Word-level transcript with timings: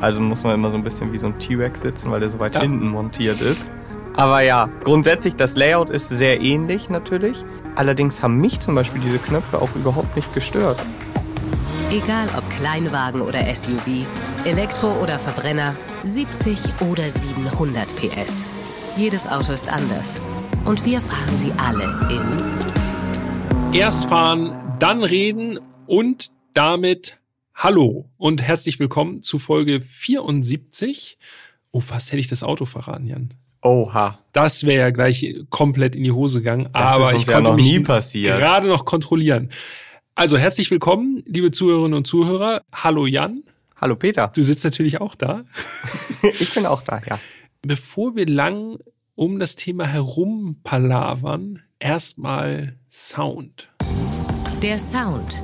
Also 0.00 0.20
muss 0.20 0.44
man 0.44 0.54
immer 0.54 0.70
so 0.70 0.76
ein 0.76 0.84
bisschen 0.84 1.12
wie 1.12 1.18
so 1.18 1.26
ein 1.26 1.38
T-Rex 1.38 1.80
sitzen, 1.80 2.10
weil 2.10 2.20
der 2.20 2.30
so 2.30 2.38
weit 2.38 2.54
ja. 2.54 2.60
hinten 2.60 2.88
montiert 2.88 3.40
ist. 3.40 3.70
Aber 4.14 4.40
ja, 4.40 4.68
grundsätzlich 4.82 5.36
das 5.36 5.54
Layout 5.54 5.90
ist 5.90 6.08
sehr 6.08 6.40
ähnlich 6.40 6.90
natürlich. 6.90 7.44
Allerdings 7.76 8.22
haben 8.22 8.38
mich 8.38 8.58
zum 8.60 8.74
Beispiel 8.74 9.00
diese 9.00 9.18
Knöpfe 9.18 9.62
auch 9.62 9.74
überhaupt 9.76 10.16
nicht 10.16 10.34
gestört. 10.34 10.78
Egal 11.90 12.28
ob 12.36 12.48
Kleinwagen 12.50 13.20
oder 13.20 13.42
SUV, 13.54 14.06
Elektro 14.44 15.00
oder 15.02 15.18
Verbrenner, 15.18 15.74
70 16.02 16.58
oder 16.90 17.04
700 17.04 17.86
PS. 17.96 18.46
Jedes 18.96 19.26
Auto 19.28 19.52
ist 19.52 19.72
anders. 19.72 20.20
Und 20.64 20.84
wir 20.84 21.00
fahren 21.00 21.36
sie 21.36 21.52
alle 21.56 21.84
in. 22.10 23.72
Erst 23.72 24.06
fahren, 24.06 24.54
dann 24.80 25.04
reden 25.04 25.60
und 25.86 26.32
damit 26.54 27.17
Hallo 27.60 28.08
und 28.18 28.40
herzlich 28.40 28.78
willkommen 28.78 29.20
zu 29.20 29.40
Folge 29.40 29.80
74. 29.80 31.18
Oh, 31.72 31.80
fast 31.80 32.12
hätte 32.12 32.20
ich 32.20 32.28
das 32.28 32.44
Auto 32.44 32.66
verraten, 32.66 33.08
Jan. 33.08 33.34
Oha. 33.62 34.20
Das 34.30 34.62
wäre 34.62 34.78
ja 34.78 34.90
gleich 34.90 35.34
komplett 35.50 35.96
in 35.96 36.04
die 36.04 36.12
Hose 36.12 36.38
gegangen. 36.38 36.68
Das 36.72 36.94
aber 36.94 37.14
ich 37.14 37.26
konnte 37.26 37.32
ja 37.32 37.40
noch 37.40 37.56
nie 37.56 37.80
passiert. 37.80 38.38
gerade 38.38 38.68
noch 38.68 38.84
kontrollieren. 38.84 39.50
Also 40.14 40.38
herzlich 40.38 40.70
willkommen, 40.70 41.24
liebe 41.26 41.50
Zuhörerinnen 41.50 41.94
und 41.94 42.06
Zuhörer. 42.06 42.62
Hallo 42.72 43.06
Jan. 43.06 43.42
Hallo 43.74 43.96
Peter. 43.96 44.30
Du 44.32 44.42
sitzt 44.44 44.62
natürlich 44.62 45.00
auch 45.00 45.16
da. 45.16 45.44
ich 46.38 46.54
bin 46.54 46.64
auch 46.64 46.82
da, 46.82 47.02
ja. 47.10 47.18
Bevor 47.62 48.14
wir 48.14 48.26
lang 48.26 48.78
um 49.16 49.40
das 49.40 49.56
Thema 49.56 49.84
herum 49.84 50.60
palavern, 50.62 51.64
erstmal 51.80 52.76
Sound. 52.88 53.68
Der 54.62 54.78
Sound 54.78 55.40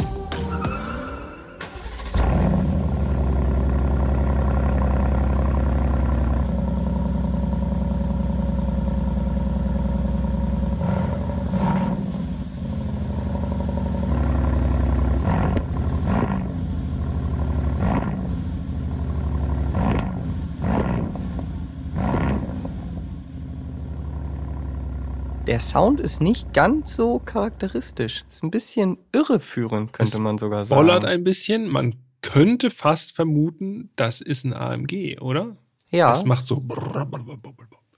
der 25.54 25.60
Sound 25.60 26.00
ist 26.00 26.20
nicht 26.20 26.52
ganz 26.52 26.96
so 26.96 27.20
charakteristisch. 27.20 28.24
Ist 28.28 28.42
ein 28.42 28.50
bisschen 28.50 28.98
irreführend, 29.12 29.92
könnte 29.92 30.14
es 30.14 30.18
man 30.18 30.36
sogar 30.36 30.64
sagen. 30.64 30.80
Bollert 30.80 31.04
ein 31.04 31.22
bisschen. 31.22 31.68
Man 31.68 31.94
könnte 32.22 32.70
fast 32.70 33.14
vermuten, 33.14 33.90
das 33.94 34.20
ist 34.20 34.44
ein 34.44 34.52
AMG, 34.52 35.20
oder? 35.20 35.56
Ja. 35.90 36.10
Das 36.10 36.24
macht 36.24 36.44
so. 36.44 36.60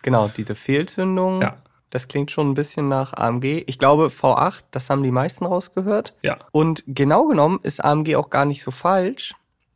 Genau, 0.02 0.28
diese 0.36 0.54
Fehlzündung. 0.54 1.40
Ja. 1.40 1.56
Das 1.88 2.08
klingt 2.08 2.30
schon 2.30 2.50
ein 2.50 2.54
bisschen 2.54 2.90
nach 2.90 3.14
AMG. 3.14 3.64
Ich 3.66 3.78
glaube, 3.78 4.08
V8, 4.08 4.64
das 4.70 4.90
haben 4.90 5.02
die 5.02 5.10
meisten 5.10 5.46
rausgehört. 5.46 6.14
Ja. 6.22 6.36
Und 6.52 6.84
genau 6.86 7.26
genommen 7.26 7.60
ist 7.62 7.82
AMG 7.82 8.16
auch 8.16 8.28
gar 8.28 8.44
nicht 8.44 8.62
so 8.62 8.70
falsch, 8.70 9.32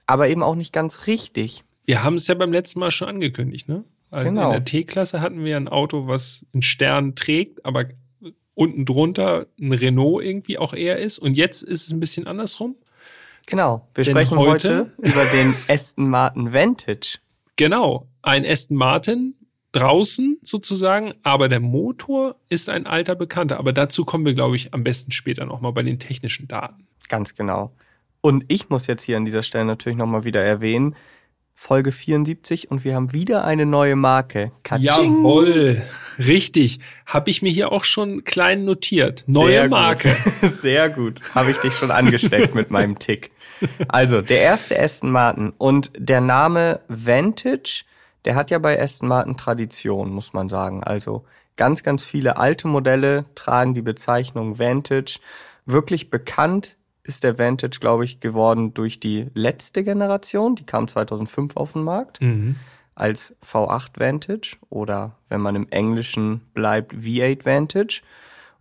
aber 0.06 0.28
eben 0.28 0.42
auch 0.42 0.54
nicht 0.54 0.74
ganz 0.74 1.06
richtig. 1.06 1.64
Wir 1.86 2.04
haben 2.04 2.16
es 2.16 2.26
ja 2.28 2.34
beim 2.34 2.52
letzten 2.52 2.80
Mal 2.80 2.90
schon 2.90 3.08
angekündigt, 3.08 3.70
ne? 3.70 3.84
Also 4.10 4.28
genau. 4.28 4.46
In 4.46 4.52
der 4.52 4.64
T-Klasse 4.64 5.20
hatten 5.20 5.44
wir 5.44 5.56
ein 5.56 5.68
Auto, 5.68 6.06
was 6.06 6.44
einen 6.52 6.62
Stern 6.62 7.14
trägt, 7.14 7.64
aber 7.64 7.86
unten 8.54 8.84
drunter 8.84 9.46
ein 9.60 9.72
Renault 9.72 10.24
irgendwie 10.24 10.58
auch 10.58 10.74
eher 10.74 10.98
ist. 10.98 11.18
Und 11.18 11.36
jetzt 11.36 11.62
ist 11.62 11.86
es 11.86 11.92
ein 11.92 12.00
bisschen 12.00 12.26
andersrum. 12.26 12.76
Genau. 13.46 13.88
Wir 13.94 14.04
Denn 14.04 14.14
sprechen 14.14 14.38
heute, 14.38 14.50
heute 14.52 14.92
über 14.98 15.24
den 15.26 15.54
Aston 15.68 16.10
Martin 16.10 16.52
Vantage. 16.52 17.18
Genau. 17.56 18.06
Ein 18.22 18.44
Aston 18.44 18.76
Martin 18.76 19.34
draußen 19.72 20.38
sozusagen, 20.42 21.14
aber 21.22 21.48
der 21.48 21.60
Motor 21.60 22.36
ist 22.48 22.68
ein 22.68 22.86
alter 22.86 23.14
Bekannter. 23.14 23.58
Aber 23.58 23.72
dazu 23.72 24.04
kommen 24.04 24.26
wir, 24.26 24.34
glaube 24.34 24.56
ich, 24.56 24.74
am 24.74 24.84
besten 24.84 25.12
später 25.12 25.46
nochmal 25.46 25.72
bei 25.72 25.82
den 25.82 25.98
technischen 25.98 26.48
Daten. 26.48 26.86
Ganz 27.08 27.34
genau. 27.34 27.72
Und 28.20 28.44
ich 28.48 28.68
muss 28.68 28.86
jetzt 28.86 29.04
hier 29.04 29.16
an 29.16 29.24
dieser 29.24 29.42
Stelle 29.42 29.64
natürlich 29.64 29.98
nochmal 29.98 30.24
wieder 30.24 30.42
erwähnen, 30.42 30.94
Folge 31.60 31.92
74 31.92 32.70
und 32.70 32.84
wir 32.84 32.94
haben 32.94 33.12
wieder 33.12 33.44
eine 33.44 33.66
neue 33.66 33.94
Marke. 33.94 34.50
Katsching. 34.62 35.18
Jawohl, 35.18 35.82
richtig. 36.18 36.80
Habe 37.04 37.28
ich 37.28 37.42
mir 37.42 37.52
hier 37.52 37.70
auch 37.70 37.84
schon 37.84 38.24
klein 38.24 38.64
notiert. 38.64 39.24
Neue 39.26 39.52
Sehr 39.52 39.68
Marke. 39.68 40.16
Gut. 40.40 40.52
Sehr 40.62 40.88
gut. 40.88 41.20
Habe 41.34 41.50
ich 41.50 41.58
dich 41.58 41.74
schon 41.74 41.90
angesteckt 41.90 42.54
mit 42.54 42.70
meinem 42.70 42.98
Tick. 42.98 43.30
Also, 43.88 44.22
der 44.22 44.40
erste 44.40 44.80
Aston 44.80 45.10
Martin 45.10 45.52
und 45.58 45.90
der 45.98 46.22
Name 46.22 46.80
Vantage, 46.88 47.84
der 48.24 48.36
hat 48.36 48.50
ja 48.50 48.58
bei 48.58 48.80
Aston 48.80 49.08
Martin 49.08 49.36
Tradition, 49.36 50.10
muss 50.10 50.32
man 50.32 50.48
sagen. 50.48 50.82
Also, 50.82 51.26
ganz, 51.56 51.82
ganz 51.82 52.06
viele 52.06 52.38
alte 52.38 52.68
Modelle 52.68 53.26
tragen 53.34 53.74
die 53.74 53.82
Bezeichnung 53.82 54.58
Vantage. 54.58 55.18
Wirklich 55.66 56.08
bekannt 56.08 56.78
ist 57.02 57.24
der 57.24 57.38
Vantage, 57.38 57.78
glaube 57.80 58.04
ich, 58.04 58.20
geworden 58.20 58.74
durch 58.74 59.00
die 59.00 59.26
letzte 59.34 59.82
Generation. 59.84 60.54
Die 60.54 60.64
kam 60.64 60.88
2005 60.88 61.56
auf 61.56 61.72
den 61.72 61.82
Markt. 61.82 62.20
Mhm. 62.20 62.56
Als 62.94 63.34
V8 63.44 63.98
Vantage 63.98 64.56
oder 64.68 65.16
wenn 65.28 65.40
man 65.40 65.56
im 65.56 65.68
Englischen 65.70 66.42
bleibt, 66.52 66.94
V8 66.94 67.44
Vantage. 67.44 68.02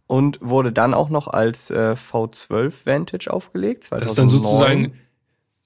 Und 0.07 0.39
wurde 0.41 0.72
dann 0.72 0.95
auch 0.95 1.09
noch 1.09 1.27
als 1.27 1.69
äh, 1.69 1.94
V12 1.94 2.85
Vantage 2.85 3.31
aufgelegt. 3.31 3.83
2009. 3.83 4.00
Das 4.00 4.11
ist 4.11 4.17
dann 4.17 4.29
sozusagen 4.29 4.94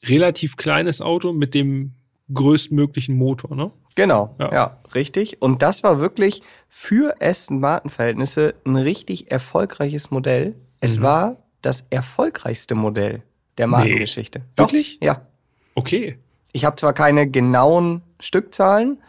relativ 0.04 0.58
kleines 0.58 1.02
Auto 1.02 1.32
mit 1.32 1.54
dem 1.54 1.94
größtmöglichen 2.34 3.16
Motor, 3.16 3.56
ne? 3.56 3.72
Genau, 3.96 4.36
ja. 4.40 4.54
ja. 4.54 4.78
richtig. 4.96 5.42
Und 5.42 5.62
das 5.62 5.84
war 5.84 6.00
wirklich 6.00 6.42
für 6.68 7.16
Aston 7.22 7.60
Martin 7.60 7.90
Verhältnisse 7.90 8.56
ein 8.66 8.76
richtig 8.76 9.32
erfolgreiches 9.32 10.10
Modell. 10.10 10.56
Es 10.80 10.98
mhm. 10.98 11.04
war 11.04 11.43
das 11.64 11.84
erfolgreichste 11.90 12.76
Modell 12.76 13.24
der 13.58 13.68
Markengeschichte. 13.68 14.40
Nee. 14.40 14.46
Wirklich? 14.56 15.00
Ja. 15.02 15.26
Okay. 15.74 16.20
Ich 16.52 16.66
habe 16.66 16.76
zwar 16.76 16.94
keine 16.94 17.28
genauen 17.28 18.04
Stückzahlen, 18.20 19.02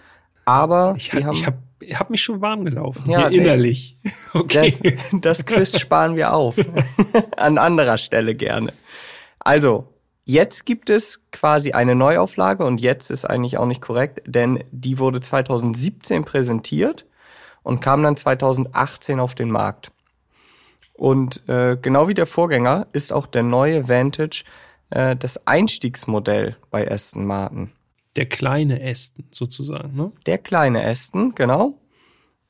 aber 0.47 0.95
ich, 0.97 1.13
ha, 1.13 1.23
haben, 1.23 1.33
ich 1.33 1.47
habe 1.47 1.59
hab 1.93 2.11
mich 2.11 2.23
schon 2.23 2.41
warm 2.41 2.65
gelaufen, 2.65 3.11
ja, 3.11 3.29
innerlich. 3.29 3.97
Okay. 4.33 4.73
Das, 4.83 5.03
das 5.21 5.47
Quiz 5.47 5.79
sparen 5.79 6.17
wir 6.17 6.33
auf. 6.33 6.57
An 7.37 7.59
anderer 7.59 7.99
Stelle 7.99 8.35
gerne. 8.35 8.73
Also, 9.41 9.93
jetzt 10.25 10.65
gibt 10.65 10.89
es 10.89 11.21
quasi 11.33 11.73
eine 11.73 11.95
Neuauflage 11.95 12.65
und 12.65 12.81
jetzt 12.81 13.11
ist 13.11 13.27
eigentlich 13.27 13.59
auch 13.59 13.67
nicht 13.67 13.83
korrekt, 13.83 14.23
denn 14.27 14.65
die 14.71 14.99
wurde 14.99 15.21
2017 15.21 16.25
präsentiert 16.25 17.05
und 17.63 17.81
kam 17.81 18.03
dann 18.03 18.17
2018 18.17 19.21
auf 19.21 19.35
den 19.35 19.51
Markt. 19.51 19.91
Und 20.95 21.47
äh, 21.49 21.77
genau 21.81 22.09
wie 22.09 22.15
der 22.15 22.27
Vorgänger 22.27 22.87
ist 22.93 23.13
auch 23.13 23.27
der 23.27 23.43
neue 23.43 23.89
Vantage 23.89 24.45
äh, 24.91 25.17
das 25.17 25.47
Einstiegsmodell 25.47 26.57
bei 26.71 26.91
Aston 26.91 27.27
Martin. 27.27 27.73
Der 28.17 28.27
kleine 28.27 28.81
Aston 28.81 29.27
sozusagen, 29.33 29.97
ne? 29.97 30.13
Der 30.27 30.39
kleine 30.39 30.85
Aston, 30.85 31.35
genau. 31.35 31.81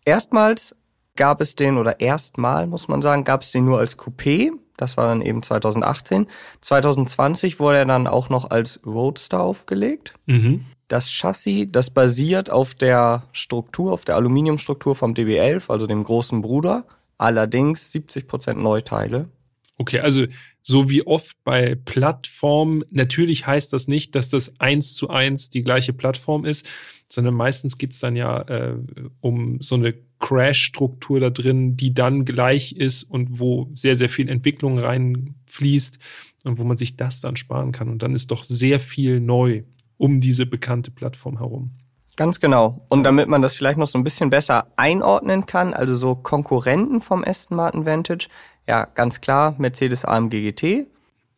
Erstmals 0.05 0.77
gab 1.17 1.41
es 1.41 1.55
den, 1.57 1.79
oder 1.79 2.01
erstmal 2.01 2.67
muss 2.67 2.87
man 2.87 3.01
sagen, 3.01 3.25
gab 3.25 3.41
es 3.41 3.51
den 3.51 3.65
nur 3.65 3.79
als 3.79 3.99
Coupé. 3.99 4.51
Das 4.77 4.97
war 4.97 5.07
dann 5.07 5.23
eben 5.23 5.43
2018. 5.43 6.27
2020 6.61 7.61
wurde 7.61 7.79
er 7.79 7.85
dann 7.87 8.07
auch 8.07 8.29
noch 8.29 8.51
als 8.51 8.81
Roadster 8.85 9.41
aufgelegt. 9.41 10.15
Mhm. 10.27 10.67
Das 10.89 11.11
Chassis, 11.11 11.69
das 11.71 11.91
basiert 11.91 12.51
auf 12.51 12.75
der 12.75 13.23
Struktur, 13.33 13.93
auf 13.93 14.05
der 14.05 14.17
Aluminiumstruktur 14.17 14.95
vom 14.95 15.15
DB11, 15.15 15.71
also 15.71 15.87
dem 15.87 16.05
großen 16.05 16.43
Bruder 16.43 16.85
allerdings 17.25 17.91
70 17.91 18.27
Prozent 18.27 18.61
Neuteile. 18.61 19.31
Okay, 19.79 20.01
also 20.01 20.27
so 20.63 20.89
wie 20.89 21.07
oft 21.07 21.37
bei 21.43 21.75
Plattformen, 21.75 22.85
natürlich 22.91 23.47
heißt 23.47 23.73
das 23.73 23.89
nicht, 23.89 24.15
dass 24.15 24.29
das 24.31 24.61
eins 24.61 24.95
zu 24.95 25.09
eins 25.09 25.51
die 25.51 25.63
gleiche 25.63 25.93
Plattform 25.93 26.45
ist, 26.45 26.69
sondern 27.09 27.35
meistens 27.35 27.79
geht's 27.79 27.99
dann 27.99 28.15
ja 28.15 28.43
äh, 28.43 28.77
um 29.21 29.61
so 29.61 29.75
eine 29.75 29.95
Crash-Struktur 30.21 31.19
da 31.19 31.31
drin, 31.31 31.77
die 31.77 31.93
dann 31.93 32.25
gleich 32.25 32.73
ist 32.73 33.05
und 33.05 33.41
wo 33.41 33.71
sehr, 33.75 33.97
sehr 33.97 34.09
viel 34.09 34.29
Entwicklung 34.29 34.79
reinfließt 34.79 35.99
und 36.45 36.59
wo 36.59 36.65
man 36.65 36.77
sich 36.77 36.97
das 36.97 37.21
dann 37.21 37.37
sparen 37.37 37.73
kann. 37.73 37.89
Und 37.89 38.03
dann 38.03 38.15
ist 38.15 38.31
doch 38.31 38.45
sehr 38.45 38.81
viel 38.81 39.21
neu 39.21 39.65
um 39.97 40.21
diese 40.21 40.47
bekannte 40.47 40.91
Plattform 40.91 41.39
herum. 41.39 41.73
Ganz 42.17 42.39
genau. 42.39 42.85
Und 42.89 43.03
damit 43.05 43.29
man 43.29 43.43
das 43.43 43.55
vielleicht 43.55 43.79
noch 43.79 43.89
so 43.89 43.99
ein 43.99 44.05
bisschen 44.05 44.31
besser 44.31 44.69
einordnen 44.77 45.47
kann, 45.47 45.75
also 45.75 45.97
so 45.97 46.15
Konkurrenten 46.15 47.01
vom 47.01 47.25
Aston 47.25 47.57
Martin 47.57 47.87
Vantage, 47.87 48.29
ja, 48.67 48.85
ganz 48.85 49.21
klar, 49.21 49.55
Mercedes 49.59 50.05
AMG 50.05 50.53
GT. 50.53 50.87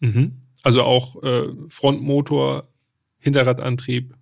Mhm. 0.00 0.32
Also 0.62 0.82
auch 0.82 1.22
äh, 1.22 1.48
Frontmotor, 1.68 2.64
Hinterradantrieb. 3.18 4.14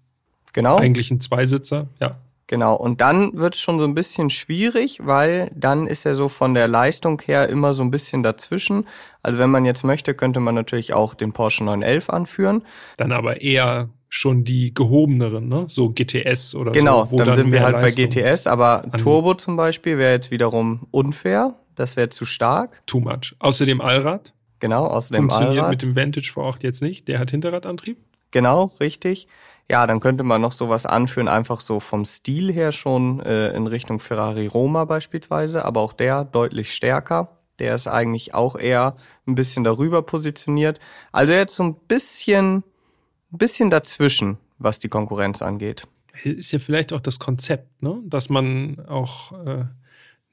Genau. 0.52 0.76
Eigentlich 0.76 1.10
ein 1.10 1.20
Zweisitzer, 1.20 1.88
ja. 2.00 2.16
Genau, 2.46 2.74
und 2.74 3.00
dann 3.00 3.38
wird 3.38 3.54
es 3.54 3.60
schon 3.60 3.78
so 3.78 3.86
ein 3.86 3.94
bisschen 3.94 4.28
schwierig, 4.28 4.98
weil 5.02 5.50
dann 5.54 5.86
ist 5.86 6.04
er 6.04 6.14
so 6.14 6.28
von 6.28 6.52
der 6.52 6.68
Leistung 6.68 7.20
her 7.24 7.48
immer 7.48 7.72
so 7.72 7.82
ein 7.82 7.90
bisschen 7.90 8.22
dazwischen. 8.22 8.86
Also 9.22 9.38
wenn 9.38 9.50
man 9.50 9.64
jetzt 9.64 9.82
möchte, 9.82 10.14
könnte 10.14 10.40
man 10.40 10.54
natürlich 10.54 10.92
auch 10.92 11.14
den 11.14 11.32
Porsche 11.32 11.64
911 11.64 12.10
anführen. 12.10 12.62
Dann 12.98 13.12
aber 13.12 13.40
eher 13.40 13.88
schon 14.14 14.44
die 14.44 14.72
gehobeneren, 14.72 15.48
ne? 15.48 15.64
So 15.68 15.90
GTS 15.90 16.54
oder 16.54 16.70
genau, 16.70 17.04
so. 17.04 17.16
Genau, 17.16 17.24
dann, 17.24 17.34
sind 17.34 17.52
wir 17.52 17.62
halt 17.62 17.72
Leistung 17.72 18.04
bei 18.04 18.08
GTS, 18.08 18.46
aber 18.46 18.84
Turbo 18.96 19.34
zum 19.34 19.56
Beispiel 19.56 19.98
wäre 19.98 20.12
jetzt 20.12 20.30
wiederum 20.30 20.86
unfair. 20.92 21.54
Das 21.74 21.96
wäre 21.96 22.10
zu 22.10 22.24
stark. 22.24 22.80
Too 22.86 23.00
much. 23.00 23.34
Außerdem 23.40 23.80
Allrad. 23.80 24.32
Genau, 24.60 24.86
außerdem 24.86 25.28
Funktioniert 25.28 25.64
Allrad. 25.64 25.70
mit 25.72 25.82
dem 25.82 25.96
Vantage 25.96 26.30
vor 26.32 26.44
Ort 26.44 26.62
jetzt 26.62 26.80
nicht. 26.80 27.08
Der 27.08 27.18
hat 27.18 27.32
Hinterradantrieb. 27.32 27.98
Genau, 28.30 28.70
richtig. 28.78 29.26
Ja, 29.68 29.84
dann 29.86 29.98
könnte 29.98 30.22
man 30.22 30.40
noch 30.40 30.52
sowas 30.52 30.86
anführen, 30.86 31.26
einfach 31.26 31.60
so 31.60 31.80
vom 31.80 32.04
Stil 32.04 32.52
her 32.52 32.70
schon 32.70 33.18
äh, 33.20 33.48
in 33.48 33.66
Richtung 33.66 33.98
Ferrari 33.98 34.46
Roma 34.46 34.84
beispielsweise, 34.84 35.64
aber 35.64 35.80
auch 35.80 35.92
der 35.92 36.24
deutlich 36.24 36.72
stärker. 36.72 37.38
Der 37.58 37.74
ist 37.74 37.88
eigentlich 37.88 38.32
auch 38.32 38.54
eher 38.54 38.94
ein 39.26 39.34
bisschen 39.34 39.64
darüber 39.64 40.02
positioniert. 40.02 40.78
Also 41.10 41.32
jetzt 41.32 41.56
so 41.56 41.64
ein 41.64 41.74
bisschen, 41.88 42.62
ein 43.34 43.38
bisschen 43.38 43.68
dazwischen, 43.68 44.38
was 44.58 44.78
die 44.78 44.88
Konkurrenz 44.88 45.42
angeht. 45.42 45.86
Ist 46.22 46.52
ja 46.52 46.60
vielleicht 46.60 46.92
auch 46.92 47.00
das 47.00 47.18
Konzept, 47.18 47.82
ne? 47.82 48.00
dass 48.06 48.28
man 48.28 48.78
auch 48.86 49.32
äh, 49.44 49.64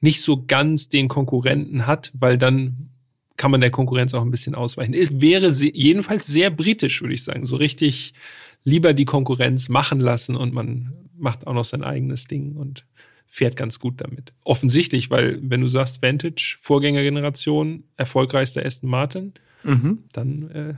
nicht 0.00 0.22
so 0.22 0.44
ganz 0.46 0.88
den 0.88 1.08
Konkurrenten 1.08 1.86
hat, 1.86 2.12
weil 2.14 2.38
dann 2.38 2.90
kann 3.36 3.50
man 3.50 3.60
der 3.60 3.72
Konkurrenz 3.72 4.14
auch 4.14 4.22
ein 4.22 4.30
bisschen 4.30 4.54
ausweichen. 4.54 4.94
Es 4.94 5.20
wäre 5.20 5.50
jedenfalls 5.50 6.26
sehr 6.26 6.50
britisch, 6.50 7.02
würde 7.02 7.14
ich 7.14 7.24
sagen. 7.24 7.44
So 7.44 7.56
richtig 7.56 8.14
lieber 8.62 8.94
die 8.94 9.04
Konkurrenz 9.04 9.68
machen 9.68 9.98
lassen 9.98 10.36
und 10.36 10.54
man 10.54 10.92
macht 11.16 11.46
auch 11.48 11.54
noch 11.54 11.64
sein 11.64 11.82
eigenes 11.82 12.26
Ding 12.26 12.54
und 12.56 12.86
fährt 13.26 13.56
ganz 13.56 13.80
gut 13.80 14.00
damit. 14.00 14.32
Offensichtlich, 14.44 15.10
weil 15.10 15.40
wenn 15.42 15.60
du 15.60 15.66
sagst 15.66 16.02
Vantage, 16.02 16.56
Vorgängergeneration, 16.60 17.84
erfolgreichster 17.96 18.64
Aston 18.64 18.90
Martin, 18.90 19.32
mhm. 19.64 20.04
dann 20.12 20.50
äh, 20.50 20.74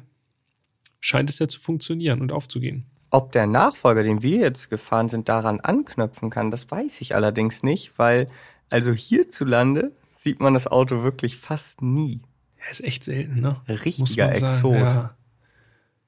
scheint 1.04 1.28
es 1.28 1.38
ja 1.38 1.46
zu 1.46 1.60
funktionieren 1.60 2.22
und 2.22 2.32
aufzugehen. 2.32 2.86
Ob 3.10 3.30
der 3.32 3.46
Nachfolger, 3.46 4.02
den 4.02 4.22
wir 4.22 4.38
jetzt 4.38 4.70
gefahren 4.70 5.10
sind, 5.10 5.28
daran 5.28 5.60
anknüpfen 5.60 6.30
kann, 6.30 6.50
das 6.50 6.70
weiß 6.70 7.02
ich 7.02 7.14
allerdings 7.14 7.62
nicht, 7.62 7.92
weil 7.98 8.28
also 8.70 8.90
hierzulande 8.92 9.92
sieht 10.18 10.40
man 10.40 10.54
das 10.54 10.66
Auto 10.66 11.02
wirklich 11.02 11.36
fast 11.36 11.82
nie. 11.82 12.22
Ja, 12.58 12.70
ist 12.70 12.82
echt 12.82 13.04
selten, 13.04 13.40
ne? 13.40 13.60
Richtiger 13.68 14.30
Exot. 14.30 14.72
Ja. 14.72 15.14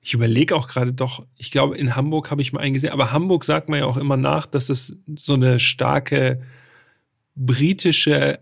Ich 0.00 0.14
überlege 0.14 0.56
auch 0.56 0.66
gerade 0.66 0.94
doch, 0.94 1.26
ich 1.36 1.50
glaube, 1.50 1.76
in 1.76 1.94
Hamburg 1.94 2.30
habe 2.30 2.40
ich 2.40 2.54
mal 2.54 2.60
einen 2.60 2.72
gesehen, 2.72 2.92
aber 2.92 3.12
Hamburg 3.12 3.44
sagt 3.44 3.68
man 3.68 3.80
ja 3.80 3.84
auch 3.84 3.98
immer 3.98 4.16
nach, 4.16 4.46
dass 4.46 4.70
es 4.70 4.96
so 5.18 5.34
eine 5.34 5.58
starke 5.60 6.40
britische, 7.34 8.40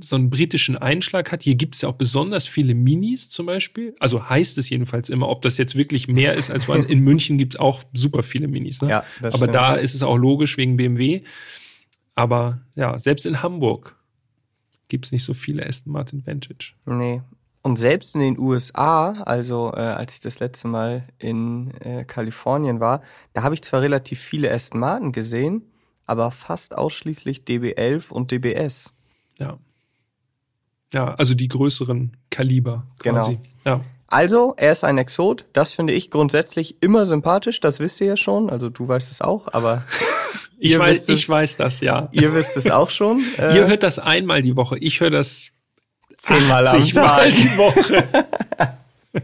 so 0.00 0.16
einen 0.16 0.30
britischen 0.30 0.76
Einschlag 0.76 1.32
hat. 1.32 1.42
Hier 1.42 1.56
gibt 1.56 1.74
es 1.74 1.82
ja 1.82 1.88
auch 1.88 1.94
besonders 1.94 2.46
viele 2.46 2.74
Minis 2.74 3.28
zum 3.28 3.46
Beispiel. 3.46 3.94
Also 3.98 4.28
heißt 4.28 4.56
es 4.58 4.70
jedenfalls 4.70 5.08
immer, 5.08 5.28
ob 5.28 5.42
das 5.42 5.58
jetzt 5.58 5.74
wirklich 5.74 6.06
mehr 6.06 6.34
ist 6.34 6.50
als 6.50 6.68
man. 6.68 6.84
In 6.84 7.00
München 7.00 7.38
gibt 7.38 7.54
es 7.54 7.60
auch 7.60 7.82
super 7.92 8.22
viele 8.22 8.46
Minis. 8.46 8.82
Ne? 8.82 8.90
Ja, 8.90 9.04
aber 9.20 9.36
stimmt. 9.36 9.54
da 9.54 9.74
ist 9.74 9.94
es 9.94 10.02
auch 10.02 10.16
logisch 10.16 10.56
wegen 10.56 10.76
BMW. 10.76 11.22
Aber 12.14 12.60
ja, 12.76 12.98
selbst 12.98 13.26
in 13.26 13.42
Hamburg 13.42 13.96
gibt 14.88 15.06
es 15.06 15.12
nicht 15.12 15.24
so 15.24 15.34
viele 15.34 15.66
Aston 15.66 15.92
Martin 15.92 16.26
Vantage. 16.26 16.74
Nee, 16.86 17.22
und 17.62 17.76
selbst 17.76 18.14
in 18.14 18.20
den 18.20 18.38
USA, 18.38 19.12
also 19.12 19.72
äh, 19.74 19.80
als 19.80 20.14
ich 20.14 20.20
das 20.20 20.38
letzte 20.40 20.66
Mal 20.66 21.06
in 21.18 21.72
äh, 21.80 22.04
Kalifornien 22.04 22.80
war, 22.80 23.02
da 23.34 23.42
habe 23.42 23.54
ich 23.54 23.62
zwar 23.62 23.82
relativ 23.82 24.20
viele 24.20 24.50
Aston 24.50 24.80
Martin 24.80 25.12
gesehen, 25.12 25.70
aber 26.06 26.30
fast 26.30 26.76
ausschließlich 26.76 27.42
DB11 27.42 28.10
und 28.10 28.30
DBS. 28.30 28.94
Ja. 29.38 29.58
Ja, 30.92 31.14
also 31.14 31.34
die 31.34 31.48
größeren 31.48 32.16
Kaliber 32.30 32.86
quasi. 32.98 33.38
Genau. 33.64 33.78
Ja. 33.78 33.80
Also, 34.08 34.54
er 34.56 34.72
ist 34.72 34.82
ein 34.82 34.98
Exot. 34.98 35.44
Das 35.52 35.72
finde 35.72 35.92
ich 35.92 36.10
grundsätzlich 36.10 36.82
immer 36.82 37.06
sympathisch. 37.06 37.60
Das 37.60 37.78
wisst 37.78 38.00
ihr 38.00 38.08
ja 38.08 38.16
schon. 38.16 38.50
Also, 38.50 38.68
du 38.68 38.88
weißt 38.88 39.10
es 39.10 39.20
auch, 39.20 39.46
aber. 39.52 39.84
ich 40.58 40.76
weiß, 40.76 41.08
ich 41.08 41.28
weiß 41.28 41.56
das, 41.58 41.80
ja. 41.80 42.08
Ihr 42.10 42.34
wisst 42.34 42.56
es 42.56 42.70
auch 42.70 42.90
schon. 42.90 43.20
ihr 43.38 43.68
hört 43.68 43.84
das 43.84 44.00
einmal 44.00 44.42
die 44.42 44.56
Woche. 44.56 44.78
Ich 44.78 44.98
höre 44.98 45.10
das 45.10 45.46
zehnmal 46.16 46.66
am 46.66 46.82
Tag. 46.88 47.06
Mal 47.06 47.32
die 47.32 47.56
Woche. 47.56 48.04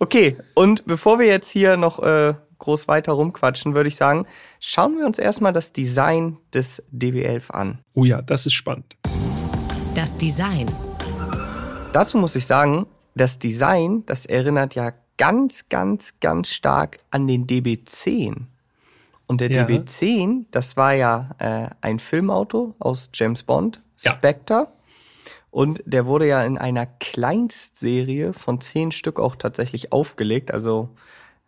okay, 0.00 0.36
und 0.54 0.84
bevor 0.84 1.20
wir 1.20 1.26
jetzt 1.26 1.50
hier 1.50 1.76
noch 1.76 2.02
äh, 2.02 2.34
groß 2.58 2.88
weiter 2.88 3.12
rumquatschen, 3.12 3.74
würde 3.74 3.88
ich 3.88 3.96
sagen, 3.96 4.26
schauen 4.58 4.98
wir 4.98 5.06
uns 5.06 5.20
erstmal 5.20 5.52
das 5.52 5.72
Design 5.72 6.38
des 6.52 6.82
DB11 6.92 7.50
an. 7.52 7.78
Oh 7.94 8.04
ja, 8.04 8.20
das 8.20 8.46
ist 8.46 8.54
spannend. 8.54 8.96
Das 9.94 10.16
Design. 10.16 10.68
Dazu 11.92 12.16
muss 12.16 12.36
ich 12.36 12.46
sagen, 12.46 12.86
das 13.14 13.38
Design, 13.38 14.04
das 14.06 14.24
erinnert 14.24 14.74
ja 14.76 14.92
ganz, 15.18 15.68
ganz, 15.68 16.14
ganz 16.20 16.48
stark 16.48 17.00
an 17.10 17.26
den 17.26 17.46
DB10. 17.46 18.46
Und 19.26 19.40
der 19.40 19.50
ja. 19.50 19.64
DB10, 19.64 20.46
das 20.50 20.76
war 20.76 20.92
ja 20.92 21.30
äh, 21.38 21.68
ein 21.80 21.98
Filmauto 21.98 22.74
aus 22.78 23.10
James 23.12 23.42
Bond, 23.42 23.82
Spectre. 23.96 24.54
Ja. 24.54 24.72
Und 25.50 25.82
der 25.84 26.06
wurde 26.06 26.28
ja 26.28 26.42
in 26.44 26.56
einer 26.56 26.86
Kleinstserie 26.86 28.32
von 28.32 28.60
zehn 28.60 28.92
Stück 28.92 29.18
auch 29.18 29.34
tatsächlich 29.34 29.92
aufgelegt. 29.92 30.52
Also 30.52 30.90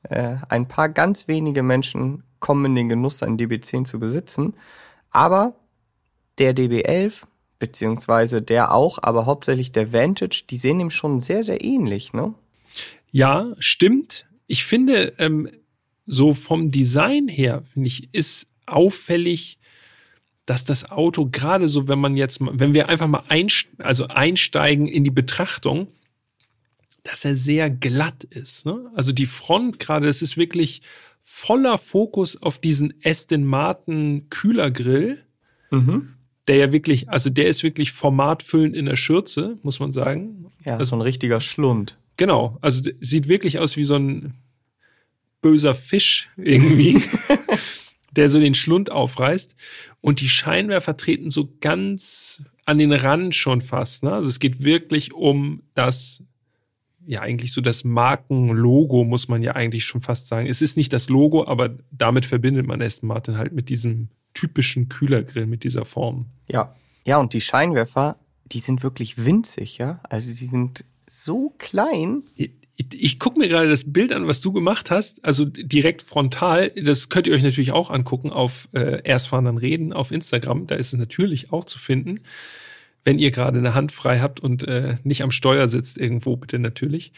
äh, 0.03 0.37
ein 0.49 0.67
paar 0.67 0.89
ganz 0.89 1.29
wenige 1.29 1.63
Menschen 1.63 2.25
kommen 2.41 2.65
in 2.67 2.75
den 2.75 2.89
Genuss, 2.89 3.23
einen 3.23 3.39
DB10 3.39 3.85
zu 3.85 4.01
besitzen. 4.01 4.55
Aber 5.11 5.55
der 6.39 6.55
DB11, 6.55 7.23
beziehungsweise 7.63 8.43
der 8.43 8.73
auch, 8.73 8.99
aber 9.01 9.25
hauptsächlich 9.25 9.71
der 9.71 9.93
Vantage, 9.93 10.43
die 10.51 10.57
sehen 10.57 10.81
ihm 10.81 10.91
schon 10.91 11.21
sehr, 11.21 11.45
sehr 11.45 11.63
ähnlich, 11.63 12.13
ne? 12.13 12.35
Ja, 13.13 13.53
stimmt. 13.61 14.27
Ich 14.49 14.65
finde, 14.65 15.13
ähm, 15.19 15.49
so 16.05 16.35
vom 16.35 16.73
Design 16.73 17.29
her, 17.29 17.63
finde 17.73 17.87
ich, 17.87 18.13
ist 18.13 18.49
auffällig, 18.67 19.61
dass 20.45 20.65
das 20.65 20.91
Auto 20.91 21.29
gerade 21.31 21.69
so, 21.69 21.87
wenn 21.87 22.01
man 22.01 22.17
jetzt, 22.17 22.41
wenn 22.41 22.75
wir 22.75 22.89
einfach 22.89 23.07
mal 23.07 23.23
einst 23.29 23.69
also 23.79 24.09
einsteigen 24.09 24.89
in 24.89 25.05
die 25.05 25.13
Betrachtung, 25.13 25.87
dass 27.05 27.25
er 27.25 27.37
sehr 27.37 27.71
glatt 27.71 28.25
ist. 28.25 28.67
Ne? 28.67 28.91
Also 28.97 29.13
die 29.13 29.27
Front 29.27 29.79
gerade, 29.79 30.07
das 30.07 30.21
ist 30.21 30.37
wirklich 30.37 30.83
voller 31.21 31.79
Fokus 31.79 32.43
auf 32.43 32.59
diesen 32.59 32.95
Aston 33.05 33.45
Martin 33.45 34.29
Kühlergrill, 34.31 35.23
mhm. 35.71 36.15
Der 36.49 36.57
ja 36.57 36.73
wirklich, 36.73 37.09
also 37.09 37.31
der 37.31 37.47
ist 37.49 37.63
wirklich 37.63 37.93
formatfüllend 37.93 38.75
in 38.75 38.87
der 38.87 38.97
Schürze, 38.97 39.59
muss 39.63 39.81
man 39.81 39.93
sagen. 39.93 40.47
Ja, 40.65 40.77
also, 40.77 40.91
so 40.91 40.97
ein 40.97 41.03
richtiger 41.03 41.41
Schlund. 41.41 41.99
Genau, 42.17 42.59
also 42.61 42.91
sieht 43.01 43.29
wirklich 43.29 43.59
aus 43.59 43.77
wie 43.77 43.85
so 43.85 43.97
ein 43.97 44.35
böser 45.41 45.75
Fisch 45.75 46.29
irgendwie. 46.37 47.03
der 48.13 48.29
so 48.29 48.39
den 48.39 48.55
Schlund 48.55 48.91
aufreißt. 48.91 49.57
Und 50.01 50.21
die 50.21 50.29
Scheinwerfer 50.29 50.97
treten 50.97 51.31
so 51.31 51.53
ganz 51.61 52.43
an 52.65 52.79
den 52.79 52.93
Rand 52.93 53.35
schon 53.35 53.61
fast. 53.61 54.05
Ne? 54.05 54.13
Also 54.13 54.29
es 54.29 54.39
geht 54.39 54.63
wirklich 54.63 55.13
um 55.13 55.63
das, 55.75 56.23
ja 57.07 57.21
eigentlich 57.21 57.53
so 57.53 57.61
das 57.61 57.85
Markenlogo, 57.85 59.05
muss 59.05 59.29
man 59.29 59.43
ja 59.43 59.53
eigentlich 59.53 59.85
schon 59.85 60.01
fast 60.01 60.29
sagen. 60.29 60.47
Es 60.47 60.63
ist 60.63 60.77
nicht 60.77 60.93
das 60.93 61.09
Logo, 61.09 61.47
aber 61.47 61.77
damit 61.91 62.27
verbindet 62.27 62.67
man 62.67 62.83
Aston 62.83 63.09
Martin 63.09 63.37
halt 63.37 63.53
mit 63.53 63.69
diesem 63.69 64.09
typischen 64.35 64.89
Kühlergrill, 64.89 65.47
mit 65.47 65.65
dieser 65.65 65.85
Form. 65.85 66.27
Ja. 66.49 66.75
Ja, 67.05 67.19
und 67.19 67.33
die 67.33 67.41
Scheinwerfer, 67.41 68.17
die 68.47 68.61
sind 68.61 68.83
wirklich 68.83 69.25
winzig, 69.25 69.79
ja. 69.79 70.01
Also 70.09 70.33
die 70.33 70.47
sind 70.47 70.85
so 71.09 71.53
klein 71.59 72.23
ich 72.77 73.19
gucke 73.19 73.39
mir 73.39 73.49
gerade 73.49 73.69
das 73.69 73.93
Bild 73.93 74.13
an, 74.13 74.27
was 74.27 74.41
du 74.41 74.53
gemacht 74.53 74.91
hast, 74.91 75.25
also 75.25 75.45
direkt 75.45 76.03
frontal. 76.03 76.71
Das 76.71 77.09
könnt 77.09 77.27
ihr 77.27 77.35
euch 77.35 77.43
natürlich 77.43 77.73
auch 77.73 77.91
angucken 77.91 78.31
auf 78.31 78.69
äh, 78.73 79.03
Erstfahren 79.05 79.45
dann 79.45 79.59
reden 79.59 79.93
auf 79.93 80.11
Instagram. 80.11 80.67
Da 80.67 80.77
ist 80.77 80.93
es 80.93 80.99
natürlich 80.99 81.53
auch 81.53 81.65
zu 81.65 81.79
finden. 81.79 82.21
Wenn 83.05 83.19
ihr 83.19 83.31
gerade 83.31 83.59
eine 83.59 83.75
Hand 83.75 83.93
frei 83.93 84.21
habt 84.21 84.41
und 84.41 84.67
äh, 84.67 84.97
nicht 85.03 85.23
am 85.23 85.31
Steuer 85.31 85.69
sitzt 85.69 85.99
irgendwo, 85.99 86.37
bitte 86.37 86.59
natürlich. 86.59 87.13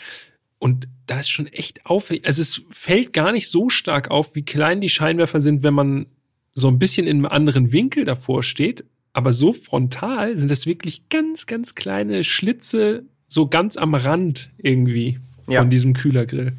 Und 0.59 0.89
da 1.07 1.21
ist 1.21 1.29
schon 1.29 1.47
echt 1.47 1.85
auffällig. 1.85 2.25
Also 2.25 2.41
es 2.41 2.63
fällt 2.71 3.13
gar 3.13 3.33
nicht 3.33 3.51
so 3.51 3.69
stark 3.69 4.11
auf, 4.11 4.35
wie 4.35 4.45
klein 4.45 4.81
die 4.81 4.89
Scheinwerfer 4.89 5.41
sind, 5.41 5.63
wenn 5.63 5.75
man 5.75 6.07
so 6.55 6.69
ein 6.69 6.79
bisschen 6.79 7.07
in 7.07 7.19
einem 7.19 7.27
anderen 7.27 7.73
Winkel 7.73 8.05
davor 8.05 8.43
steht. 8.43 8.85
Aber 9.13 9.33
so 9.33 9.53
frontal 9.53 10.39
sind 10.39 10.51
das 10.51 10.67
wirklich 10.67 11.09
ganz, 11.09 11.47
ganz 11.47 11.75
kleine 11.75 12.25
Schlitze, 12.25 13.05
so 13.29 13.47
ganz 13.49 13.77
am 13.77 13.95
Rand 13.95 14.51
irgendwie 14.57 15.19
ja. 15.49 15.61
von 15.61 15.71
diesem 15.71 15.93
Kühlergrill. 15.93 16.55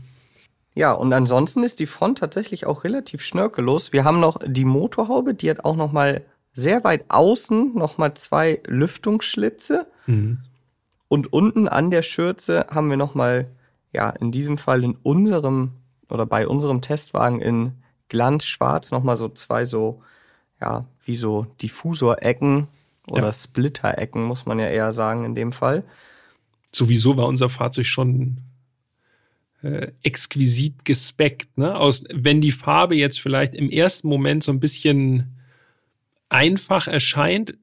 Ja, 0.75 0.91
und 0.91 1.11
ansonsten 1.13 1.63
ist 1.63 1.79
die 1.79 1.85
Front 1.85 2.19
tatsächlich 2.19 2.65
auch 2.65 2.83
relativ 2.83 3.23
schnörkellos. 3.23 3.93
Wir 3.93 4.03
haben 4.03 4.19
noch 4.19 4.39
die 4.45 4.65
Motorhaube, 4.65 5.33
die 5.33 5.49
hat 5.49 5.63
auch 5.63 5.77
noch 5.77 5.91
mal 5.91 6.21
sehr 6.55 6.83
weit 6.83 7.05
außen 7.09 7.75
noch 7.75 7.97
mal 7.97 8.15
zwei 8.15 8.61
Lüftungsschlitze. 8.65 9.85
Mhm. 10.07 10.39
Und 11.07 11.31
unten 11.31 11.67
an 11.67 11.91
der 11.91 12.01
Schürze 12.01 12.65
haben 12.71 12.89
wir 12.89 12.97
noch 12.97 13.13
mal, 13.13 13.47
ja, 13.93 14.09
in 14.09 14.31
diesem 14.31 14.57
Fall 14.57 14.83
in 14.83 14.97
unserem 15.03 15.71
oder 16.09 16.25
bei 16.25 16.47
unserem 16.47 16.81
Testwagen 16.81 17.41
in 17.41 17.73
Glanzschwarz 18.09 18.91
noch 18.91 19.03
mal 19.03 19.17
so 19.17 19.29
zwei 19.29 19.65
so, 19.65 20.01
ja, 20.61 20.85
wie 21.03 21.15
so 21.15 21.47
Diffusorecken 21.61 22.67
oder 23.07 23.27
ja. 23.27 23.33
Splitterecken, 23.33 24.23
muss 24.23 24.45
man 24.45 24.59
ja 24.59 24.67
eher 24.67 24.93
sagen 24.93 25.25
in 25.25 25.35
dem 25.35 25.51
Fall. 25.51 25.83
Sowieso 26.71 27.17
war 27.17 27.27
unser 27.27 27.49
Fahrzeug 27.49 27.85
schon 27.85 28.37
äh, 29.61 29.91
exquisit 30.03 30.85
gespeckt. 30.85 31.57
Ne? 31.57 31.75
Aus, 31.75 32.03
wenn 32.13 32.41
die 32.41 32.51
Farbe 32.51 32.95
jetzt 32.95 33.19
vielleicht 33.19 33.55
im 33.55 33.69
ersten 33.69 34.07
Moment 34.07 34.43
so 34.43 34.51
ein 34.51 34.59
bisschen 34.59 35.34
einfach 36.29 36.87
erscheint, 36.87 37.57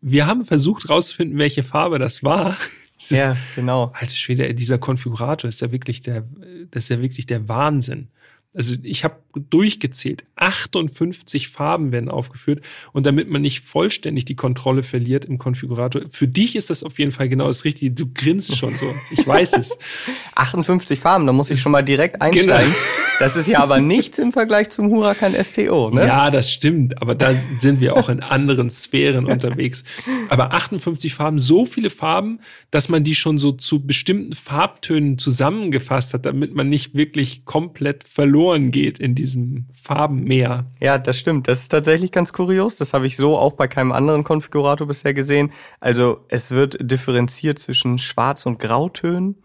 wir 0.00 0.26
haben 0.26 0.44
versucht 0.44 0.88
rauszufinden, 0.88 1.38
welche 1.38 1.62
Farbe 1.62 1.98
das 1.98 2.22
war. 2.22 2.56
Das 3.08 3.18
ja, 3.18 3.36
genau. 3.56 3.90
Alter 3.94 4.14
Schwede, 4.14 4.54
dieser 4.54 4.78
Konfigurator 4.78 5.48
ist 5.48 5.60
ja 5.60 5.72
wirklich 5.72 6.02
der, 6.02 6.24
das 6.70 6.84
ist 6.84 6.88
ja 6.90 7.00
wirklich 7.00 7.26
der 7.26 7.48
Wahnsinn 7.48 8.10
also 8.54 8.74
ich 8.82 9.02
habe 9.04 9.16
durchgezählt, 9.34 10.24
58 10.36 11.48
Farben 11.48 11.90
werden 11.90 12.10
aufgeführt 12.10 12.62
und 12.92 13.06
damit 13.06 13.30
man 13.30 13.40
nicht 13.40 13.60
vollständig 13.60 14.26
die 14.26 14.34
Kontrolle 14.34 14.82
verliert 14.82 15.24
im 15.24 15.38
Konfigurator, 15.38 16.02
für 16.10 16.28
dich 16.28 16.54
ist 16.54 16.68
das 16.68 16.82
auf 16.82 16.98
jeden 16.98 17.12
Fall 17.12 17.30
genau 17.30 17.46
das 17.46 17.64
Richtige. 17.64 17.92
Du 17.92 18.06
grinst 18.12 18.56
schon 18.56 18.76
so, 18.76 18.92
ich 19.10 19.26
weiß 19.26 19.54
es. 19.54 19.78
58 20.34 20.98
Farben, 20.98 21.26
da 21.26 21.32
muss 21.32 21.50
ich 21.50 21.60
schon 21.60 21.72
mal 21.72 21.82
direkt 21.82 22.20
genau. 22.20 22.26
einsteigen. 22.26 22.72
Genau. 22.72 22.76
Das 23.18 23.36
ist 23.36 23.46
ja 23.46 23.60
aber 23.60 23.78
nichts 23.78 24.18
im 24.18 24.32
Vergleich 24.32 24.70
zum 24.70 24.88
Huracan 24.88 25.32
STO, 25.44 25.90
ne? 25.90 26.06
Ja, 26.06 26.28
das 26.28 26.50
stimmt, 26.50 27.00
aber 27.00 27.14
da 27.14 27.32
sind 27.60 27.80
wir 27.80 27.96
auch 27.96 28.08
in 28.08 28.18
anderen 28.20 28.68
Sphären 28.68 29.26
unterwegs. 29.26 29.84
Aber 30.28 30.54
58 30.54 31.14
Farben, 31.14 31.38
so 31.38 31.64
viele 31.64 31.90
Farben, 31.90 32.40
dass 32.72 32.88
man 32.88 33.04
die 33.04 33.14
schon 33.14 33.38
so 33.38 33.52
zu 33.52 33.86
bestimmten 33.86 34.34
Farbtönen 34.34 35.18
zusammengefasst 35.18 36.14
hat, 36.14 36.26
damit 36.26 36.54
man 36.54 36.68
nicht 36.68 36.96
wirklich 36.96 37.44
komplett 37.44 38.08
verloren 38.08 38.41
verloren 38.42 38.70
geht 38.70 38.98
in 38.98 39.14
diesem 39.14 39.66
Farbenmeer. 39.72 40.66
Ja, 40.80 40.98
das 40.98 41.16
stimmt. 41.18 41.48
Das 41.48 41.60
ist 41.60 41.68
tatsächlich 41.68 42.10
ganz 42.10 42.32
kurios. 42.32 42.76
Das 42.76 42.92
habe 42.92 43.06
ich 43.06 43.16
so 43.16 43.36
auch 43.36 43.52
bei 43.52 43.68
keinem 43.68 43.92
anderen 43.92 44.24
Konfigurator 44.24 44.86
bisher 44.86 45.14
gesehen. 45.14 45.52
Also 45.80 46.24
es 46.28 46.50
wird 46.50 46.76
differenziert 46.80 47.58
zwischen 47.58 47.98
Schwarz- 47.98 48.46
und 48.46 48.58
Grautönen, 48.58 49.36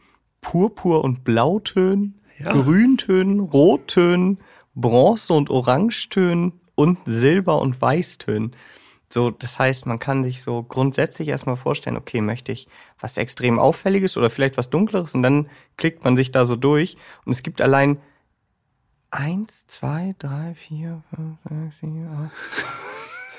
Purpur- 0.42 1.04
und 1.04 1.24
Blautönen, 1.24 2.20
ja. 2.40 2.52
Grüntönen, 2.52 3.40
Rottönen, 3.40 4.40
Bronze- 4.76 5.34
und 5.34 5.50
Orangetönen 5.50 6.54
und 6.76 6.98
Silber- 7.06 7.62
und 7.62 7.80
Weißtönen. 7.82 8.56
So, 9.10 9.32
das 9.32 9.58
heißt, 9.58 9.86
man 9.86 10.00
kann 10.00 10.24
sich 10.24 10.42
so 10.42 10.64
grundsätzlich 10.64 11.30
erstmal 11.30 11.56
vorstellen, 11.56 11.98
okay, 11.98 12.22
möchte 12.22 12.52
ich 12.52 12.68
was 13.00 13.18
extrem 13.18 13.58
auffälliges 13.58 14.18
oder 14.18 14.30
vielleicht 14.30 14.58
was 14.58 14.70
dunkleres 14.70 15.16
und 15.16 15.24
dann 15.24 15.48
klickt 15.78 16.04
man 16.04 16.18
sich 16.18 16.32
da 16.32 16.46
so 16.46 16.56
durch 16.58 16.98
und 17.26 17.32
es 17.32 17.42
gibt 17.42 17.62
allein 17.62 18.00
Eins, 19.12 19.66
zwei, 19.68 20.16
drei, 20.20 20.54
vier, 20.56 21.02
fünf, 21.16 21.38
sechs, 21.48 21.80
sieben, 21.80 22.08
acht. 22.08 22.32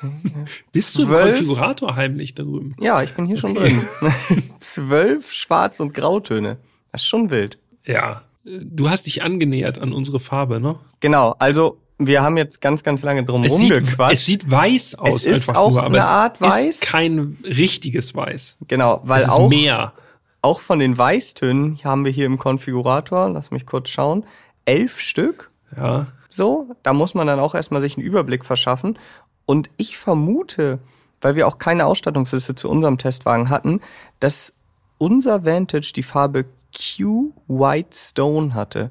Bist 0.73 0.97
du 0.97 1.03
im 1.03 1.09
Konfigurator 1.09 1.97
heimlich 1.97 2.35
da 2.35 2.45
drüben? 2.45 2.75
Ja, 2.79 3.03
ich 3.03 3.15
bin 3.15 3.27
hier 3.27 3.37
okay. 3.37 3.41
schon 3.41 3.55
drin. 3.55 3.83
Zwölf 4.61 5.33
Schwarz- 5.33 5.81
und 5.81 5.93
Grautöne. 5.93 6.59
Das 6.93 7.03
ist 7.03 7.09
schon 7.09 7.31
wild. 7.31 7.59
Ja. 7.85 8.23
Du 8.45 8.89
hast 8.89 9.07
dich 9.07 9.23
angenähert 9.23 9.79
an 9.79 9.93
unsere 9.93 10.21
Farbe, 10.21 10.61
ne? 10.61 10.79
Genau. 11.01 11.35
Also, 11.39 11.79
wir 11.99 12.23
haben 12.23 12.37
jetzt 12.37 12.61
ganz, 12.61 12.83
ganz 12.83 13.03
lange 13.03 13.25
drum 13.25 13.45
es 13.45 13.53
rumgequatscht. 13.53 14.17
Sieht, 14.17 14.43
es 14.43 14.45
sieht 14.45 14.51
weiß 14.51 14.95
aus, 14.97 15.27
es 15.27 15.39
ist 15.39 15.55
auch 15.55 15.73
nur, 15.73 15.85
eine 15.85 16.05
Art 16.05 16.41
weiß. 16.41 16.65
ist 16.65 16.83
kein 16.83 17.37
richtiges 17.45 18.15
Weiß. 18.15 18.57
Genau, 18.69 19.01
weil 19.05 19.25
auch, 19.27 19.51
mehr. 19.51 19.93
auch 20.41 20.61
von 20.61 20.79
den 20.79 20.97
Weißtönen 20.97 21.83
haben 21.83 22.05
wir 22.05 22.13
hier 22.13 22.27
im 22.27 22.39
Konfigurator, 22.39 23.29
lass 23.29 23.51
mich 23.51 23.67
kurz 23.67 23.91
schauen, 23.91 24.25
elf 24.65 25.01
Stück. 25.01 25.51
Ja. 25.77 26.09
So, 26.31 26.75
da 26.83 26.93
muss 26.93 27.15
man 27.15 27.27
dann 27.27 27.41
auch 27.41 27.55
erstmal 27.55 27.81
sich 27.81 27.97
einen 27.97 28.07
Überblick 28.07 28.45
verschaffen. 28.45 28.99
Und 29.47 29.71
ich 29.77 29.97
vermute, 29.97 30.79
weil 31.21 31.37
wir 31.37 31.49
auch 31.49 31.59
keine 31.59 31.87
Ausstattungsliste 31.87 32.55
zu 32.55 32.69
unserem 32.69 32.99
Testwagen 32.99 33.49
hatten, 33.49 33.81
dass 34.21 34.53
unser 34.99 35.45
Vantage 35.45 35.93
die 35.95 36.03
Farbe 36.03 36.45
Q 36.77 37.33
White 37.47 37.97
Stone 37.97 38.55
hatte. 38.55 38.91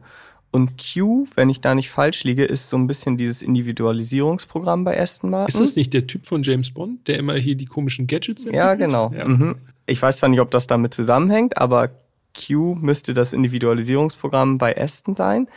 Und 0.50 0.82
Q, 0.82 1.28
wenn 1.36 1.50
ich 1.50 1.62
da 1.62 1.76
nicht 1.76 1.92
falsch 1.92 2.24
liege, 2.24 2.46
ist 2.46 2.70
so 2.70 2.78
ein 2.78 2.88
bisschen 2.88 3.18
dieses 3.18 3.42
Individualisierungsprogramm 3.42 4.84
bei 4.84 5.00
Aston 5.00 5.30
Martin. 5.30 5.54
Ist 5.54 5.60
das 5.60 5.76
nicht 5.76 5.94
der 5.94 6.08
Typ 6.08 6.26
von 6.26 6.42
James 6.42 6.74
Bond, 6.74 7.08
der 7.08 7.20
immer 7.20 7.36
hier 7.36 7.56
die 7.56 7.66
komischen 7.66 8.08
Gadgets 8.08 8.46
entwickelt? 8.46 8.56
Ja, 8.56 8.76
genau. 8.76 9.12
Ja. 9.16 9.28
Mhm. 9.28 9.56
Ich 9.86 10.02
weiß 10.02 10.18
zwar 10.18 10.30
nicht, 10.30 10.40
ob 10.40 10.50
das 10.50 10.66
damit 10.66 10.94
zusammenhängt, 10.94 11.58
aber 11.58 11.92
Q 12.34 12.76
müsste 12.76 13.14
das 13.14 13.34
Individualisierungsprogramm 13.34 14.58
bei 14.58 14.76
Aston 14.82 15.16
sein. 15.16 15.48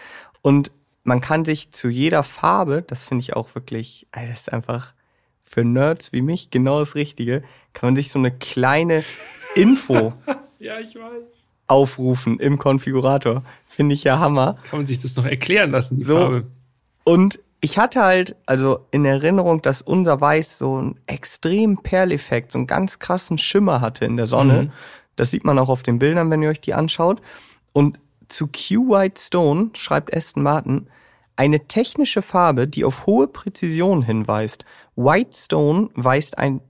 Und 0.43 0.71
man 1.05 1.21
kann 1.21 1.45
sich 1.45 1.73
zu 1.73 1.89
jeder 1.89 2.23
Farbe, 2.23 2.83
das 2.83 3.07
finde 3.07 3.23
ich 3.23 3.35
auch 3.35 3.55
wirklich, 3.55 4.07
das 4.13 4.41
ist 4.41 4.53
einfach 4.53 4.95
für 5.43 5.65
Nerds 5.65 6.13
wie 6.13 6.23
mich 6.23 6.51
genau 6.51 6.79
das 6.79 6.95
Richtige, 6.95 7.43
kann 7.73 7.89
man 7.89 7.97
sich 7.97 8.13
so 8.13 8.19
eine 8.19 8.31
kleine 8.31 9.05
Info 9.57 10.13
ja, 10.59 10.77
aufrufen 11.67 12.39
im 12.39 12.59
Konfigurator. 12.59 13.43
Finde 13.67 13.95
ich 13.95 14.05
ja 14.05 14.19
Hammer. 14.19 14.59
Kann 14.65 14.81
man 14.81 14.87
sich 14.87 14.99
das 14.99 15.17
noch 15.17 15.27
erklären 15.27 15.71
lassen, 15.71 15.97
die 15.97 16.05
so, 16.05 16.15
Farbe. 16.15 16.47
Und 17.05 17.41
ich 17.61 17.79
hatte 17.79 18.03
halt 18.03 18.37
also 18.47 18.87
in 18.91 19.05
Erinnerung, 19.05 19.63
dass 19.63 19.83
unser 19.83 20.21
Weiß 20.21 20.59
so 20.59 20.77
einen 20.77 21.01
extremen 21.07 21.79
Perleffekt, 21.79 22.53
so 22.53 22.59
einen 22.59 22.67
ganz 22.67 22.99
krassen 22.99 23.39
Schimmer 23.39 23.81
hatte 23.81 24.05
in 24.05 24.17
der 24.17 24.27
Sonne. 24.27 24.63
Mhm. 24.65 24.73
Das 25.17 25.31
sieht 25.31 25.45
man 25.45 25.59
auch 25.59 25.69
auf 25.69 25.83
den 25.83 25.99
Bildern, 25.99 26.31
wenn 26.31 26.43
ihr 26.43 26.51
euch 26.51 26.61
die 26.61 26.75
anschaut. 26.75 27.21
Und 27.73 27.99
zu 28.33 28.47
Q 28.47 28.89
White 28.89 29.21
Stone 29.21 29.71
schreibt 29.75 30.15
Aston 30.15 30.43
Martin, 30.43 30.89
eine 31.37 31.67
technische 31.67 32.23
Farbe, 32.23 32.69
die 32.69 32.85
auf 32.85 33.07
hohe 33.07 33.27
Präzision 33.27 34.03
hinweist. 34.03 34.65
White 34.97 35.37
Stone 35.37 35.91
weist 35.95 36.39
ein 36.39 36.61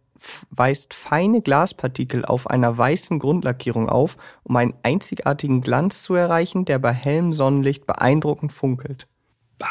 weist 0.50 0.92
feine 0.92 1.40
Glaspartikel 1.40 2.24
auf 2.26 2.48
einer 2.48 2.76
weißen 2.76 3.18
Grundlackierung 3.18 3.88
auf, 3.88 4.16
um 4.42 4.56
einen 4.56 4.74
einzigartigen 4.82 5.62
Glanz 5.62 6.02
zu 6.02 6.14
erreichen, 6.14 6.66
der 6.66 6.78
bei 6.78 6.92
hellem 6.92 7.32
Sonnenlicht 7.32 7.86
beeindruckend 7.86 8.52
funkelt. 8.52 9.08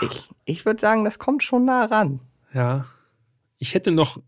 Ich, 0.02 0.30
ich 0.46 0.66
würde 0.66 0.82
sagen, 0.82 1.04
das 1.04 1.20
kommt 1.20 1.44
schon 1.44 1.66
nah 1.66 1.86
ran. 1.86 2.20
Ja. 2.54 2.86
Ich 3.58 3.74
hätte 3.74 3.92
noch 3.92 4.20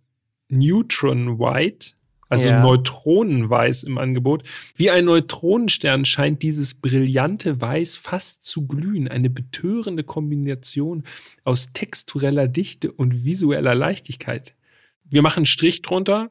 Neutron 0.47 1.39
White 1.39 1.93
also 2.31 2.47
ja. 2.47 2.61
Neutronenweiß 2.61 3.83
im 3.83 3.97
Angebot. 3.97 4.43
Wie 4.75 4.89
ein 4.89 5.03
Neutronenstern 5.03 6.05
scheint 6.05 6.41
dieses 6.41 6.73
brillante 6.73 7.59
Weiß 7.59 7.97
fast 7.97 8.45
zu 8.45 8.67
glühen. 8.67 9.09
Eine 9.09 9.29
betörende 9.29 10.05
Kombination 10.05 11.03
aus 11.43 11.73
textureller 11.73 12.47
Dichte 12.47 12.89
und 12.93 13.25
visueller 13.25 13.75
Leichtigkeit. 13.75 14.55
Wir 15.03 15.21
machen 15.21 15.39
einen 15.39 15.45
Strich 15.45 15.81
drunter. 15.81 16.29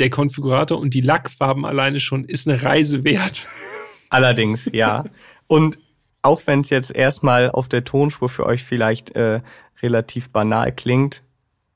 Der 0.00 0.10
Konfigurator 0.10 0.80
und 0.80 0.94
die 0.94 1.00
Lackfarben 1.00 1.64
alleine 1.64 2.00
schon 2.00 2.24
ist 2.24 2.48
eine 2.48 2.60
Reise 2.60 3.04
wert. 3.04 3.46
Allerdings, 4.10 4.68
ja. 4.72 5.04
Und 5.46 5.78
auch 6.22 6.42
wenn 6.46 6.62
es 6.62 6.70
jetzt 6.70 6.92
erstmal 6.92 7.52
auf 7.52 7.68
der 7.68 7.84
Tonspur 7.84 8.28
für 8.28 8.46
euch 8.46 8.64
vielleicht 8.64 9.14
äh, 9.14 9.42
relativ 9.80 10.30
banal 10.30 10.72
klingt, 10.72 11.22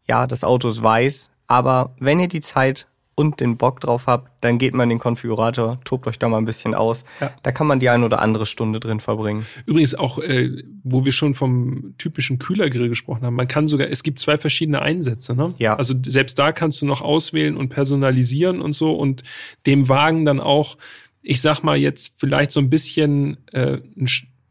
ja, 0.09 0.27
das 0.27 0.43
Auto 0.43 0.69
ist 0.69 0.83
weiß, 0.83 1.31
aber 1.49 1.97
wenn 1.99 2.21
ihr 2.21 2.29
die 2.29 2.41
Zeit 2.41 2.87
und 3.19 3.41
den 3.41 3.57
Bock 3.57 3.81
drauf 3.81 4.07
habt, 4.07 4.31
dann 4.45 4.59
geht 4.59 4.75
mal 4.75 4.85
in 4.85 4.91
den 4.91 5.01
Konfigurator, 5.01 5.81
tobt 5.83 6.07
euch 6.07 6.21
da 6.21 6.29
mal 6.29 6.39
ein 6.39 6.45
bisschen 6.45 6.73
aus. 6.73 7.05
Ja. 7.21 7.33
Da 7.43 7.51
kann 7.51 7.67
man 7.67 7.81
die 7.81 7.89
ein 7.89 8.05
oder 8.05 8.23
andere 8.23 8.47
Stunde 8.47 8.79
drin 8.79 9.01
verbringen. 9.01 9.45
Übrigens 9.67 9.97
auch, 9.97 10.21
äh, 10.21 10.63
wo 10.85 11.05
wir 11.05 11.11
schon 11.11 11.35
vom 11.35 11.95
typischen 11.99 12.39
Kühlergrill 12.39 12.89
gesprochen 12.89 13.23
haben, 13.23 13.35
man 13.35 13.49
kann 13.49 13.67
sogar, 13.67 13.91
es 13.91 14.05
gibt 14.05 14.21
zwei 14.21 14.39
verschiedene 14.39 14.83
Einsätze, 14.83 15.35
ne? 15.35 15.53
Ja. 15.59 15.75
Also 15.75 15.97
selbst 16.07 16.39
da 16.39 16.53
kannst 16.53 16.81
du 16.81 16.87
noch 16.87 17.03
auswählen 17.03 17.57
und 17.57 17.71
personalisieren 17.71 18.61
und 18.61 18.75
so 18.75 18.95
und 18.95 19.25
dem 19.67 19.89
Wagen 19.89 20.25
dann 20.25 20.39
auch, 20.39 20.77
ich 21.21 21.41
sag 21.41 21.65
mal 21.65 21.77
jetzt 21.77 22.13
vielleicht 22.19 22.53
so 22.53 22.61
ein 22.61 22.71
bisschen 22.71 23.39
äh, 23.51 23.79
ein 23.97 24.07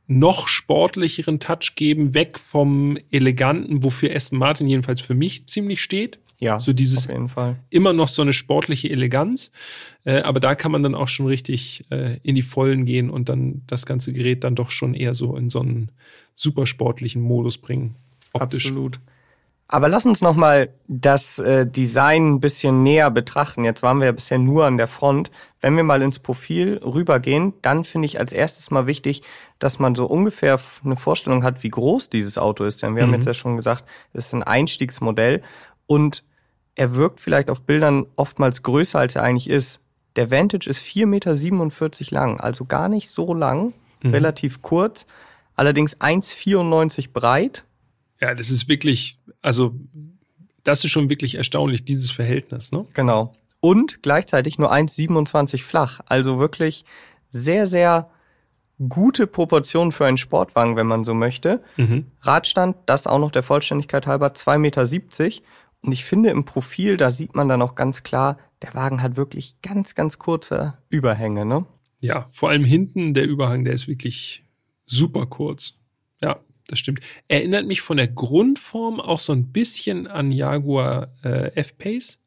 noch 0.07 0.49
sportlicheren 0.49 1.39
Touch 1.39 1.75
geben, 1.75 2.13
weg 2.13 2.37
vom 2.37 2.97
eleganten, 3.11 3.83
wofür 3.83 4.13
Aston 4.13 4.39
Martin 4.39 4.67
jedenfalls 4.67 4.99
für 4.99 5.15
mich 5.15 5.47
ziemlich 5.47 5.81
steht. 5.81 6.19
Ja, 6.39 6.59
so 6.59 6.71
dieses 6.71 7.05
auf 7.05 7.13
jeden 7.13 7.29
Fall. 7.29 7.57
immer 7.69 7.93
noch 7.93 8.07
so 8.07 8.21
eine 8.21 8.33
sportliche 8.33 8.89
Eleganz, 8.89 9.51
äh, 10.05 10.21
aber 10.21 10.39
da 10.39 10.53
kann 10.53 10.71
man 10.71 10.83
dann 10.83 10.93
auch 10.93 11.07
schon 11.07 11.25
richtig 11.25 11.85
äh, 11.89 12.19
in 12.21 12.35
die 12.35 12.43
Vollen 12.43 12.85
gehen 12.85 13.09
und 13.09 13.27
dann 13.27 13.63
das 13.65 13.87
ganze 13.87 14.13
Gerät 14.13 14.43
dann 14.43 14.55
doch 14.55 14.69
schon 14.69 14.93
eher 14.93 15.15
so 15.15 15.35
in 15.35 15.49
so 15.49 15.61
einen 15.61 15.91
supersportlichen 16.35 17.21
Modus 17.21 17.57
bringen. 17.57 17.95
Optisch. 18.33 18.67
Absolut. 18.67 18.99
Aber 19.69 19.89
lass 19.89 20.05
uns 20.05 20.21
noch 20.21 20.35
mal 20.35 20.69
das 20.87 21.39
äh, 21.39 21.67
Design 21.67 22.35
ein 22.35 22.39
bisschen 22.39 22.83
näher 22.83 23.11
betrachten. 23.11 23.65
Jetzt 23.65 23.83
waren 23.83 23.99
wir 23.99 24.05
ja 24.05 24.11
bisher 24.13 24.37
nur 24.37 24.65
an 24.65 24.77
der 24.77 24.87
Front. 24.87 25.29
Wenn 25.59 25.75
wir 25.75 25.83
mal 25.83 26.01
ins 26.01 26.19
Profil 26.19 26.79
rübergehen, 26.85 27.53
dann 27.61 27.83
finde 27.83 28.05
ich 28.05 28.17
als 28.17 28.31
erstes 28.31 28.71
mal 28.71 28.87
wichtig, 28.87 29.23
dass 29.59 29.77
man 29.77 29.93
so 29.93 30.05
ungefähr 30.05 30.57
eine 30.85 30.95
Vorstellung 30.95 31.43
hat, 31.43 31.63
wie 31.63 31.69
groß 31.69 32.09
dieses 32.09 32.37
Auto 32.37 32.63
ist. 32.63 32.81
Denn 32.81 32.95
wir 32.95 33.03
mhm. 33.03 33.07
haben 33.07 33.15
jetzt 33.15 33.25
ja 33.25 33.33
schon 33.33 33.57
gesagt, 33.57 33.83
es 34.13 34.27
ist 34.27 34.33
ein 34.33 34.43
Einstiegsmodell 34.43 35.41
und 35.87 36.23
er 36.75 36.95
wirkt 36.95 37.19
vielleicht 37.19 37.49
auf 37.49 37.63
Bildern 37.63 38.05
oftmals 38.15 38.61
größer, 38.61 38.99
als 38.99 39.15
er 39.15 39.23
eigentlich 39.23 39.49
ist. 39.49 39.79
Der 40.15 40.29
Vantage 40.29 40.69
ist 40.69 40.79
4,47 40.85 41.05
Meter 41.05 42.15
lang, 42.15 42.39
also 42.39 42.65
gar 42.65 42.87
nicht 42.87 43.09
so 43.09 43.33
lang, 43.33 43.73
mhm. 44.03 44.11
relativ 44.11 44.61
kurz, 44.61 45.07
allerdings 45.55 45.97
1,94 45.97 47.11
breit. 47.11 47.65
Ja, 48.21 48.35
das 48.35 48.49
ist 48.49 48.67
wirklich, 48.67 49.19
also 49.41 49.73
das 50.63 50.83
ist 50.83 50.91
schon 50.91 51.09
wirklich 51.09 51.35
erstaunlich, 51.35 51.85
dieses 51.85 52.11
Verhältnis, 52.11 52.71
ne? 52.71 52.85
Genau. 52.93 53.33
Und 53.59 54.03
gleichzeitig 54.03 54.59
nur 54.59 54.71
1,27 54.71 55.63
flach, 55.63 56.01
also 56.05 56.39
wirklich 56.39 56.85
sehr, 57.29 57.65
sehr 57.65 58.09
gute 58.87 59.25
Proportionen 59.25 59.91
für 59.91 60.05
einen 60.05 60.17
Sportwagen, 60.17 60.75
wenn 60.75 60.85
man 60.85 61.03
so 61.03 61.13
möchte. 61.13 61.63
Mhm. 61.77 62.05
Radstand, 62.21 62.77
das 62.85 63.07
auch 63.07 63.19
noch 63.19 63.31
der 63.31 63.43
Vollständigkeit 63.43 64.05
halber, 64.05 64.27
2,70 64.27 64.57
Meter. 64.59 65.45
Und 65.81 65.91
ich 65.91 66.03
finde 66.03 66.29
im 66.29 66.43
Profil, 66.45 66.97
da 66.97 67.11
sieht 67.11 67.35
man 67.35 67.47
dann 67.47 67.61
auch 67.61 67.75
ganz 67.75 68.03
klar, 68.03 68.37
der 68.61 68.73
Wagen 68.73 69.01
hat 69.01 69.15
wirklich 69.17 69.61
ganz, 69.61 69.95
ganz 69.95 70.17
kurze 70.17 70.77
Überhänge, 70.89 71.45
ne? 71.45 71.65
Ja, 71.99 72.27
vor 72.31 72.49
allem 72.49 72.63
hinten 72.65 73.13
der 73.13 73.25
Überhang, 73.25 73.63
der 73.63 73.73
ist 73.73 73.87
wirklich 73.87 74.43
super 74.85 75.25
kurz. 75.27 75.75
Ja, 76.21 76.39
das 76.67 76.79
stimmt. 76.79 77.01
Erinnert 77.27 77.65
mich 77.65 77.81
von 77.81 77.97
der 77.97 78.07
Grundform 78.07 78.99
auch 78.99 79.19
so 79.19 79.33
ein 79.33 79.51
bisschen 79.51 80.07
an 80.07 80.31
Jaguar 80.31 81.13
äh, 81.23 81.51
F-Pace. 81.55 82.19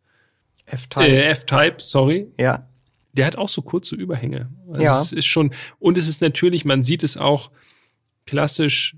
F-Type. 0.66 1.07
Äh, 1.07 1.25
F-Type, 1.30 1.76
sorry. 1.78 2.28
ja, 2.38 2.69
Der 3.12 3.26
hat 3.26 3.37
auch 3.37 3.49
so 3.49 3.62
kurze 3.62 3.97
Überhänge. 3.97 4.50
Also 4.71 4.83
Ja. 4.83 5.00
Es 5.02 5.12
ist 5.12 5.26
schon, 5.26 5.52
und 5.78 5.99
es 5.99 6.09
ist 6.09 6.21
natürlich, 6.21 6.64
man 6.64 6.83
sieht 6.85 7.02
es 7.02 7.16
auch 7.16 7.50
klassisch 8.26 8.97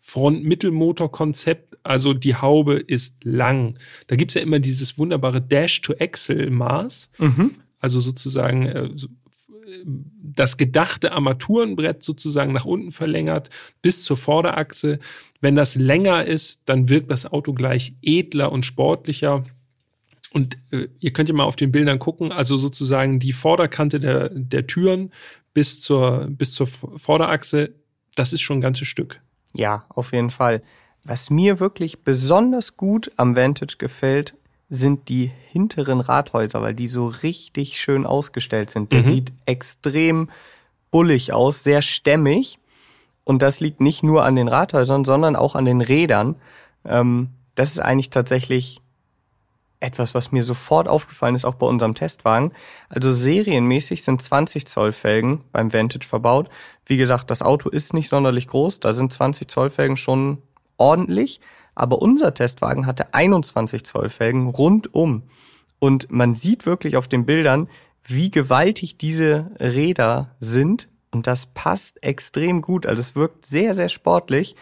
Front-Mittelmotor-Konzept. 0.00 1.67
Also 1.82 2.14
die 2.14 2.36
Haube 2.36 2.74
ist 2.74 3.24
lang. 3.24 3.78
Da 4.06 4.16
gibt's 4.16 4.34
ja 4.34 4.40
immer 4.40 4.58
dieses 4.58 4.98
wunderbare 4.98 5.40
Dash-to-Axle-Maß. 5.40 7.10
mhm. 7.18 7.54
Also 7.80 8.00
sozusagen 8.00 8.66
äh, 8.66 8.90
so, 8.96 9.06
äh, 9.06 9.84
das 9.86 10.56
gedachte 10.56 11.12
Armaturenbrett 11.12 12.02
sozusagen 12.02 12.52
nach 12.52 12.64
unten 12.64 12.90
verlängert 12.90 13.50
bis 13.82 14.02
zur 14.02 14.16
Vorderachse. 14.16 14.98
Wenn 15.40 15.56
das 15.56 15.74
länger 15.74 16.24
ist, 16.24 16.62
dann 16.64 16.88
wirkt 16.88 17.10
das 17.10 17.26
Auto 17.26 17.52
gleich 17.52 17.94
edler 18.02 18.52
und 18.52 18.64
sportlicher. 18.64 19.44
Und 20.32 20.58
äh, 20.70 20.88
ihr 21.00 21.12
könnt 21.12 21.28
ja 21.28 21.34
mal 21.34 21.44
auf 21.44 21.56
den 21.56 21.72
Bildern 21.72 21.98
gucken, 21.98 22.32
also 22.32 22.56
sozusagen 22.56 23.18
die 23.18 23.32
Vorderkante 23.32 24.00
der, 24.00 24.28
der 24.30 24.66
Türen 24.66 25.12
bis 25.54 25.80
zur, 25.80 26.26
bis 26.30 26.52
zur 26.52 26.66
Vorderachse, 26.66 27.74
das 28.14 28.32
ist 28.32 28.42
schon 28.42 28.58
ein 28.58 28.62
ganzes 28.62 28.88
Stück. 28.88 29.20
Ja, 29.54 29.86
auf 29.88 30.12
jeden 30.12 30.30
Fall. 30.30 30.62
Was 31.08 31.30
mir 31.30 31.58
wirklich 31.58 32.04
besonders 32.04 32.76
gut 32.76 33.10
am 33.16 33.34
Vantage 33.34 33.76
gefällt, 33.78 34.34
sind 34.68 35.08
die 35.08 35.30
hinteren 35.48 36.00
Rathäuser, 36.00 36.60
weil 36.60 36.74
die 36.74 36.88
so 36.88 37.06
richtig 37.06 37.80
schön 37.80 38.04
ausgestellt 38.04 38.70
sind. 38.70 38.92
Der 38.92 39.00
Mhm. 39.02 39.08
sieht 39.08 39.32
extrem 39.46 40.28
bullig 40.90 41.32
aus, 41.32 41.64
sehr 41.64 41.80
stämmig. 41.80 42.58
Und 43.24 43.40
das 43.40 43.60
liegt 43.60 43.80
nicht 43.80 44.02
nur 44.02 44.24
an 44.26 44.36
den 44.36 44.48
Rathäusern, 44.48 45.06
sondern 45.06 45.34
auch 45.34 45.54
an 45.54 45.64
den 45.64 45.80
Rädern. 45.80 46.36
Ähm, 46.84 47.30
das 47.54 47.70
ist 47.70 47.80
eigentlich 47.80 48.10
tatsächlich 48.10 48.80
etwas, 49.80 50.14
was 50.14 50.32
mir 50.32 50.42
sofort 50.42 50.88
aufgefallen 50.88 51.34
ist, 51.36 51.44
auch 51.44 51.54
bei 51.54 51.66
unserem 51.66 51.94
Testwagen. 51.94 52.52
Also 52.88 53.12
serienmäßig 53.12 54.02
sind 54.02 54.20
20 54.20 54.66
Zoll 54.66 54.92
Felgen 54.92 55.44
beim 55.52 55.72
Vantage 55.72 56.06
verbaut. 56.06 56.50
Wie 56.84 56.96
gesagt, 56.96 57.30
das 57.30 57.42
Auto 57.42 57.68
ist 57.70 57.94
nicht 57.94 58.08
sonderlich 58.08 58.48
groß, 58.48 58.80
da 58.80 58.92
sind 58.92 59.12
20 59.12 59.48
Zoll 59.50 59.70
Felgen 59.70 59.96
schon 59.96 60.42
ordentlich, 60.78 61.40
aber 61.74 62.00
unser 62.02 62.34
Testwagen 62.34 62.86
hatte 62.86 63.14
21 63.14 63.84
Zoll 63.84 64.08
Felgen 64.08 64.48
rundum. 64.48 65.24
Und 65.78 66.10
man 66.10 66.34
sieht 66.34 66.66
wirklich 66.66 66.96
auf 66.96 67.06
den 67.06 67.24
Bildern, 67.26 67.68
wie 68.02 68.30
gewaltig 68.30 68.98
diese 68.98 69.50
Räder 69.60 70.34
sind. 70.40 70.88
Und 71.10 71.26
das 71.26 71.46
passt 71.46 72.02
extrem 72.02 72.62
gut. 72.62 72.86
Also 72.86 73.00
es 73.00 73.14
wirkt 73.14 73.46
sehr, 73.46 73.74
sehr 73.74 73.88
sportlich. 73.88 74.56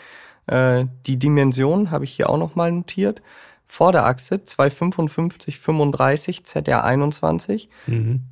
Äh, 0.47 0.87
die 1.07 1.19
Dimensionen 1.19 1.91
habe 1.91 2.05
ich 2.05 2.13
hier 2.13 2.29
auch 2.29 2.39
nochmal 2.39 2.73
notiert. 2.73 3.23
Vorderachse 3.67 4.45
255 4.45 5.59
35 5.59 6.41
ZR21, 6.41 7.69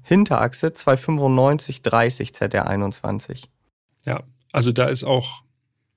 Hinterachse 0.02 0.72
295 0.72 1.82
30 1.82 2.30
ZR21. 2.30 3.44
Ja, 4.06 4.22
also 4.52 4.70
da 4.70 4.86
ist 4.86 5.02
auch 5.02 5.42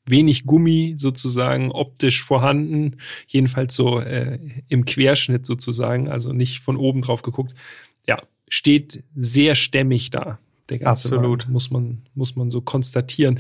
wenig 0.10 0.46
Gummi 0.46 0.94
sozusagen 0.98 1.72
optisch 1.72 2.24
vorhanden, 2.24 2.98
jedenfalls 3.28 3.76
so 3.76 4.00
äh, 4.00 4.40
im 4.68 4.86
Querschnitt 4.86 5.46
sozusagen, 5.46 6.08
also 6.08 6.34
nicht 6.34 6.60
von 6.60 6.78
oben 6.78 7.02
drauf 7.02 7.22
geguckt. 7.22 7.54
Ja, 8.08 8.22
steht 8.48 9.04
sehr 9.16 9.56
stämmig 9.56 10.10
da. 10.10 10.40
Der 10.70 10.80
ganze 10.80 11.08
Absolut. 11.08 11.44
Wagen, 11.44 11.54
muss 11.54 11.72
man 11.72 12.02
muss 12.14 12.36
man 12.36 12.52
so 12.52 12.62
konstatieren. 12.62 13.40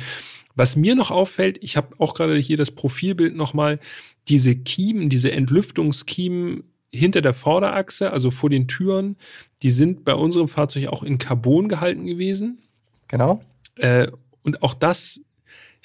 Was 0.55 0.75
mir 0.75 0.95
noch 0.95 1.11
auffällt, 1.11 1.59
ich 1.61 1.77
habe 1.77 1.95
auch 1.99 2.13
gerade 2.13 2.37
hier 2.37 2.57
das 2.57 2.71
Profilbild 2.71 3.35
nochmal, 3.35 3.79
diese 4.27 4.55
Kiemen, 4.55 5.09
diese 5.09 5.31
Entlüftungskiemen 5.31 6.63
hinter 6.91 7.21
der 7.21 7.33
Vorderachse, 7.33 8.11
also 8.11 8.31
vor 8.31 8.49
den 8.49 8.67
Türen, 8.67 9.17
die 9.61 9.71
sind 9.71 10.03
bei 10.03 10.13
unserem 10.13 10.47
Fahrzeug 10.47 10.87
auch 10.87 11.03
in 11.03 11.17
Carbon 11.17 11.69
gehalten 11.69 12.05
gewesen. 12.05 12.59
Genau. 13.07 13.41
Äh, 13.75 14.07
und 14.41 14.63
auch 14.63 14.73
das, 14.73 15.19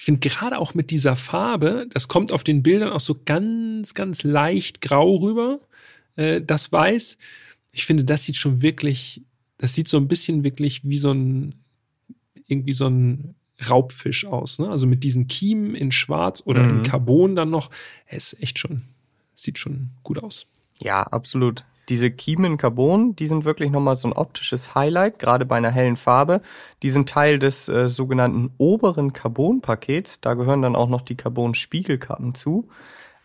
ich 0.03 0.07
finde 0.07 0.29
gerade 0.29 0.59
auch 0.59 0.75
mit 0.75 0.91
dieser 0.91 1.15
Farbe, 1.15 1.87
das 1.89 2.09
kommt 2.09 2.33
auf 2.33 2.43
den 2.43 2.65
Bildern 2.65 2.91
auch 2.91 2.99
so 2.99 3.21
ganz, 3.25 3.95
ganz 3.95 4.25
leicht 4.25 4.81
grau 4.81 5.15
rüber, 5.15 5.61
äh, 6.17 6.41
das 6.41 6.73
Weiß. 6.73 7.19
Ich 7.71 7.87
finde, 7.87 8.03
das 8.03 8.25
sieht 8.25 8.35
schon 8.35 8.63
wirklich, 8.63 9.23
das 9.59 9.75
sieht 9.75 9.87
so 9.87 9.99
ein 9.99 10.09
bisschen 10.09 10.43
wirklich 10.43 10.83
wie 10.83 10.97
so 10.97 11.13
ein, 11.13 11.55
irgendwie 12.49 12.73
so 12.73 12.89
ein 12.89 13.37
Raubfisch 13.71 14.25
aus. 14.25 14.59
Ne? 14.59 14.69
Also 14.71 14.89
mit 14.89 15.05
diesen 15.05 15.29
Kiemen 15.29 15.77
in 15.77 15.93
Schwarz 15.93 16.43
oder 16.45 16.69
in 16.69 16.79
Mhm. 16.79 16.83
Carbon 16.83 17.37
dann 17.37 17.51
noch. 17.51 17.71
Es 18.07 18.33
ist 18.33 18.43
echt 18.43 18.59
schon, 18.59 18.83
sieht 19.37 19.57
schon 19.57 19.91
gut 20.03 20.19
aus. 20.19 20.49
Ja, 20.81 21.05
absolut. 21.05 21.63
Diese 21.93 22.11
Kiemen 22.11 22.57
Carbon, 22.57 23.15
die 23.17 23.27
sind 23.27 23.45
wirklich 23.45 23.71
nochmal 23.71 23.99
so 23.99 24.09
ein 24.09 24.15
optisches 24.15 24.75
Highlight, 24.75 25.19
gerade 25.19 25.45
bei 25.45 25.57
einer 25.57 25.71
hellen 25.71 25.97
Farbe. 25.97 26.41
Die 26.83 26.89
sind 26.89 27.07
Teil 27.07 27.39
des 27.39 27.69
äh, 27.69 27.91
sogenannten 27.91 28.51
oberen 28.57 29.13
Carbon-Pakets. 29.13 30.23
Da 30.23 30.33
gehören 30.33 30.63
dann 30.63 30.75
auch 30.75 30.89
noch 30.89 31.03
die 31.03 31.17
Carbon-Spiegelkappen 31.17 32.35
zu. 32.35 32.67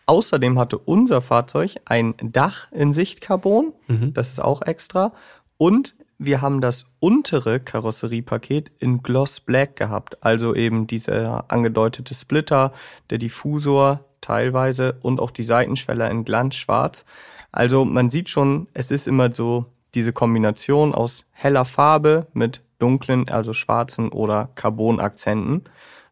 Außerdem 0.06 0.60
hatte 0.60 0.80
unser 0.80 1.22
Fahrzeug 1.22 1.76
ein 1.86 2.14
Dach 2.22 2.70
in 2.74 2.92
Sichtcarbon. 2.92 3.72
Mhm. 3.88 4.14
Das 4.14 4.32
ist 4.32 4.42
auch 4.42 4.62
extra. 4.62 5.14
Und 5.58 5.96
wir 6.18 6.42
haben 6.42 6.60
das 6.60 6.88
untere 7.00 7.62
Karosseriepaket 7.62 8.70
in 8.80 9.02
Gloss 9.02 9.40
Black 9.40 9.78
gehabt. 9.78 10.18
Also 10.26 10.54
eben 10.54 10.88
dieser 10.88 11.50
angedeutete 11.50 12.14
Splitter, 12.14 12.74
der 13.12 13.18
Diffusor 13.18 14.04
teilweise 14.20 14.98
und 15.04 15.22
auch 15.22 15.32
die 15.32 15.46
Seitenschweller 15.46 16.12
in 16.12 16.26
Glanzschwarz. 16.26 17.06
Also 17.52 17.86
man 17.86 18.10
sieht 18.10 18.30
schon, 18.30 18.68
es 18.74 18.92
ist 18.92 19.08
immer 19.08 19.34
so 19.34 19.66
diese 19.96 20.14
Kombination 20.14 20.94
aus 20.94 21.26
heller 21.32 21.66
Farbe 21.66 22.28
mit 22.34 22.62
dunklen, 22.80 23.30
also 23.30 23.54
schwarzen 23.54 24.10
oder 24.10 24.50
Carbon-Akzenten. 24.56 25.64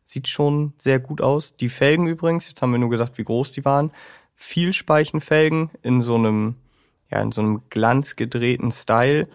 Sieht 0.05 0.27
schon 0.27 0.73
sehr 0.77 0.99
gut 0.99 1.21
aus. 1.21 1.55
Die 1.55 1.69
Felgen 1.69 2.07
übrigens, 2.07 2.47
jetzt 2.47 2.61
haben 2.61 2.71
wir 2.71 2.79
nur 2.79 2.89
gesagt, 2.89 3.17
wie 3.17 3.23
groß 3.23 3.51
die 3.51 3.65
waren. 3.65 3.91
Vielspeichenfelgen 4.35 5.69
in 5.81 6.01
so 6.01 6.15
einem, 6.15 6.55
ja, 7.11 7.21
in 7.21 7.31
so 7.31 7.41
einem 7.41 7.61
glanzgedrehten 7.69 8.71
Style. 8.71 9.27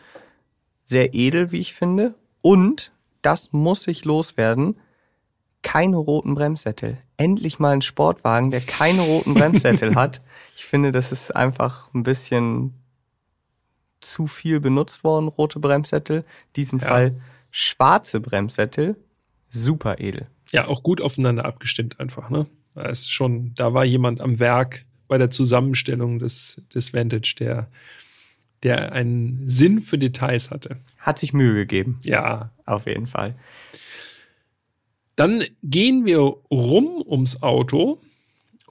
Sehr 0.85 1.15
edel, 1.15 1.53
wie 1.53 1.61
ich 1.61 1.75
finde. 1.75 2.15
Und, 2.43 2.93
das 3.23 3.53
muss 3.53 3.87
ich 3.87 4.05
loswerden, 4.05 4.77
keine 5.63 5.97
roten 5.97 6.35
Bremssättel. 6.35 6.99
Endlich 7.17 7.59
mal 7.59 7.73
ein 7.73 7.83
Sportwagen, 7.83 8.51
der 8.51 8.61
keine 8.61 9.03
roten 9.03 9.35
Bremssättel 9.35 9.95
hat. 9.95 10.23
Ich 10.57 10.65
finde, 10.65 10.91
das 10.93 11.13
ist 11.13 11.35
einfach 11.37 11.93
ein 11.95 12.03
bisschen 12.03 12.75
zu 14.01 14.27
viel 14.27 14.61
benutzt 14.61 15.05
worden, 15.05 15.29
rote 15.29 15.61
Bremssättel. 15.61 16.19
In 16.19 16.53
diesem 16.57 16.79
Ja. 16.79 16.87
Fall 16.89 17.21
schwarze 17.51 18.21
Bremssättel. 18.21 18.97
Super 19.49 19.99
edel. 20.01 20.29
Ja, 20.53 20.67
auch 20.69 20.83
gut 20.83 21.01
aufeinander 21.01 21.45
abgestimmt 21.45 22.01
einfach, 22.01 22.31
ne? 22.31 22.47
Da 22.75 22.83
ist 22.85 23.13
schon, 23.13 23.53
da 23.57 23.75
war 23.75 23.85
jemand 23.85 24.21
am 24.21 24.39
Werk 24.39 24.85
bei 25.09 25.19
der 25.19 25.29
Zusammenstellung 25.31 26.19
des, 26.21 26.63
des 26.73 26.95
Vantage, 26.95 27.35
der, 27.39 27.69
der 28.63 28.93
einen 28.93 29.49
Sinn 29.49 29.81
für 29.81 29.99
Details 29.99 30.51
hatte. 30.51 30.77
Hat 30.99 31.19
sich 31.19 31.33
Mühe 31.33 31.55
gegeben. 31.55 31.99
Ja. 32.05 32.51
Auf 32.65 32.87
jeden 32.87 33.09
Fall. 33.09 33.35
Dann 35.21 35.45
gehen 35.63 36.07
wir 36.07 36.19
rum 36.51 37.05
ums 37.07 37.43
Auto 37.43 38.01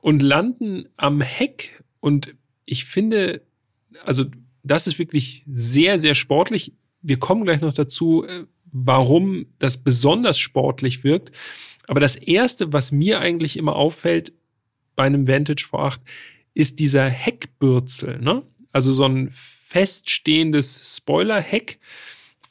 und 0.02 0.20
landen 0.20 0.90
am 0.98 1.22
Heck 1.22 1.84
und 2.00 2.34
ich 2.66 2.86
finde, 2.86 3.44
also 4.04 4.26
das 4.64 4.88
ist 4.88 4.98
wirklich 4.98 5.44
sehr, 5.46 6.00
sehr 6.00 6.16
sportlich. 6.16 6.74
Wir 7.04 7.20
kommen 7.20 7.44
gleich 7.44 7.62
noch 7.62 7.74
dazu, 7.74 8.26
äh, 8.26 8.46
warum 8.72 9.46
das 9.60 9.78
besonders 9.78 10.40
sportlich 10.40 11.04
wirkt. 11.04 11.36
Aber 11.88 12.00
das 12.00 12.16
erste, 12.16 12.74
was 12.74 12.92
mir 12.92 13.20
eigentlich 13.20 13.56
immer 13.56 13.76
auffällt 13.76 14.34
bei 14.96 15.04
einem 15.04 15.28
Vantage 15.28 15.68
V8, 15.72 16.00
ist 16.56 16.80
dieser 16.80 17.08
Heckbürzel, 17.08 18.18
ne? 18.22 18.42
Also 18.72 18.92
so 18.92 19.06
ein 19.06 19.30
feststehendes 19.32 20.98
Spoilerheck, 20.98 21.78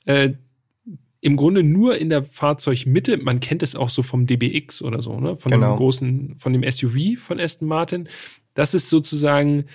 äh, 0.05 0.35
im 1.21 1.37
Grunde 1.37 1.63
nur 1.63 1.99
in 1.99 2.11
der 2.11 2.23
Fahrzeugmitte. 2.23 3.17
Man 3.17 3.41
kennt 3.41 3.63
es 3.63 3.75
auch 3.75 3.89
so 3.89 4.03
vom 4.03 4.27
DBX 4.27 4.83
oder 4.83 5.03
so, 5.03 5.19
ne? 5.19 5.37
Von 5.37 5.51
Genau. 5.51 5.75
dem 5.75 5.77
großen, 5.77 6.35
von 6.39 6.53
dem 6.53 6.69
SUV 6.71 7.19
von 7.19 7.41
Aston 7.41 7.67
Martin. 7.67 8.09
Das 8.55 8.75
ist 8.75 8.89
sozusagen, 8.89 9.67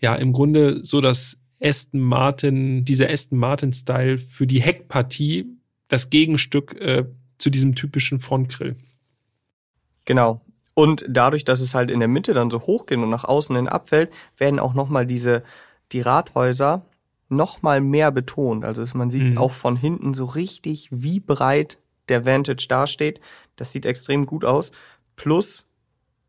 ja, 0.00 0.14
im 0.16 0.32
Grunde 0.32 0.84
so 0.84 1.00
das 1.00 1.38
Aston 1.60 2.00
Martin, 2.00 2.84
dieser 2.84 3.10
Aston 3.10 3.38
Martin-Style 3.38 4.18
für 4.18 4.46
die 4.46 4.60
Heckpartie, 4.60 5.46
das 5.88 6.10
Gegenstück 6.10 6.74
äh, 6.80 7.04
zu 7.38 7.50
diesem 7.50 7.74
typischen 7.74 8.18
Frontgrill. 8.18 8.76
Genau. 10.04 10.40
Und 10.74 11.04
dadurch, 11.08 11.44
dass 11.44 11.60
es 11.60 11.74
halt 11.74 11.90
in 11.90 11.98
der 11.98 12.08
Mitte 12.08 12.32
dann 12.32 12.50
so 12.50 12.60
hoch 12.60 12.86
geht 12.86 12.98
und 12.98 13.10
nach 13.10 13.24
außen 13.24 13.54
hin 13.56 13.68
abfällt, 13.68 14.10
werden 14.36 14.60
auch 14.60 14.74
nochmal 14.74 15.06
diese, 15.06 15.42
die 15.92 16.00
Rathäuser 16.00 16.84
nochmal 17.28 17.80
mehr 17.80 18.10
betont. 18.10 18.64
Also 18.64 18.84
man 18.96 19.10
sieht 19.10 19.22
mhm. 19.22 19.38
auch 19.38 19.52
von 19.52 19.76
hinten 19.76 20.14
so 20.14 20.24
richtig, 20.24 20.88
wie 20.90 21.20
breit 21.20 21.78
der 22.08 22.24
Vantage 22.24 22.66
dasteht. 22.68 23.20
Das 23.56 23.72
sieht 23.72 23.86
extrem 23.86 24.26
gut 24.26 24.44
aus. 24.44 24.72
Plus, 25.16 25.66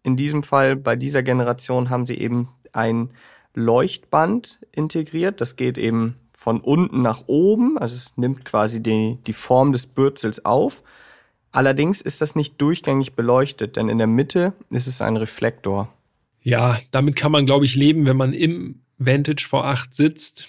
in 0.04 0.18
diesem 0.18 0.44
Fall, 0.44 0.76
bei 0.76 0.96
dieser 0.96 1.24
Generation 1.24 1.90
haben 1.90 2.06
sie 2.06 2.16
eben 2.16 2.50
ein 2.74 3.12
Leuchtband 3.54 4.60
integriert. 4.72 5.42
Das 5.42 5.56
geht 5.56 5.78
eben 5.78 6.16
von 6.34 6.62
unten 6.62 7.02
nach 7.02 7.24
oben. 7.28 7.78
Also 7.78 7.96
es 7.96 8.14
nimmt 8.16 8.46
quasi 8.46 8.82
die, 8.82 9.18
die 9.28 9.34
Form 9.34 9.72
des 9.72 9.88
Bürzels 9.88 10.46
auf. 10.46 10.84
Allerdings 11.52 12.02
ist 12.02 12.22
das 12.22 12.36
nicht 12.36 12.62
durchgängig 12.62 13.14
beleuchtet, 13.14 13.76
denn 13.76 13.90
in 13.90 13.98
der 13.98 14.08
Mitte 14.08 14.54
ist 14.70 14.88
es 14.88 15.02
ein 15.02 15.18
Reflektor. 15.18 15.92
Ja, 16.42 16.78
damit 16.92 17.16
kann 17.16 17.32
man, 17.32 17.46
glaube 17.46 17.66
ich, 17.66 17.76
leben, 17.76 18.06
wenn 18.06 18.18
man 18.18 18.34
im 18.34 18.82
Vantage 18.98 19.46
V8 19.50 19.88
sitzt. 19.90 20.48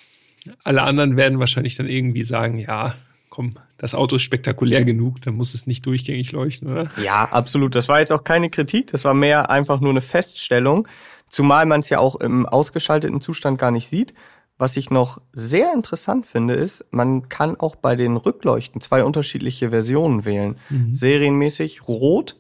Alle 0.65 0.83
anderen 0.83 1.17
werden 1.17 1.39
wahrscheinlich 1.39 1.77
dann 1.77 1.89
irgendwie 1.89 2.25
sagen, 2.25 2.59
ja, 2.59 2.95
komm, 3.29 3.55
das 3.79 3.95
Auto 3.95 4.17
ist 4.17 4.23
spektakulär 4.23 4.85
genug, 4.85 5.21
dann 5.23 5.35
muss 5.35 5.55
es 5.55 5.67
nicht 5.67 5.87
durchgängig 5.87 6.33
leuchten, 6.33 6.71
oder? 6.71 6.91
Ja, 7.03 7.25
absolut. 7.25 7.75
Das 7.75 7.89
war 7.89 8.01
jetzt 8.01 8.13
auch 8.13 8.25
keine 8.25 8.51
Kritik, 8.51 8.91
das 8.91 9.05
war 9.05 9.15
mehr 9.15 9.51
einfach 9.51 9.81
nur 9.81 9.91
eine 9.91 10.01
Feststellung, 10.01 10.87
zumal 11.29 11.65
man 11.65 11.81
es 11.81 11.89
ja 11.89 11.99
auch 11.99 12.17
im 12.17 12.47
ausgeschalteten 12.47 13.21
Zustand 13.21 13.59
gar 13.59 13.71
nicht 13.71 13.89
sieht. 13.89 14.15
Was 14.59 14.77
ich 14.77 14.91
noch 14.91 15.23
sehr 15.33 15.73
interessant 15.73 16.27
finde, 16.27 16.53
ist, 16.53 16.85
man 16.91 17.31
kann 17.31 17.59
auch 17.59 17.77
bei 17.77 17.97
den 17.97 18.19
Rückleuchten 18.19 18.83
zwei 18.83 19.05
unterschiedliche 19.05 19.71
Versionen 19.71 20.27
wählen. 20.27 20.59
Mhm. 20.69 20.93
Serienmäßig 20.93 21.89
rot 21.89 22.39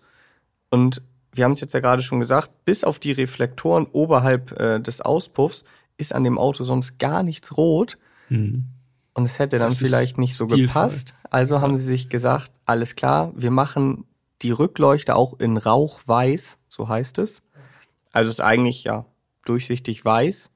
und 0.68 1.00
wir 1.32 1.44
haben 1.44 1.52
es 1.52 1.60
jetzt 1.60 1.74
ja 1.74 1.80
gerade 1.80 2.02
schon 2.02 2.20
gesagt, 2.20 2.50
bis 2.64 2.84
auf 2.84 2.98
die 2.98 3.12
Reflektoren 3.12 3.86
oberhalb 3.92 4.58
äh, 4.60 4.80
des 4.80 5.00
Auspuffs 5.00 5.64
ist 6.00 6.14
an 6.14 6.24
dem 6.24 6.38
Auto 6.38 6.64
sonst 6.64 6.98
gar 6.98 7.22
nichts 7.22 7.56
rot. 7.56 7.98
Mhm. 8.28 8.66
Und 9.14 9.24
es 9.24 9.38
hätte 9.38 9.58
dann 9.58 9.70
das 9.70 9.78
vielleicht 9.78 10.18
nicht 10.18 10.36
so 10.36 10.46
stilvoll. 10.46 10.66
gepasst. 10.66 11.14
Also 11.30 11.56
ja. 11.56 11.60
haben 11.60 11.76
sie 11.76 11.84
sich 11.84 12.08
gesagt, 12.08 12.50
alles 12.64 12.96
klar, 12.96 13.32
wir 13.34 13.50
machen 13.50 14.04
die 14.42 14.52
Rückleuchte 14.52 15.16
auch 15.16 15.38
in 15.38 15.56
Rauchweiß, 15.56 16.58
so 16.68 16.88
heißt 16.88 17.18
es. 17.18 17.42
Also 18.12 18.28
es 18.28 18.34
ist 18.34 18.40
eigentlich 18.40 18.84
ja 18.84 19.04
durchsichtig 19.44 20.04
weiß. 20.04 20.50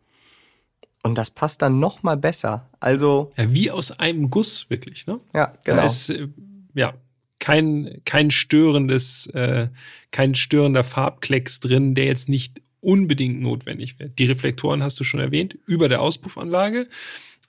Und 1.02 1.18
das 1.18 1.30
passt 1.30 1.60
dann 1.60 1.80
noch 1.80 2.02
mal 2.02 2.16
besser. 2.16 2.70
Also 2.80 3.32
ja, 3.36 3.52
wie 3.52 3.70
aus 3.70 3.98
einem 3.98 4.30
Guss 4.30 4.70
wirklich, 4.70 5.06
ne? 5.06 5.20
Ja, 5.34 5.52
genau. 5.64 5.78
Da 5.78 5.84
ist 5.84 6.08
äh, 6.08 6.28
ja 6.74 6.94
kein 7.38 8.00
kein 8.06 8.30
störendes 8.30 9.26
äh, 9.26 9.68
kein 10.12 10.34
störender 10.34 10.82
Farbklecks 10.82 11.60
drin, 11.60 11.94
der 11.94 12.06
jetzt 12.06 12.30
nicht 12.30 12.62
unbedingt 12.84 13.40
notwendig 13.40 13.98
wird. 13.98 14.18
Die 14.18 14.26
Reflektoren 14.26 14.82
hast 14.82 14.98
du 15.00 15.04
schon 15.04 15.20
erwähnt 15.20 15.58
über 15.66 15.88
der 15.88 16.02
Auspuffanlage, 16.02 16.88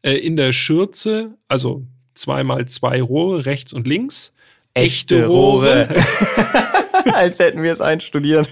äh, 0.02 0.13
in 0.13 0.36
der 0.36 0.54
Schürze, 0.54 1.38
also 1.48 1.86
zweimal 2.13 2.67
zwei 2.67 3.02
Rohre 3.02 3.45
rechts 3.45 3.74
und 3.74 3.88
links. 3.88 4.34
Echte, 4.74 5.17
Echte 5.17 5.28
Rohre. 5.28 5.88
Rohre. 5.89 7.13
Als 7.13 7.39
hätten 7.39 7.63
wir 7.63 7.74
es 7.74 7.82
einstudiert. 7.82 8.50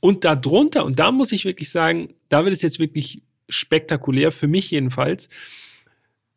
Und 0.00 0.24
da 0.24 0.34
drunter, 0.34 0.84
und 0.84 0.98
da 0.98 1.12
muss 1.12 1.32
ich 1.32 1.44
wirklich 1.44 1.70
sagen, 1.70 2.14
da 2.28 2.44
wird 2.44 2.54
es 2.54 2.62
jetzt 2.62 2.78
wirklich 2.78 3.22
spektakulär, 3.48 4.32
für 4.32 4.48
mich 4.48 4.70
jedenfalls, 4.70 5.28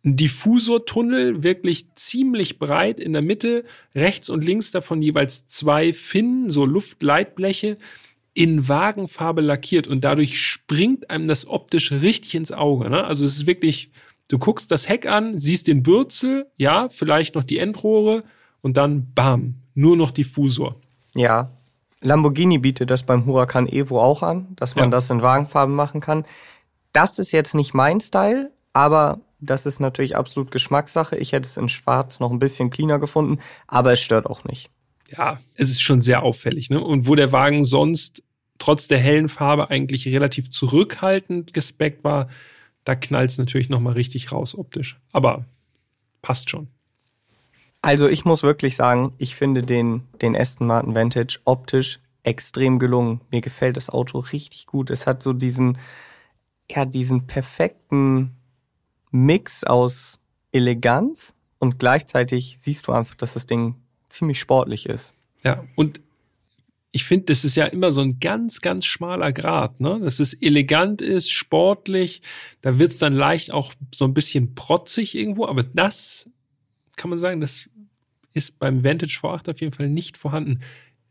ein 0.06 0.16
Diffusortunnel, 0.16 1.44
wirklich 1.44 1.94
ziemlich 1.94 2.58
breit 2.58 3.00
in 3.00 3.14
der 3.14 3.22
Mitte, 3.22 3.66
rechts 3.94 4.30
und 4.30 4.46
links 4.46 4.72
davon 4.72 5.02
jeweils 5.02 5.48
zwei 5.48 5.92
Finnen, 5.94 6.50
so 6.50 6.66
Luftleitbleche, 6.66 7.78
in 8.40 8.70
Wagenfarbe 8.70 9.42
lackiert 9.42 9.86
und 9.86 10.06
dadurch 10.06 10.40
springt 10.40 11.10
einem 11.10 11.28
das 11.28 11.46
optisch 11.46 11.92
richtig 11.92 12.36
ins 12.36 12.54
Auge. 12.54 12.90
Ne? 12.90 13.04
Also 13.04 13.26
es 13.26 13.36
ist 13.36 13.48
wirklich, 13.48 13.92
du 14.30 14.40
guckst 14.40 14.72
das 14.72 14.88
Heck 14.88 15.08
an, 15.08 15.38
siehst 15.38 15.68
den 15.68 15.84
Bürzel, 15.84 16.50
ja, 16.56 16.88
vielleicht 16.88 17.36
noch 17.36 17.44
die 17.44 17.58
Endrohre 17.58 18.24
und 18.62 18.78
dann 18.78 19.14
bam, 19.14 19.56
nur 19.74 19.98
noch 19.98 20.12
Diffusor. 20.12 20.80
Ja, 21.16 21.52
Lamborghini 22.00 22.60
bietet 22.60 22.92
das 22.92 23.04
beim 23.04 23.26
Huracan 23.26 23.68
Evo 23.68 24.02
auch 24.02 24.24
an, 24.24 24.56
dass 24.56 24.76
man 24.76 24.86
ja. 24.86 24.92
das 24.92 25.10
in 25.10 25.22
Wagenfarben 25.22 25.76
machen 25.76 26.00
kann. 26.00 26.24
Das 26.94 27.20
ist 27.20 27.34
jetzt 27.34 27.56
nicht 27.56 27.74
mein 27.74 28.00
Style, 28.00 28.54
aber 28.72 29.20
das 29.42 29.66
ist 29.66 29.82
natürlich 29.82 30.16
absolut 30.16 30.50
Geschmackssache. 30.50 31.18
Ich 31.18 31.34
hätte 31.34 31.46
es 31.46 31.58
in 31.58 31.68
Schwarz 31.68 32.22
noch 32.22 32.32
ein 32.32 32.40
bisschen 32.40 32.70
cleaner 32.70 33.00
gefunden, 33.00 33.40
aber 33.68 33.92
es 33.92 34.00
stört 34.00 34.28
auch 34.28 34.46
nicht. 34.46 34.70
Ja, 35.10 35.40
es 35.56 35.70
ist 35.70 35.82
schon 35.82 36.00
sehr 36.00 36.24
auffällig. 36.24 36.70
Ne? 36.70 36.82
Und 36.82 37.06
wo 37.06 37.16
der 37.16 37.34
Wagen 37.34 37.66
sonst 37.66 38.24
trotz 38.60 38.88
der 38.88 39.00
hellen 39.00 39.30
Farbe 39.30 39.70
eigentlich 39.70 40.08
relativ 40.08 40.52
zurückhaltend 40.52 41.54
gespeckt 41.54 42.04
war, 42.04 42.30
da 42.84 42.96
knallt 42.96 43.32
es 43.32 43.38
natürlich 43.38 43.70
nochmal 43.70 43.94
richtig 43.94 44.32
raus 44.32 44.58
optisch. 44.58 45.00
Aber 45.12 45.46
passt 46.22 46.50
schon. 46.50 46.68
Also 47.82 48.08
ich 48.08 48.26
muss 48.26 48.44
wirklich 48.44 48.76
sagen, 48.76 49.14
ich 49.18 49.36
finde 49.36 49.62
den, 49.62 50.04
den 50.22 50.36
Aston 50.36 50.68
Martin 50.68 50.96
Vantage 50.96 51.40
optisch 51.46 52.00
extrem 52.24 52.78
gelungen. 52.78 53.22
Mir 53.32 53.42
gefällt 53.42 53.78
das 53.78 53.90
Auto 53.90 54.20
richtig 54.20 54.68
gut. 54.68 54.90
Es 54.90 55.08
hat 55.08 55.24
so 55.24 55.32
diesen, 55.32 55.78
ja, 56.70 56.86
diesen 56.86 57.26
perfekten 57.26 58.36
Mix 59.12 59.64
aus 59.64 60.20
Eleganz 60.52 61.34
und 61.58 61.80
gleichzeitig 61.80 62.58
siehst 62.62 62.88
du 62.88 62.92
einfach, 62.92 63.16
dass 63.16 63.34
das 63.34 63.46
Ding 63.46 63.76
ziemlich 64.10 64.40
sportlich 64.40 64.88
ist. 64.88 65.16
Ja, 65.44 65.64
und 65.76 66.02
ich 66.92 67.04
finde, 67.04 67.26
das 67.26 67.46
ist 67.46 67.56
ja 67.56 67.66
immer 67.66 67.92
so 67.92 68.02
ein 68.02 68.20
ganz, 68.20 68.62
ganz 68.62 68.86
schmaler 68.86 69.32
Grad, 69.32 69.80
ne? 69.80 70.00
Dass 70.02 70.20
es 70.20 70.34
elegant 70.34 71.02
ist, 71.02 71.32
sportlich, 71.32 72.22
da 72.62 72.80
wird's 72.80 72.98
dann 72.98 73.14
leicht 73.14 73.52
auch 73.52 73.74
so 73.94 74.06
ein 74.06 74.14
bisschen 74.14 74.56
protzig 74.56 75.16
irgendwo, 75.16 75.46
aber 75.46 75.64
das 75.64 76.30
kann 76.96 77.10
man 77.10 77.20
sagen, 77.20 77.42
das 77.42 77.70
ist 78.34 78.60
beim 78.60 78.84
Vantage 78.84 79.20
V8 79.22 79.52
auf 79.52 79.62
jeden 79.62 79.74
Fall 79.74 79.90
nicht 79.90 80.18
vorhanden. 80.18 80.60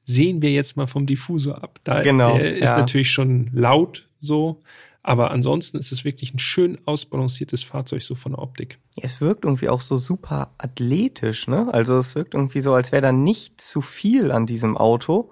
Sehen 0.05 0.43
wir 0.43 0.51
jetzt 0.51 0.77
mal 0.77 0.87
vom 0.87 1.07
Diffusor 1.07 1.63
ab. 1.63 1.81
Da, 1.85 2.03
genau, 2.03 2.37
der 2.37 2.57
ist 2.57 2.71
ja. 2.71 2.79
natürlich 2.79 3.11
schon 3.11 3.51
laut 3.53 4.09
so, 4.21 4.63
aber 5.03 5.31
ansonsten 5.31 5.79
ist 5.79 5.93
es 5.93 6.05
wirklich 6.05 6.35
ein 6.35 6.39
schön 6.39 6.79
ausbalanciertes 6.87 7.63
Fahrzeug 7.63 8.03
so 8.03 8.15
von 8.15 8.33
der 8.33 8.43
Optik. 8.43 8.79
Es 8.97 9.21
wirkt 9.21 9.45
irgendwie 9.45 9.69
auch 9.69 9.81
so 9.81 9.97
super 9.97 10.55
athletisch, 10.59 11.47
ne? 11.47 11.73
Also 11.73 11.97
es 11.99 12.15
wirkt 12.15 12.35
irgendwie 12.35 12.61
so, 12.61 12.75
als 12.75 12.91
wäre 12.91 13.03
da 13.03 13.13
nicht 13.13 13.61
zu 13.61 13.81
viel 13.81 14.33
an 14.33 14.47
diesem 14.47 14.77
Auto. 14.77 15.31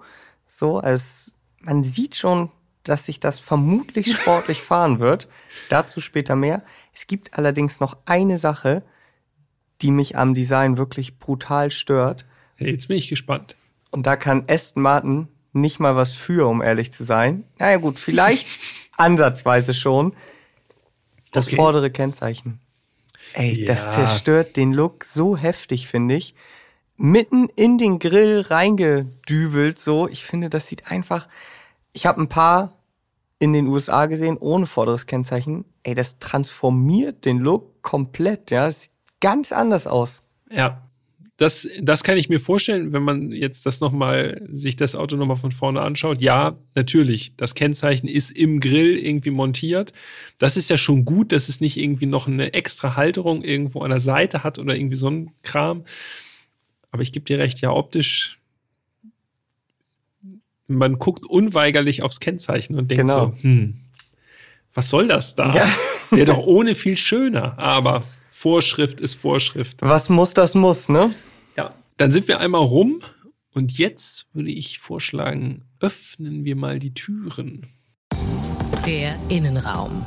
So, 0.59 0.79
als 0.79 1.33
man 1.59 1.83
sieht 1.83 2.15
schon, 2.15 2.49
dass 2.81 3.05
sich 3.05 3.19
das 3.19 3.39
vermutlich 3.39 4.11
sportlich 4.11 4.59
fahren 4.63 4.97
wird. 4.97 5.27
Dazu 5.69 6.01
später 6.01 6.35
mehr. 6.35 6.63
Es 6.95 7.05
gibt 7.05 7.37
allerdings 7.37 7.79
noch 7.79 7.95
eine 8.07 8.39
Sache, 8.39 8.81
die 9.83 9.91
mich 9.91 10.17
am 10.17 10.33
Design 10.33 10.79
wirklich 10.79 11.19
brutal 11.19 11.69
stört. 11.69 12.25
Jetzt 12.57 12.87
bin 12.87 12.97
ich 12.97 13.07
gespannt. 13.07 13.55
Und 13.91 14.07
da 14.07 14.15
kann 14.15 14.45
Aston 14.47 14.81
Martin 14.81 15.27
nicht 15.53 15.79
mal 15.79 15.95
was 15.95 16.15
für, 16.15 16.47
um 16.47 16.63
ehrlich 16.63 16.91
zu 16.91 17.03
sein. 17.03 17.43
Naja 17.59 17.77
gut, 17.77 17.99
vielleicht 17.99 18.47
ansatzweise 18.97 19.75
schon. 19.75 20.15
Das 21.33 21.45
okay. 21.45 21.57
vordere 21.57 21.91
Kennzeichen. 21.91 22.59
Ey, 23.33 23.59
ja. 23.59 23.67
das 23.67 23.93
zerstört 23.93 24.55
den 24.55 24.73
Look 24.73 25.05
so 25.05 25.37
heftig, 25.37 25.87
finde 25.87 26.15
ich. 26.15 26.33
Mitten 26.97 27.47
in 27.55 27.77
den 27.77 27.99
Grill 27.99 28.41
reingedübelt, 28.41 29.79
so. 29.79 30.07
Ich 30.07 30.25
finde, 30.25 30.49
das 30.49 30.67
sieht 30.67 30.91
einfach. 30.91 31.27
Ich 31.93 32.05
habe 32.05 32.21
ein 32.21 32.29
paar 32.29 32.73
in 33.39 33.53
den 33.53 33.67
USA 33.67 34.07
gesehen 34.07 34.37
ohne 34.37 34.65
vorderes 34.65 35.05
Kennzeichen. 35.05 35.65
Ey, 35.83 35.93
das 35.93 36.17
transformiert 36.19 37.25
den 37.25 37.37
Look 37.37 37.81
komplett. 37.83 38.51
Ja, 38.51 38.67
es 38.67 38.83
sieht 38.83 38.91
ganz 39.19 39.51
anders 39.51 39.85
aus. 39.85 40.23
Ja, 40.49 40.87
das, 41.37 41.69
das 41.79 42.03
kann 42.03 42.17
ich 42.17 42.29
mir 42.29 42.39
vorstellen, 42.39 42.93
wenn 42.93 43.03
man 43.03 43.31
jetzt 43.31 43.67
das 43.67 43.79
nochmal, 43.79 44.41
sich 44.51 44.75
das 44.75 44.95
Auto 44.95 45.15
nochmal 45.15 45.37
von 45.37 45.51
vorne 45.51 45.81
anschaut. 45.81 46.19
Ja, 46.19 46.57
natürlich. 46.73 47.35
Das 47.37 47.53
Kennzeichen 47.53 48.07
ist 48.07 48.31
im 48.31 48.59
Grill 48.59 48.97
irgendwie 48.97 49.29
montiert. 49.29 49.93
Das 50.39 50.57
ist 50.57 50.69
ja 50.71 50.77
schon 50.77 51.05
gut, 51.05 51.31
dass 51.31 51.47
es 51.47 51.61
nicht 51.61 51.77
irgendwie 51.77 52.07
noch 52.07 52.27
eine 52.27 52.53
extra 52.53 52.95
Halterung 52.95 53.43
irgendwo 53.43 53.81
an 53.81 53.91
der 53.91 53.99
Seite 53.99 54.43
hat 54.43 54.57
oder 54.57 54.75
irgendwie 54.75 54.95
so 54.95 55.11
ein 55.11 55.31
Kram. 55.43 55.85
Aber 56.91 57.01
ich 57.01 57.11
gebe 57.11 57.25
dir 57.25 57.39
recht, 57.39 57.61
ja, 57.61 57.71
optisch, 57.71 58.39
man 60.67 60.99
guckt 60.99 61.25
unweigerlich 61.25 62.01
aufs 62.01 62.19
Kennzeichen 62.19 62.77
und 62.77 62.89
denkt 62.91 63.07
genau. 63.07 63.27
so, 63.27 63.43
hm, 63.43 63.79
was 64.73 64.89
soll 64.89 65.07
das 65.07 65.35
da? 65.35 65.55
Ja. 65.55 65.67
Wäre 66.11 66.25
doch 66.25 66.39
ohne 66.39 66.75
viel 66.75 66.97
schöner. 66.97 67.57
Aber 67.57 68.03
Vorschrift 68.29 69.01
ist 69.01 69.15
Vorschrift. 69.15 69.77
Was 69.81 70.09
muss, 70.09 70.33
das 70.33 70.55
muss, 70.55 70.89
ne? 70.89 71.13
Ja, 71.55 71.73
dann 71.97 72.11
sind 72.11 72.27
wir 72.27 72.39
einmal 72.39 72.61
rum 72.61 72.99
und 73.53 73.77
jetzt 73.77 74.27
würde 74.33 74.51
ich 74.51 74.79
vorschlagen, 74.79 75.65
öffnen 75.79 76.45
wir 76.45 76.55
mal 76.55 76.79
die 76.79 76.93
Türen. 76.93 77.67
Der 78.85 79.17
Innenraum. 79.29 80.05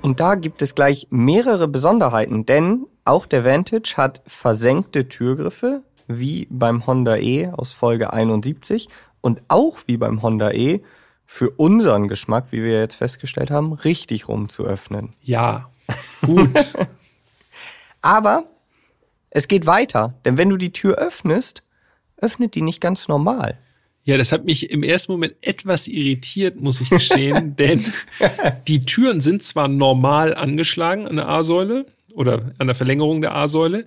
Und 0.00 0.20
da 0.20 0.36
gibt 0.36 0.62
es 0.62 0.74
gleich 0.74 1.08
mehrere 1.10 1.66
Besonderheiten, 1.66 2.46
denn 2.46 2.86
auch 3.06 3.26
der 3.26 3.44
Vantage 3.44 3.94
hat 3.96 4.22
versenkte 4.26 5.08
Türgriffe, 5.08 5.82
wie 6.08 6.46
beim 6.50 6.86
Honda 6.86 7.16
E 7.16 7.48
aus 7.48 7.72
Folge 7.72 8.12
71 8.12 8.88
und 9.20 9.42
auch 9.48 9.78
wie 9.86 9.96
beim 9.96 10.22
Honda 10.22 10.52
E 10.52 10.82
für 11.24 11.50
unseren 11.50 12.08
Geschmack, 12.08 12.46
wie 12.50 12.62
wir 12.62 12.78
jetzt 12.78 12.94
festgestellt 12.94 13.50
haben, 13.50 13.72
richtig 13.72 14.28
rum 14.28 14.48
zu 14.48 14.64
öffnen. 14.64 15.14
Ja, 15.20 15.70
gut. 16.24 16.50
Aber 18.02 18.44
es 19.30 19.48
geht 19.48 19.66
weiter, 19.66 20.14
denn 20.24 20.38
wenn 20.38 20.48
du 20.48 20.56
die 20.56 20.72
Tür 20.72 20.96
öffnest, 20.96 21.62
öffnet 22.16 22.54
die 22.54 22.62
nicht 22.62 22.80
ganz 22.80 23.08
normal. 23.08 23.58
Ja, 24.04 24.16
das 24.16 24.30
hat 24.30 24.44
mich 24.44 24.70
im 24.70 24.84
ersten 24.84 25.10
Moment 25.10 25.34
etwas 25.40 25.88
irritiert, 25.88 26.60
muss 26.60 26.80
ich 26.80 26.90
gestehen, 26.90 27.56
denn 27.58 27.84
die 28.68 28.84
Türen 28.84 29.20
sind 29.20 29.42
zwar 29.42 29.66
normal 29.66 30.32
angeschlagen 30.34 31.08
an 31.08 31.16
der 31.16 31.28
A-Säule 31.28 31.86
oder 32.16 32.52
an 32.58 32.66
der 32.66 32.74
Verlängerung 32.74 33.20
der 33.20 33.34
A-Säule, 33.34 33.86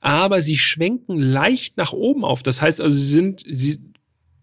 aber 0.00 0.40
sie 0.40 0.56
schwenken 0.56 1.18
leicht 1.18 1.76
nach 1.76 1.92
oben 1.92 2.24
auf. 2.24 2.42
Das 2.42 2.62
heißt 2.62 2.80
also, 2.80 2.96
sie 2.96 3.06
sind, 3.06 3.44
sie, 3.46 3.78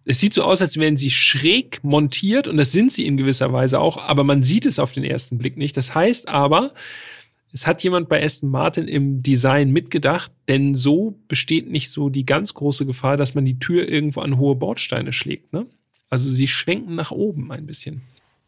es 0.05 0.19
sieht 0.19 0.33
so 0.33 0.43
aus, 0.43 0.61
als 0.61 0.77
wären 0.77 0.97
sie 0.97 1.09
schräg 1.09 1.83
montiert 1.83 2.47
und 2.47 2.57
das 2.57 2.71
sind 2.71 2.91
sie 2.91 3.07
in 3.07 3.17
gewisser 3.17 3.51
Weise 3.51 3.79
auch, 3.79 3.97
aber 3.97 4.23
man 4.23 4.43
sieht 4.43 4.65
es 4.65 4.77
auf 4.77 4.91
den 4.91 5.03
ersten 5.03 5.37
Blick 5.37 5.57
nicht. 5.57 5.75
Das 5.75 5.95
heißt 5.95 6.27
aber, 6.27 6.73
es 7.53 7.65
hat 7.65 7.81
jemand 7.81 8.09
bei 8.09 8.23
Aston 8.23 8.51
Martin 8.51 8.87
im 8.87 9.23
Design 9.23 9.71
mitgedacht, 9.71 10.31
denn 10.47 10.75
so 10.75 11.17
besteht 11.27 11.69
nicht 11.69 11.89
so 11.89 12.09
die 12.09 12.25
ganz 12.25 12.53
große 12.53 12.85
Gefahr, 12.85 13.17
dass 13.17 13.35
man 13.35 13.45
die 13.45 13.57
Tür 13.57 13.87
irgendwo 13.87 14.21
an 14.21 14.37
hohe 14.37 14.55
Bordsteine 14.55 15.13
schlägt. 15.13 15.53
Ne? 15.53 15.65
Also 16.09 16.29
sie 16.29 16.47
schwenken 16.47 16.95
nach 16.95 17.11
oben 17.11 17.51
ein 17.51 17.65
bisschen. 17.65 18.01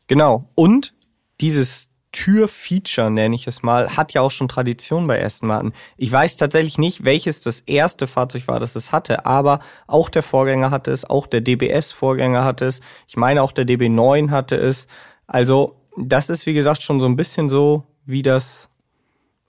Genau. 0.07 0.49
Und 0.55 0.93
dieses 1.41 1.88
Türfeature, 2.11 3.11
nenne 3.11 3.35
ich 3.35 3.45
es 3.45 3.61
mal, 3.61 3.95
hat 3.95 4.13
ja 4.13 4.21
auch 4.21 4.31
schon 4.31 4.47
Tradition 4.47 5.05
bei 5.05 5.23
Aston 5.23 5.47
Martin. 5.47 5.73
Ich 5.97 6.11
weiß 6.11 6.37
tatsächlich 6.37 6.77
nicht, 6.77 7.05
welches 7.05 7.41
das 7.41 7.59
erste 7.61 8.07
Fahrzeug 8.07 8.47
war, 8.47 8.59
das 8.59 8.75
es 8.75 8.91
hatte, 8.91 9.25
aber 9.25 9.59
auch 9.85 10.09
der 10.09 10.23
Vorgänger 10.23 10.71
hatte 10.71 10.91
es, 10.91 11.05
auch 11.05 11.27
der 11.27 11.41
DBS-Vorgänger 11.41 12.43
hatte 12.43 12.65
es. 12.65 12.81
Ich 13.07 13.15
meine, 13.15 13.43
auch 13.43 13.51
der 13.51 13.65
DB9 13.65 14.31
hatte 14.31 14.55
es. 14.55 14.87
Also, 15.27 15.75
das 15.97 16.29
ist, 16.29 16.45
wie 16.45 16.53
gesagt, 16.53 16.81
schon 16.81 16.99
so 16.99 17.05
ein 17.05 17.15
bisschen 17.15 17.49
so 17.49 17.83
wie 18.05 18.21
das 18.21 18.69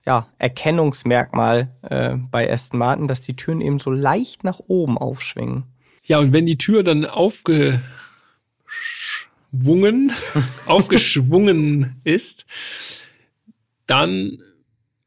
ja, 0.04 0.26
Erkennungsmerkmal 0.38 1.70
äh, 1.82 2.16
bei 2.16 2.50
Aston 2.50 2.78
Martin, 2.78 3.08
dass 3.08 3.20
die 3.20 3.36
Türen 3.36 3.60
eben 3.60 3.78
so 3.78 3.90
leicht 3.90 4.44
nach 4.44 4.58
oben 4.66 4.98
aufschwingen. 4.98 5.64
Ja, 6.02 6.18
und 6.18 6.32
wenn 6.32 6.46
die 6.46 6.58
Tür 6.58 6.82
dann 6.82 7.04
aufge 7.06 7.80
aufgeschwungen, 9.52 10.12
aufgeschwungen 10.66 12.00
ist, 12.04 12.46
dann 13.86 14.38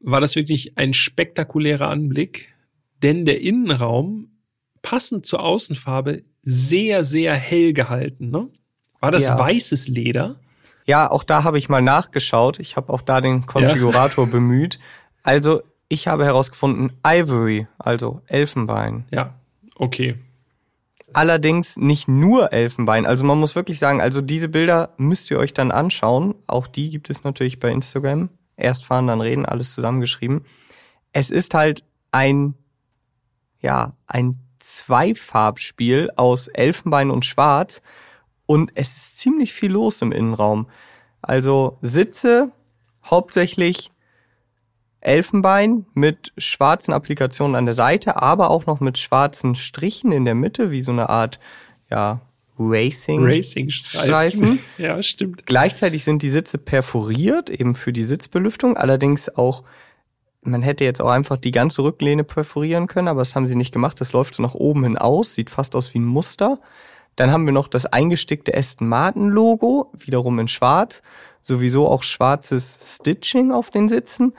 war 0.00 0.20
das 0.20 0.36
wirklich 0.36 0.76
ein 0.76 0.92
spektakulärer 0.92 1.88
Anblick, 1.88 2.54
denn 3.02 3.24
der 3.24 3.40
Innenraum, 3.40 4.28
passend 4.82 5.24
zur 5.24 5.42
Außenfarbe, 5.42 6.24
sehr, 6.42 7.04
sehr 7.04 7.34
hell 7.34 7.72
gehalten. 7.72 8.30
Ne? 8.30 8.48
War 9.00 9.10
das 9.10 9.24
ja. 9.24 9.38
weißes 9.38 9.88
Leder? 9.88 10.36
Ja, 10.86 11.10
auch 11.10 11.24
da 11.24 11.44
habe 11.44 11.56
ich 11.56 11.70
mal 11.70 11.80
nachgeschaut. 11.80 12.58
Ich 12.58 12.76
habe 12.76 12.92
auch 12.92 13.00
da 13.00 13.22
den 13.22 13.46
Konfigurator 13.46 14.26
ja. 14.26 14.30
bemüht. 14.30 14.78
Also 15.22 15.62
ich 15.88 16.06
habe 16.06 16.26
herausgefunden 16.26 16.92
Ivory, 17.06 17.66
also 17.78 18.20
Elfenbein. 18.26 19.06
Ja, 19.10 19.34
okay 19.76 20.16
allerdings 21.14 21.76
nicht 21.76 22.08
nur 22.08 22.52
Elfenbein. 22.52 23.06
Also 23.06 23.24
man 23.24 23.38
muss 23.38 23.54
wirklich 23.54 23.78
sagen, 23.78 24.00
also 24.00 24.20
diese 24.20 24.48
Bilder 24.48 24.90
müsst 24.96 25.30
ihr 25.30 25.38
euch 25.38 25.54
dann 25.54 25.70
anschauen. 25.70 26.34
Auch 26.46 26.66
die 26.66 26.90
gibt 26.90 27.10
es 27.10 27.24
natürlich 27.24 27.60
bei 27.60 27.70
Instagram. 27.70 28.28
Erst 28.56 28.84
fahren, 28.84 29.06
dann 29.06 29.20
reden, 29.20 29.46
alles 29.46 29.74
zusammengeschrieben. 29.74 30.44
Es 31.12 31.30
ist 31.30 31.54
halt 31.54 31.84
ein, 32.12 32.54
ja, 33.60 33.94
ein 34.06 34.40
Zweifarbspiel 34.58 36.10
aus 36.16 36.48
Elfenbein 36.48 37.10
und 37.10 37.24
Schwarz. 37.24 37.82
Und 38.46 38.72
es 38.74 38.96
ist 38.96 39.18
ziemlich 39.18 39.52
viel 39.52 39.72
los 39.72 40.02
im 40.02 40.12
Innenraum. 40.12 40.68
Also 41.22 41.78
Sitze, 41.80 42.52
hauptsächlich 43.04 43.90
Elfenbein 45.04 45.86
mit 45.94 46.32
schwarzen 46.38 46.92
Applikationen 46.92 47.56
an 47.56 47.66
der 47.66 47.74
Seite, 47.74 48.20
aber 48.20 48.50
auch 48.50 48.66
noch 48.66 48.80
mit 48.80 48.98
schwarzen 48.98 49.54
Strichen 49.54 50.12
in 50.12 50.24
der 50.24 50.34
Mitte, 50.34 50.70
wie 50.70 50.82
so 50.82 50.92
eine 50.92 51.08
Art, 51.08 51.38
ja, 51.90 52.20
Racing, 52.58 53.24
Racing 53.24 53.68
Streifen. 53.70 54.60
ja, 54.78 55.02
stimmt. 55.02 55.44
Gleichzeitig 55.46 56.04
sind 56.04 56.22
die 56.22 56.30
Sitze 56.30 56.56
perforiert, 56.56 57.50
eben 57.50 57.74
für 57.74 57.92
die 57.92 58.04
Sitzbelüftung, 58.04 58.76
allerdings 58.76 59.28
auch 59.36 59.64
man 60.46 60.62
hätte 60.62 60.84
jetzt 60.84 61.00
auch 61.00 61.10
einfach 61.10 61.38
die 61.38 61.52
ganze 61.52 61.82
Rücklehne 61.82 62.22
perforieren 62.22 62.86
können, 62.86 63.08
aber 63.08 63.20
das 63.20 63.34
haben 63.34 63.48
sie 63.48 63.54
nicht 63.54 63.72
gemacht. 63.72 63.98
Das 64.00 64.12
läuft 64.12 64.34
so 64.34 64.42
nach 64.42 64.54
oben 64.54 64.84
hin 64.84 64.98
aus, 64.98 65.34
sieht 65.34 65.48
fast 65.48 65.74
aus 65.74 65.94
wie 65.94 65.98
ein 65.98 66.04
Muster. 66.04 66.60
Dann 67.16 67.32
haben 67.32 67.46
wir 67.46 67.52
noch 67.52 67.68
das 67.68 67.86
eingestickte 67.86 68.54
Aston 68.54 68.88
Martin 68.88 69.28
Logo, 69.28 69.90
wiederum 69.96 70.38
in 70.38 70.48
schwarz. 70.48 71.02
Sowieso 71.42 71.88
auch 71.88 72.02
schwarzes 72.02 72.96
Stitching 72.96 73.52
auf 73.52 73.70
den 73.70 73.88
Sitzen. 73.88 74.34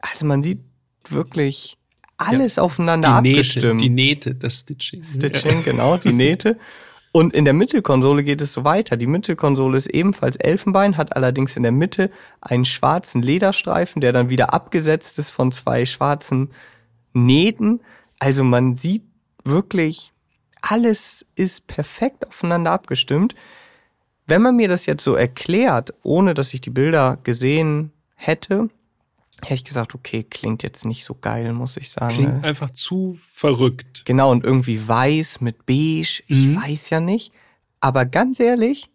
Also 0.00 0.24
man 0.26 0.42
sieht 0.42 0.60
wirklich 1.08 1.76
alles 2.16 2.56
ja, 2.56 2.62
aufeinander 2.62 3.22
die 3.22 3.30
abgestimmt. 3.30 3.80
Nähte, 3.80 3.84
die 3.84 3.90
Nähte, 3.90 4.34
das 4.34 4.60
Stitching. 4.60 5.04
Stitching, 5.04 5.58
ja. 5.58 5.62
genau, 5.62 5.96
die 5.96 6.12
Nähte. 6.12 6.58
Und 7.12 7.34
in 7.34 7.44
der 7.44 7.54
Mittelkonsole 7.54 8.22
geht 8.22 8.40
es 8.40 8.52
so 8.52 8.62
weiter. 8.64 8.96
Die 8.96 9.06
Mittelkonsole 9.06 9.76
ist 9.76 9.88
ebenfalls 9.88 10.36
Elfenbein, 10.36 10.96
hat 10.96 11.16
allerdings 11.16 11.56
in 11.56 11.64
der 11.64 11.72
Mitte 11.72 12.10
einen 12.40 12.64
schwarzen 12.64 13.20
Lederstreifen, 13.20 14.00
der 14.00 14.12
dann 14.12 14.30
wieder 14.30 14.54
abgesetzt 14.54 15.18
ist 15.18 15.30
von 15.30 15.50
zwei 15.50 15.86
schwarzen 15.86 16.50
Nähten. 17.12 17.80
Also 18.20 18.44
man 18.44 18.76
sieht 18.76 19.02
wirklich, 19.44 20.12
alles 20.60 21.26
ist 21.34 21.66
perfekt 21.66 22.26
aufeinander 22.28 22.70
abgestimmt. 22.70 23.34
Wenn 24.26 24.42
man 24.42 24.54
mir 24.54 24.68
das 24.68 24.86
jetzt 24.86 25.02
so 25.02 25.14
erklärt, 25.14 25.94
ohne 26.04 26.34
dass 26.34 26.54
ich 26.54 26.60
die 26.60 26.70
Bilder 26.70 27.18
gesehen 27.24 27.90
hätte, 28.14 28.68
hätte 29.42 29.54
ich 29.54 29.64
gesagt, 29.64 29.94
okay, 29.94 30.22
klingt 30.22 30.62
jetzt 30.62 30.84
nicht 30.84 31.04
so 31.04 31.14
geil, 31.14 31.52
muss 31.52 31.76
ich 31.76 31.90
sagen. 31.90 32.14
Klingt 32.14 32.44
einfach 32.44 32.70
zu 32.70 33.18
verrückt. 33.20 34.04
Genau, 34.04 34.30
und 34.30 34.44
irgendwie 34.44 34.86
weiß 34.86 35.40
mit 35.40 35.66
beige, 35.66 36.22
ich 36.26 36.46
mhm. 36.46 36.62
weiß 36.62 36.90
ja 36.90 37.00
nicht. 37.00 37.32
Aber 37.80 38.04
ganz 38.04 38.40
ehrlich, 38.40 38.90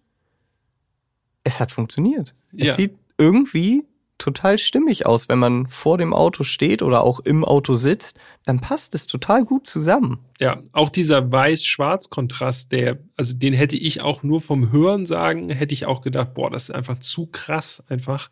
es 1.44 1.60
hat 1.60 1.72
funktioniert. 1.72 2.36
Ja. 2.52 2.72
Es 2.72 2.78
sieht 2.78 2.96
irgendwie 3.18 3.84
total 4.18 4.58
stimmig 4.58 5.06
aus, 5.06 5.28
wenn 5.28 5.40
man 5.40 5.68
vor 5.68 5.98
dem 5.98 6.14
Auto 6.14 6.44
steht 6.44 6.82
oder 6.82 7.04
auch 7.04 7.20
im 7.20 7.44
Auto 7.44 7.76
sitzt, 7.76 8.18
dann 8.46 8.62
passt 8.62 8.96
es 8.96 9.08
total 9.08 9.44
gut 9.44 9.68
zusammen. 9.68 10.20
Ja, 10.40 10.62
auch 10.72 10.90
dieser 10.90 11.32
weiß-schwarz-Kontrast, 11.32 12.72
der, 12.72 13.00
also 13.18 13.36
den 13.36 13.54
hätte 13.54 13.76
ich 13.76 14.02
auch 14.02 14.24
nur 14.24 14.40
vom 14.42 14.72
Hören 14.72 15.06
sagen, 15.06 15.50
hätte 15.50 15.74
ich 15.74 15.86
auch 15.86 16.02
gedacht, 16.02 16.34
boah, 16.34 16.50
das 16.50 16.64
ist 16.64 16.76
einfach 16.76 17.00
zu 17.00 17.28
krass, 17.28 17.84
einfach. 17.90 18.30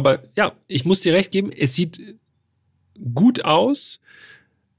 Aber 0.00 0.22
ja, 0.34 0.52
ich 0.66 0.86
muss 0.86 1.00
dir 1.00 1.12
recht 1.12 1.30
geben, 1.30 1.52
es 1.52 1.74
sieht 1.74 2.00
gut 3.14 3.44
aus 3.44 4.00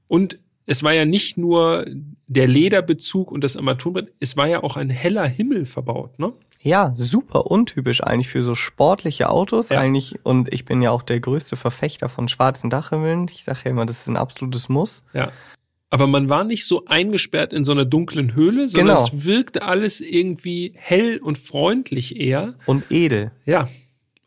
und 0.08 0.40
es 0.66 0.82
war 0.82 0.92
ja 0.92 1.04
nicht 1.04 1.38
nur 1.38 1.86
der 2.26 2.48
Lederbezug 2.48 3.30
und 3.30 3.44
das 3.44 3.56
Armaturenbrett, 3.56 4.12
es 4.18 4.36
war 4.36 4.48
ja 4.48 4.64
auch 4.64 4.76
ein 4.76 4.90
heller 4.90 5.24
Himmel 5.24 5.64
verbaut, 5.64 6.18
ne? 6.18 6.32
Ja, 6.60 6.92
super 6.96 7.46
untypisch 7.46 8.02
eigentlich 8.02 8.26
für 8.26 8.42
so 8.42 8.56
sportliche 8.56 9.30
Autos 9.30 9.68
ja. 9.68 9.78
eigentlich. 9.78 10.16
Und 10.24 10.52
ich 10.52 10.64
bin 10.64 10.82
ja 10.82 10.90
auch 10.90 11.02
der 11.02 11.20
größte 11.20 11.54
Verfechter 11.54 12.08
von 12.08 12.26
schwarzen 12.26 12.68
Dachhimmeln. 12.68 13.28
Ich 13.32 13.44
sage 13.44 13.60
ja 13.64 13.70
immer, 13.70 13.86
das 13.86 14.00
ist 14.00 14.08
ein 14.08 14.16
absolutes 14.16 14.68
Muss. 14.68 15.04
Ja. 15.12 15.30
Aber 15.90 16.08
man 16.08 16.28
war 16.28 16.42
nicht 16.42 16.66
so 16.66 16.84
eingesperrt 16.86 17.52
in 17.52 17.64
so 17.64 17.70
einer 17.70 17.84
dunklen 17.84 18.34
Höhle, 18.34 18.68
sondern 18.68 18.96
genau. 18.96 19.08
es 19.08 19.24
wirkte 19.24 19.62
alles 19.62 20.00
irgendwie 20.00 20.72
hell 20.74 21.18
und 21.18 21.38
freundlich 21.38 22.16
eher. 22.16 22.54
Und 22.66 22.90
edel. 22.90 23.30
Ja, 23.44 23.68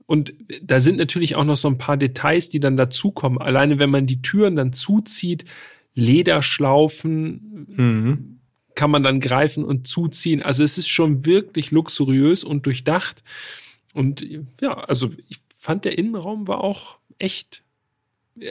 und 0.07 0.33
da 0.61 0.79
sind 0.79 0.97
natürlich 0.97 1.35
auch 1.35 1.43
noch 1.43 1.55
so 1.55 1.67
ein 1.67 1.77
paar 1.77 1.97
Details, 1.97 2.49
die 2.49 2.59
dann 2.59 2.77
dazukommen. 2.77 3.39
Alleine 3.39 3.79
wenn 3.79 3.89
man 3.89 4.05
die 4.05 4.21
Türen 4.21 4.55
dann 4.55 4.71
zuzieht, 4.71 5.45
Lederschlaufen 5.95 7.67
mhm. 7.69 8.39
kann 8.75 8.91
man 8.91 9.01
dann 9.01 9.19
greifen 9.19 9.63
und 9.63 9.87
zuziehen. 9.87 10.43
Also 10.43 10.63
es 10.63 10.77
ist 10.77 10.89
schon 10.89 11.25
wirklich 11.25 11.71
luxuriös 11.71 12.43
und 12.43 12.65
durchdacht. 12.65 13.23
Und 13.93 14.27
ja, 14.61 14.73
also 14.73 15.09
ich 15.29 15.39
fand 15.57 15.85
der 15.85 15.97
Innenraum 15.97 16.47
war 16.47 16.63
auch 16.63 16.97
echt 17.17 17.63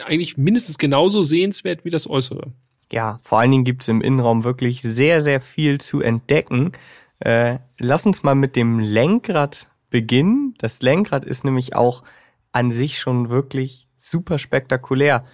eigentlich 0.07 0.37
mindestens 0.37 0.79
genauso 0.79 1.23
sehenswert 1.23 1.85
wie 1.85 1.91
das 1.91 2.09
Äußere. 2.09 2.53
Ja, 2.91 3.19
vor 3.23 3.39
allen 3.39 3.51
Dingen 3.51 3.65
gibt 3.65 3.83
es 3.83 3.89
im 3.89 4.01
Innenraum 4.01 4.45
wirklich 4.45 4.81
sehr, 4.83 5.21
sehr 5.21 5.41
viel 5.41 5.79
zu 5.81 6.01
entdecken. 6.01 6.73
Äh, 7.21 7.59
lass 7.79 8.07
uns 8.07 8.23
mal 8.23 8.35
mit 8.35 8.57
dem 8.57 8.79
Lenkrad 8.81 9.69
Beginn. 9.95 10.55
Das 10.59 10.83
Lenkrad 10.83 11.25
ist 11.25 11.45
nämlich 11.45 11.77
auch 11.77 12.03
an 12.51 12.73
sich 12.73 12.99
schon 12.99 13.29
wirklich 13.29 13.87
super 13.97 14.41
spektakulär. 14.41 15.25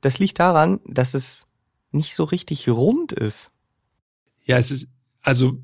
Das 0.00 0.18
liegt 0.18 0.38
daran, 0.38 0.80
dass 0.86 1.12
es 1.12 1.46
nicht 1.90 2.14
so 2.14 2.24
richtig 2.24 2.70
rund 2.70 3.12
ist. 3.12 3.52
Ja, 4.46 4.56
es 4.56 4.70
ist 4.70 4.88
also 5.20 5.58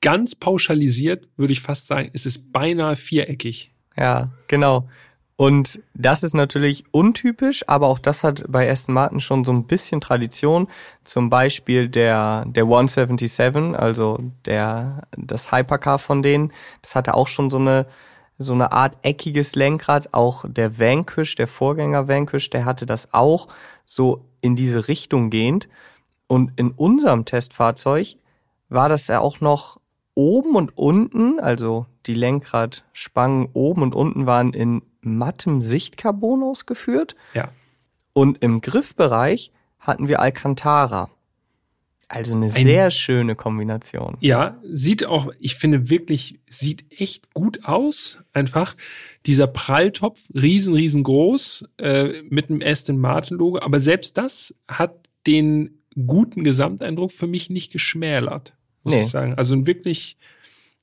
ganz 0.00 0.34
pauschalisiert, 0.34 1.28
würde 1.36 1.52
ich 1.52 1.60
fast 1.60 1.86
sagen, 1.86 2.10
es 2.14 2.26
ist 2.26 2.50
beinahe 2.50 2.96
viereckig. 2.96 3.72
Ja, 3.96 4.32
genau. 4.48 4.88
Und 5.40 5.80
das 5.94 6.24
ist 6.24 6.34
natürlich 6.34 6.84
untypisch, 6.90 7.62
aber 7.68 7.86
auch 7.86 8.00
das 8.00 8.24
hat 8.24 8.44
bei 8.48 8.68
Aston 8.68 8.92
Martin 8.92 9.20
schon 9.20 9.44
so 9.44 9.52
ein 9.52 9.68
bisschen 9.68 10.00
Tradition. 10.00 10.66
Zum 11.04 11.30
Beispiel 11.30 11.88
der, 11.88 12.44
der 12.48 12.64
177, 12.64 13.78
also 13.78 14.18
der, 14.46 15.02
das 15.16 15.52
Hypercar 15.52 16.00
von 16.00 16.24
denen, 16.24 16.52
das 16.82 16.96
hatte 16.96 17.14
auch 17.14 17.28
schon 17.28 17.50
so 17.50 17.58
eine, 17.58 17.86
so 18.38 18.52
eine 18.52 18.72
Art 18.72 18.98
eckiges 19.02 19.54
Lenkrad. 19.54 20.12
Auch 20.12 20.44
der 20.44 20.80
Vanquish, 20.80 21.36
der 21.36 21.46
Vorgänger 21.46 22.08
Vanquish, 22.08 22.50
der 22.50 22.64
hatte 22.64 22.84
das 22.84 23.14
auch 23.14 23.46
so 23.86 24.24
in 24.40 24.56
diese 24.56 24.88
Richtung 24.88 25.30
gehend. 25.30 25.68
Und 26.26 26.50
in 26.56 26.72
unserem 26.72 27.24
Testfahrzeug 27.24 28.16
war 28.70 28.88
das 28.88 29.06
ja 29.06 29.20
auch 29.20 29.40
noch 29.40 29.78
oben 30.16 30.56
und 30.56 30.76
unten, 30.76 31.38
also 31.38 31.86
die 32.06 32.14
Lenkradspangen 32.14 33.50
oben 33.52 33.82
und 33.82 33.94
unten 33.94 34.26
waren 34.26 34.52
in 34.52 34.82
mattem 35.16 35.60
Sichtcarbon 35.62 36.42
ausgeführt. 36.42 37.16
Ja. 37.34 37.50
Und 38.12 38.42
im 38.42 38.60
Griffbereich 38.60 39.52
hatten 39.78 40.08
wir 40.08 40.20
Alcantara. 40.20 41.10
Also 42.10 42.34
eine 42.34 42.46
Ein- 42.46 42.50
sehr 42.66 42.90
schöne 42.90 43.34
Kombination. 43.36 44.16
Ja, 44.20 44.58
sieht 44.64 45.04
auch, 45.04 45.30
ich 45.38 45.56
finde 45.56 45.90
wirklich, 45.90 46.40
sieht 46.48 46.86
echt 46.90 47.34
gut 47.34 47.64
aus. 47.66 48.18
Einfach 48.32 48.76
dieser 49.26 49.46
Pralltopf, 49.46 50.22
riesen, 50.34 50.72
riesengroß, 50.72 51.68
äh, 51.78 52.22
mit 52.30 52.48
einem 52.48 52.62
Aston 52.64 52.96
Martin 52.98 53.36
Logo. 53.36 53.58
Aber 53.60 53.78
selbst 53.80 54.16
das 54.16 54.54
hat 54.66 54.94
den 55.26 55.82
guten 56.06 56.44
Gesamteindruck 56.44 57.12
für 57.12 57.26
mich 57.26 57.50
nicht 57.50 57.72
geschmälert, 57.72 58.54
muss 58.84 58.94
Nee. 58.94 59.00
ich 59.02 59.08
sagen. 59.08 59.34
Also 59.34 59.54
ein 59.54 59.66
wirklich 59.66 60.16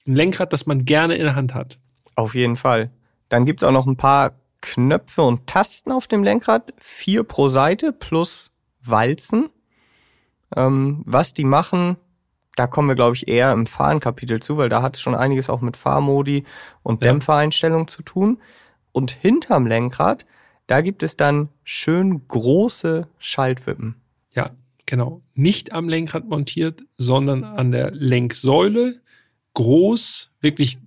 ein 0.06 0.14
Lenkrad, 0.16 0.54
das 0.54 0.68
man 0.68 0.86
gerne 0.86 1.16
in 1.16 1.24
der 1.24 1.36
Hand 1.36 1.56
hat. 1.56 1.80
Auf 2.16 2.36
jeden 2.36 2.56
Fall. 2.56 2.92
Dann 3.30 3.46
gibt's 3.46 3.64
auch 3.64 3.72
noch 3.72 3.88
ein 3.88 3.98
paar 3.98 4.34
Knöpfe 4.62 5.22
und 5.24 5.48
Tasten 5.48 5.92
auf 5.92 6.08
dem 6.08 6.24
Lenkrad. 6.24 6.74
Vier 6.78 7.24
pro 7.24 7.48
Seite 7.48 7.92
plus 7.92 8.52
Walzen. 8.82 9.50
Ähm, 10.56 11.04
was 11.06 11.34
die 11.34 11.44
machen, 11.44 11.98
da 12.56 12.68
kommen 12.68 12.88
wir, 12.88 12.96
glaube 12.96 13.16
ich, 13.16 13.28
eher 13.28 13.52
im 13.52 13.68
Fahrenkapitel 13.68 14.42
zu, 14.42 14.58
weil 14.58 14.70
da 14.70 14.82
hat 14.82 14.96
es 14.96 15.02
schon 15.02 15.16
einiges 15.16 15.50
auch 15.50 15.62
mit 15.62 15.78
Fahrmodi 15.78 16.46
und 16.84 17.04
Ja. 17.04 17.12
Dämpfereinstellungen 17.12 17.88
zu 17.88 18.02
tun. 18.02 18.40
Und 18.92 19.12
hinterm 19.12 19.68
Lenkrad, 19.68 20.26
da 20.68 20.82
gibt 20.82 21.04
es 21.04 21.18
dann 21.18 21.50
schön 21.64 22.28
große 22.28 23.08
Schaltwippen. 23.20 23.96
Ja, 24.32 24.52
genau. 24.86 25.22
Nicht 25.34 25.74
am 25.74 25.90
Lenkrad 25.90 26.26
montiert, 26.28 26.84
sondern 26.98 27.44
an 27.44 27.72
der 27.72 27.92
Lenksäule. 27.92 29.02
Groß, 29.54 30.32
wirklich, 30.42 30.80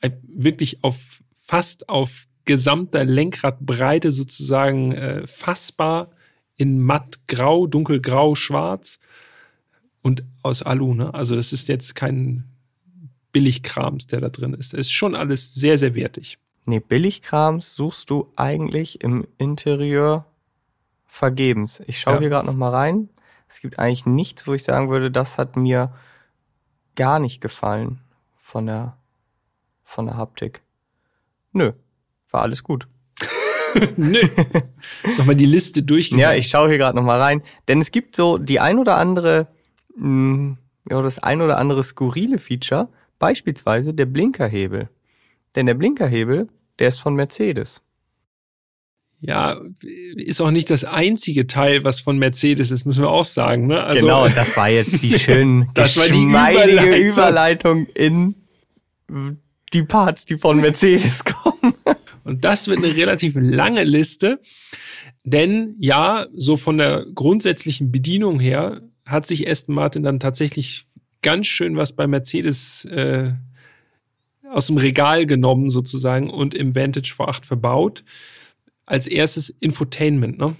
äh, 0.00 0.10
wirklich 0.22 0.82
auf, 0.82 1.22
fast 1.46 1.88
auf 1.88 2.26
gesamter 2.44 3.04
Lenkradbreite 3.04 4.10
sozusagen 4.10 4.92
äh, 4.92 5.26
fassbar 5.26 6.10
in 6.56 6.80
matt 6.80 7.20
grau, 7.28 7.66
dunkelgrau, 7.66 8.34
schwarz 8.34 8.98
und 10.02 10.24
aus 10.42 10.62
Alu. 10.62 10.94
Ne? 10.94 11.14
Also 11.14 11.36
das 11.36 11.52
ist 11.52 11.68
jetzt 11.68 11.94
kein 11.94 12.44
Billigkrams, 13.30 14.06
der 14.08 14.20
da 14.20 14.28
drin 14.28 14.54
ist. 14.54 14.72
Das 14.72 14.80
ist 14.80 14.92
schon 14.92 15.14
alles 15.14 15.54
sehr, 15.54 15.78
sehr 15.78 15.94
wertig. 15.94 16.38
Nee, 16.64 16.80
Billigkrams 16.80 17.76
suchst 17.76 18.10
du 18.10 18.32
eigentlich 18.34 19.02
im 19.02 19.26
Interieur 19.38 20.26
vergebens. 21.06 21.80
Ich 21.86 22.00
schaue 22.00 22.14
Ja. 22.14 22.20
hier 22.20 22.28
gerade 22.30 22.46
noch 22.46 22.56
mal 22.56 22.70
rein. 22.70 23.08
Es 23.48 23.60
gibt 23.60 23.78
eigentlich 23.78 24.04
nichts, 24.06 24.48
wo 24.48 24.54
ich 24.54 24.64
sagen 24.64 24.90
würde, 24.90 25.12
das 25.12 25.38
hat 25.38 25.54
mir 25.54 25.92
gar 26.96 27.20
nicht 27.20 27.40
gefallen 27.40 28.00
von 28.36 28.66
der 28.66 28.96
von 29.84 30.06
der 30.06 30.16
Haptik. 30.16 30.62
Nö, 31.56 31.72
war 32.30 32.42
alles 32.42 32.62
gut. 32.62 32.86
Nö. 33.96 34.20
Nochmal 35.18 35.36
die 35.36 35.46
Liste 35.46 35.82
durchgehen. 35.82 36.18
Ja, 36.18 36.34
ich 36.34 36.48
schaue 36.48 36.68
hier 36.68 36.78
gerade 36.78 36.96
noch 36.96 37.04
mal 37.04 37.20
rein, 37.20 37.42
denn 37.68 37.80
es 37.80 37.90
gibt 37.90 38.16
so 38.16 38.38
die 38.38 38.60
ein 38.60 38.78
oder 38.78 38.96
andere 38.96 39.48
mh, 39.96 40.56
ja, 40.90 41.02
das 41.02 41.18
ein 41.18 41.40
oder 41.40 41.58
andere 41.58 41.82
skurrile 41.82 42.38
Feature, 42.38 42.88
beispielsweise 43.18 43.94
der 43.94 44.06
Blinkerhebel. 44.06 44.88
Denn 45.54 45.66
der 45.66 45.74
Blinkerhebel, 45.74 46.48
der 46.78 46.88
ist 46.88 47.00
von 47.00 47.14
Mercedes. 47.14 47.80
Ja, 49.20 49.58
ist 49.82 50.40
auch 50.40 50.50
nicht 50.50 50.68
das 50.70 50.84
einzige 50.84 51.46
Teil, 51.46 51.84
was 51.84 52.00
von 52.00 52.18
Mercedes 52.18 52.70
ist, 52.70 52.84
müssen 52.84 53.02
wir 53.02 53.10
auch 53.10 53.24
sagen. 53.24 53.66
Ne? 53.66 53.82
Also, 53.82 54.06
genau, 54.06 54.28
das 54.28 54.56
war 54.56 54.68
jetzt 54.68 55.02
die 55.02 55.12
schön 55.18 55.68
Das 55.74 55.96
war 55.96 56.06
die 56.06 56.24
Überleitung. 56.24 56.92
Überleitung 56.92 57.86
in 57.94 58.34
die 59.72 59.82
Parts, 59.82 60.24
die 60.24 60.38
von 60.38 60.60
Mercedes 60.60 61.24
kommen. 61.24 61.74
Und 62.24 62.44
das 62.44 62.68
wird 62.68 62.78
eine 62.78 62.94
relativ 62.96 63.34
lange 63.36 63.84
Liste, 63.84 64.40
denn 65.22 65.74
ja, 65.78 66.26
so 66.32 66.56
von 66.56 66.78
der 66.78 67.06
grundsätzlichen 67.14 67.90
Bedienung 67.90 68.40
her 68.40 68.82
hat 69.04 69.26
sich 69.26 69.48
Aston 69.48 69.74
Martin 69.74 70.02
dann 70.02 70.20
tatsächlich 70.20 70.86
ganz 71.22 71.46
schön 71.46 71.76
was 71.76 71.94
bei 71.94 72.06
Mercedes 72.06 72.84
äh, 72.86 73.32
aus 74.48 74.68
dem 74.68 74.76
Regal 74.76 75.26
genommen 75.26 75.70
sozusagen 75.70 76.30
und 76.30 76.54
im 76.54 76.74
Vantage 76.74 77.12
V8 77.16 77.44
verbaut. 77.44 78.04
Als 78.86 79.08
erstes 79.08 79.50
Infotainment, 79.50 80.38
ne? 80.38 80.54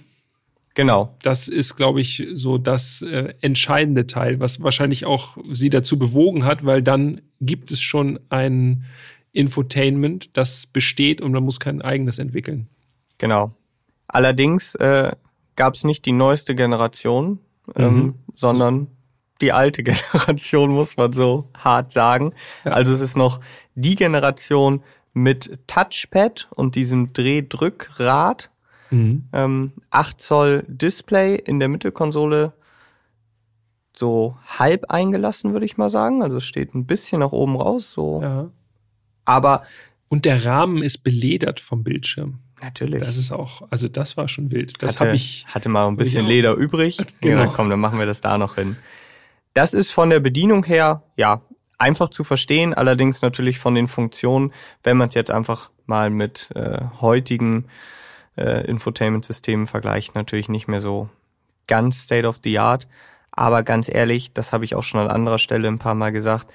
Genau, 0.77 1.15
Das 1.23 1.47
ist, 1.47 1.75
glaube 1.75 2.01
ich, 2.01 2.27
so 2.33 2.59
das 2.59 3.01
äh, 3.01 3.33
entscheidende 3.41 4.05
Teil, 4.05 4.39
was 4.39 4.61
wahrscheinlich 4.61 5.05
auch 5.05 5.35
sie 5.51 5.71
dazu 5.71 5.97
bewogen 5.97 6.45
hat, 6.45 6.63
weil 6.63 6.83
dann 6.83 7.19
gibt 7.41 7.71
es 7.71 7.81
schon 7.81 8.19
ein 8.29 8.85
Infotainment, 9.31 10.29
das 10.37 10.67
besteht 10.67 11.19
und 11.19 11.31
man 11.31 11.41
muss 11.43 11.59
kein 11.59 11.81
eigenes 11.81 12.19
entwickeln. 12.19 12.67
genau. 13.17 13.55
Allerdings 14.07 14.75
äh, 14.75 15.11
gab 15.55 15.73
es 15.73 15.83
nicht 15.83 16.05
die 16.05 16.11
neueste 16.11 16.53
Generation, 16.53 17.39
ähm, 17.75 17.95
Mhm. 17.95 18.15
sondern 18.35 18.87
die 19.41 19.51
alte 19.53 19.81
Generation, 19.91 20.69
muss 20.69 20.95
man 20.95 21.11
so 21.11 21.49
hart 21.57 21.91
sagen. 21.91 22.33
Ja. 22.65 22.73
Also 22.73 22.93
es 22.93 23.01
ist 23.01 23.17
noch 23.17 23.39
die 23.73 23.95
Generation 23.95 24.83
mit 25.13 25.57
Touchpad 25.65 26.47
und 26.55 26.75
diesem 26.75 27.13
Drehdrückrad. 27.13 28.51
Ähm, 28.91 29.71
8 29.89 30.21
Zoll 30.21 30.63
Display 30.67 31.35
in 31.35 31.59
der 31.59 31.67
Mittelkonsole 31.69 32.53
so 33.95 34.37
halb 34.45 34.91
eingelassen, 34.91 35.53
würde 35.53 35.65
ich 35.65 35.77
mal 35.77 35.89
sagen. 35.89 36.21
Also 36.21 36.37
es 36.37 36.45
steht 36.45 36.75
ein 36.75 36.85
bisschen 36.85 37.19
nach 37.19 37.31
oben 37.31 37.55
raus, 37.55 37.91
so. 37.91 38.21
Ja. 38.21 38.49
Aber 39.25 39.63
Und 40.07 40.25
der 40.25 40.45
Rahmen 40.45 40.83
ist 40.83 40.99
beledert 41.03 41.59
vom 41.59 41.83
Bildschirm. 41.83 42.39
natürlich. 42.61 43.01
Das 43.01 43.17
ist 43.17 43.31
auch, 43.31 43.63
also 43.69 43.87
das 43.87 44.15
war 44.15 44.27
schon 44.27 44.51
wild. 44.51 44.81
Das 44.81 44.95
hatte, 44.95 45.05
habe 45.05 45.15
ich. 45.15 45.45
hatte 45.47 45.67
mal 45.69 45.87
ein 45.87 45.97
bisschen. 45.97 46.25
Leder 46.25 46.53
übrig. 46.53 46.97
Genau. 47.21 47.41
Ja, 47.41 47.47
komm, 47.47 47.69
dann 47.69 47.79
machen 47.79 47.99
wir 47.99 48.05
das 48.05 48.21
da 48.21 48.37
noch 48.37 48.55
hin. 48.55 48.77
Das 49.53 49.73
ist 49.73 49.91
von 49.91 50.09
der 50.11 50.19
Bedienung 50.19 50.63
her, 50.63 51.03
ja, 51.15 51.41
einfach 51.79 52.09
zu 52.09 52.23
verstehen, 52.23 52.73
allerdings 52.73 53.21
natürlich 53.21 53.59
von 53.59 53.75
den 53.75 53.87
Funktionen, 53.87 54.53
wenn 54.83 54.97
man 54.97 55.09
es 55.09 55.15
jetzt 55.15 55.31
einfach 55.31 55.71
mal 55.87 56.09
mit 56.09 56.49
äh, 56.55 56.79
heutigen 57.01 57.65
äh, 58.37 58.65
Infotainment-Systemen 58.67 59.67
vergleicht, 59.67 60.15
natürlich 60.15 60.49
nicht 60.49 60.67
mehr 60.67 60.81
so 60.81 61.09
ganz 61.67 62.03
State 62.03 62.27
of 62.27 62.39
the 62.43 62.59
Art. 62.59 62.87
Aber 63.31 63.63
ganz 63.63 63.89
ehrlich, 63.89 64.33
das 64.33 64.53
habe 64.53 64.65
ich 64.65 64.75
auch 64.75 64.83
schon 64.83 65.01
an 65.01 65.09
anderer 65.09 65.37
Stelle 65.37 65.67
ein 65.67 65.79
paar 65.79 65.95
Mal 65.95 66.11
gesagt, 66.11 66.47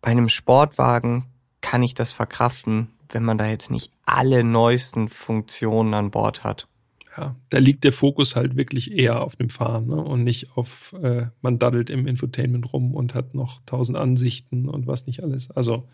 bei 0.00 0.10
einem 0.10 0.28
Sportwagen 0.28 1.24
kann 1.60 1.82
ich 1.82 1.94
das 1.94 2.12
verkraften, 2.12 2.88
wenn 3.08 3.24
man 3.24 3.38
da 3.38 3.46
jetzt 3.48 3.70
nicht 3.70 3.90
alle 4.04 4.44
neuesten 4.44 5.08
Funktionen 5.08 5.94
an 5.94 6.10
Bord 6.10 6.44
hat. 6.44 6.68
Ja, 7.16 7.34
da 7.50 7.58
liegt 7.58 7.82
der 7.82 7.92
Fokus 7.92 8.36
halt 8.36 8.56
wirklich 8.56 8.92
eher 8.92 9.22
auf 9.22 9.34
dem 9.34 9.48
Fahren 9.48 9.88
ne? 9.88 9.96
und 9.96 10.22
nicht 10.22 10.56
auf, 10.56 10.94
äh, 11.02 11.26
man 11.42 11.58
daddelt 11.58 11.90
im 11.90 12.06
Infotainment 12.06 12.72
rum 12.72 12.94
und 12.94 13.14
hat 13.14 13.34
noch 13.34 13.60
tausend 13.66 13.98
Ansichten 13.98 14.68
und 14.68 14.86
was 14.86 15.06
nicht 15.06 15.24
alles. 15.24 15.50
Also 15.50 15.88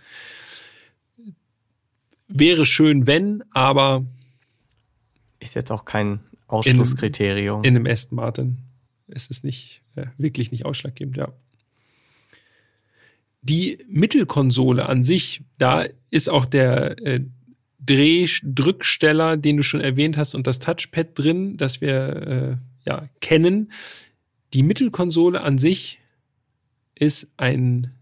wäre 2.29 2.67
schön, 2.67 3.07
wenn, 3.07 3.43
aber 3.53 4.05
Ist 5.45 5.55
jetzt 5.55 5.71
auch 5.71 5.85
kein 5.85 6.21
Ausschlusskriterium. 6.47 7.63
in 7.65 7.77
einem 7.77 7.87
Aston 7.87 8.17
Martin 8.17 8.59
ist 9.09 9.31
es 9.31 9.45
nicht, 9.45 9.83
äh, 9.97 10.07
wirklich 10.19 10.51
nicht 10.51 10.65
ausschlaggebend, 10.65 11.17
ja. 11.17 11.33
Die 13.43 13.79
Mittelkonsole 13.89 14.89
an 14.89 15.03
sich, 15.03 15.43
da 15.59 15.85
ist 16.11 16.31
auch 16.31 16.47
der 16.47 16.99
äh, 17.07 17.21
Dreh-Drücksteller, 17.85 19.37
den 19.37 19.59
du 19.59 19.63
schon 19.63 19.83
erwähnt 19.83 20.17
hast, 20.17 20.35
und 20.35 20.47
das 20.47 20.59
Touchpad 20.59 21.09
drin, 21.15 21.57
das 21.59 21.83
wir 21.83 22.59
äh, 22.87 22.89
ja 22.89 23.09
kennen. 23.21 23.71
Die 24.55 24.63
Mittelkonsole 24.63 25.43
an 25.43 25.59
sich 25.59 26.01
ist 26.95 27.29
ein, 27.37 27.93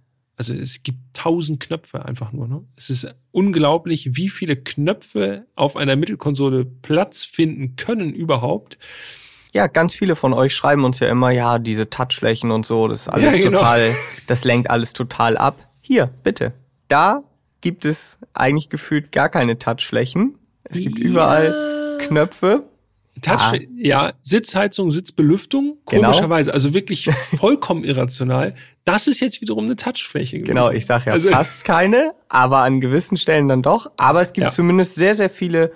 also 0.51 0.55
es 0.61 0.83
gibt 0.83 0.99
tausend 1.13 1.61
Knöpfe 1.61 2.05
einfach 2.05 2.33
nur. 2.33 2.49
Ne? 2.49 2.65
Es 2.77 2.91
ist 2.91 3.15
unglaublich, 3.31 4.17
wie 4.17 4.29
viele 4.29 4.57
Knöpfe 4.57 5.47
auf 5.55 5.77
einer 5.77 5.95
Mittelkonsole 5.95 6.65
Platz 6.65 7.25
finden 7.25 7.77
können 7.77 8.13
überhaupt. 8.13 8.77
Ja, 9.53 9.67
ganz 9.69 9.95
viele 9.95 10.17
von 10.17 10.33
euch 10.33 10.55
schreiben 10.55 10.85
uns 10.85 10.99
ja 10.99 11.09
immer, 11.09 11.31
ja, 11.31 11.59
diese 11.59 11.89
Touchflächen 11.91 12.51
und 12.51 12.67
so, 12.67 12.89
das 12.89 13.03
ist 13.03 13.09
alles 13.09 13.35
Ja, 13.37 13.43
genau. 13.43 13.59
total, 13.59 13.95
das 14.27 14.45
lenkt 14.45 14.71
alles 14.71 14.93
total 14.95 15.37
ab. 15.37 15.69
Hier, 15.81 16.07
bitte. 16.23 16.53
Da 16.89 17.23
gibt 17.61 17.85
es 17.85 18.19
eigentlich 18.35 18.69
gefühlt 18.69 19.13
gar 19.13 19.29
keine 19.29 19.59
Touchflächen. 19.59 20.39
Es 20.65 20.79
gibt 20.79 20.99
überall 20.99 21.99
Knöpfe. 22.01 22.65
Touch, 23.21 23.41
Ah. 23.41 23.53
ja, 23.77 24.15
Sitzheizung, 24.23 24.91
Sitzbelüftung, 24.91 25.77
Genau. 25.87 26.03
komischerweise, 26.11 26.53
also 26.55 26.73
wirklich 26.73 27.11
vollkommen 27.37 27.85
irrational. 27.85 28.55
Das 28.85 29.07
ist 29.07 29.21
jetzt 29.21 29.41
wiederum 29.41 29.65
eine 29.65 29.77
Touchfläche 29.77 30.39
gewesen. 30.39 30.55
Genau, 30.55 30.71
ich 30.71 30.87
sage 30.87 31.05
ja 31.07 31.13
Also- 31.13 31.31
fast 31.31 31.65
keine, 31.65 32.15
aber 32.29 32.59
an 32.63 32.81
gewissen 32.81 33.17
Stellen 33.17 33.47
dann 33.49 33.63
doch. 33.63 33.91
Aber 33.97 34.21
es 34.23 34.33
gibt 34.33 34.45
Ja. 34.47 34.51
zumindest 34.51 34.97
sehr, 34.97 35.15
sehr 35.15 35.31
viele 35.31 35.73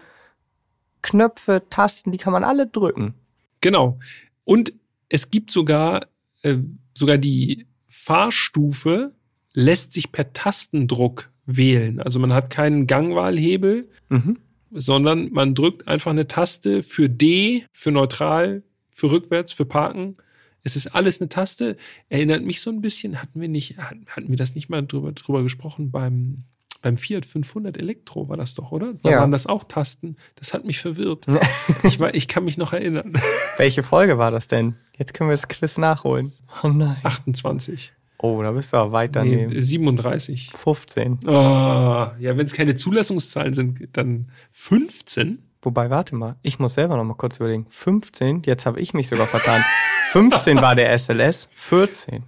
Knöpfe, 1.02 1.62
Tasten, 1.70 2.10
die 2.10 2.18
kann 2.18 2.32
man 2.32 2.42
alle 2.44 2.66
drücken. 2.66 3.14
Genau. 3.60 3.98
Und 4.44 4.72
es 5.08 5.30
gibt 5.30 5.50
sogar, 5.50 6.06
äh, 6.42 6.56
sogar 6.94 7.16
die 7.18 7.66
Fahrstufe 7.86 9.12
lässt 9.54 9.92
sich 9.92 10.10
per 10.12 10.32
Tastendruck 10.32 11.30
wählen. 11.46 12.00
Also 12.00 12.18
man 12.18 12.32
hat 12.32 12.50
keinen 12.50 12.86
Gangwahlhebel, 12.88 13.88
Mhm. 14.08 14.38
sondern 14.72 15.30
man 15.32 15.54
drückt 15.54 15.86
einfach 15.86 16.10
eine 16.10 16.26
Taste 16.26 16.82
für 16.82 17.08
D, 17.08 17.64
für 17.70 17.92
neutral, 17.92 18.64
für 18.90 19.10
rückwärts, 19.12 19.52
für 19.52 19.64
parken. 19.64 20.16
Es 20.66 20.74
ist 20.74 20.88
alles 20.88 21.20
eine 21.20 21.28
Taste. 21.28 21.76
Erinnert 22.08 22.42
mich 22.44 22.60
so 22.60 22.70
ein 22.70 22.80
bisschen, 22.80 23.22
hatten 23.22 23.40
wir 23.40 23.48
nicht, 23.48 23.78
hatten 23.78 24.28
wir 24.28 24.36
das 24.36 24.56
nicht 24.56 24.68
mal 24.68 24.82
drüber, 24.84 25.12
drüber 25.12 25.44
gesprochen 25.44 25.92
beim, 25.92 26.42
beim 26.82 26.96
Fiat 26.96 27.24
500 27.24 27.76
Elektro 27.76 28.28
war 28.28 28.36
das 28.36 28.54
doch, 28.56 28.72
oder? 28.72 28.94
Da 29.00 29.10
Ja. 29.10 29.20
waren 29.20 29.30
das 29.30 29.46
auch 29.46 29.62
Tasten. 29.62 30.16
Das 30.34 30.52
hat 30.54 30.64
mich 30.64 30.80
verwirrt. 30.80 31.26
ich, 31.84 32.00
war, 32.00 32.12
ich 32.16 32.26
kann 32.26 32.44
mich 32.44 32.58
noch 32.58 32.72
erinnern. 32.72 33.12
Welche 33.58 33.84
Folge 33.84 34.18
war 34.18 34.32
das 34.32 34.48
denn? 34.48 34.74
Jetzt 34.98 35.14
können 35.14 35.30
wir 35.30 35.34
das 35.34 35.46
Quiz 35.46 35.78
nachholen. 35.78 36.32
Oh 36.64 36.68
nein. 36.68 36.96
28. 37.04 37.92
Oh, 38.18 38.42
da 38.42 38.50
bist 38.50 38.72
du 38.72 38.78
aber 38.78 38.90
weit 38.90 39.14
daneben. 39.14 39.52
Nee, 39.52 39.60
37. 39.60 40.50
15. 40.56 41.20
Oh, 41.26 41.30
ja, 41.30 42.12
wenn 42.18 42.40
es 42.46 42.54
keine 42.54 42.74
Zulassungszahlen 42.74 43.54
sind, 43.54 43.88
dann 43.92 44.32
15? 44.50 45.42
Wobei, 45.62 45.90
warte 45.90 46.14
mal, 46.16 46.36
ich 46.42 46.58
muss 46.58 46.74
selber 46.74 46.96
noch 46.96 47.04
mal 47.04 47.14
kurz 47.14 47.36
überlegen. 47.36 47.66
15, 47.68 48.42
jetzt 48.46 48.66
habe 48.66 48.80
ich 48.80 48.94
mich 48.94 49.08
sogar 49.08 49.26
vertan. 49.28 49.62
15 50.16 50.62
war 50.62 50.74
der 50.74 50.96
SLS, 50.96 51.48
14. 51.52 52.24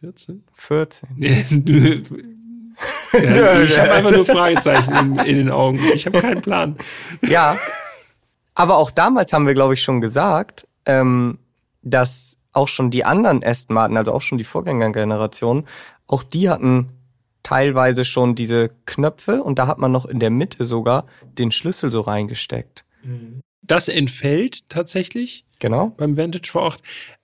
14? 0.00 0.42
14. 0.54 1.08
ja, 3.12 3.60
ich 3.60 3.78
habe 3.78 3.92
einfach 3.92 4.10
nur 4.10 4.24
Fragezeichen 4.24 4.94
in, 4.94 5.18
in 5.18 5.36
den 5.36 5.50
Augen. 5.50 5.78
Ich 5.94 6.06
habe 6.06 6.20
keinen 6.20 6.40
Plan. 6.40 6.76
Ja. 7.22 7.56
Aber 8.54 8.78
auch 8.78 8.90
damals 8.90 9.32
haben 9.32 9.46
wir, 9.46 9.54
glaube 9.54 9.74
ich, 9.74 9.82
schon 9.82 10.00
gesagt, 10.00 10.66
ähm, 10.86 11.38
dass 11.82 12.38
auch 12.52 12.68
schon 12.68 12.90
die 12.90 13.04
anderen 13.04 13.44
Aston 13.44 13.74
Martin, 13.74 13.96
also 13.96 14.12
auch 14.12 14.22
schon 14.22 14.38
die 14.38 14.44
Vorgängergeneration, 14.44 15.66
auch 16.06 16.22
die 16.22 16.48
hatten 16.48 16.88
teilweise 17.42 18.04
schon 18.04 18.34
diese 18.34 18.70
Knöpfe 18.86 19.42
und 19.42 19.58
da 19.58 19.66
hat 19.66 19.78
man 19.78 19.92
noch 19.92 20.06
in 20.06 20.20
der 20.20 20.30
Mitte 20.30 20.64
sogar 20.64 21.06
den 21.38 21.52
Schlüssel 21.52 21.90
so 21.90 22.00
reingesteckt. 22.00 22.84
Das 23.62 23.88
entfällt 23.88 24.68
tatsächlich 24.68 25.44
Genau. 25.58 25.90
beim 25.96 26.16
Vantage 26.16 26.50
V8. 26.52 26.78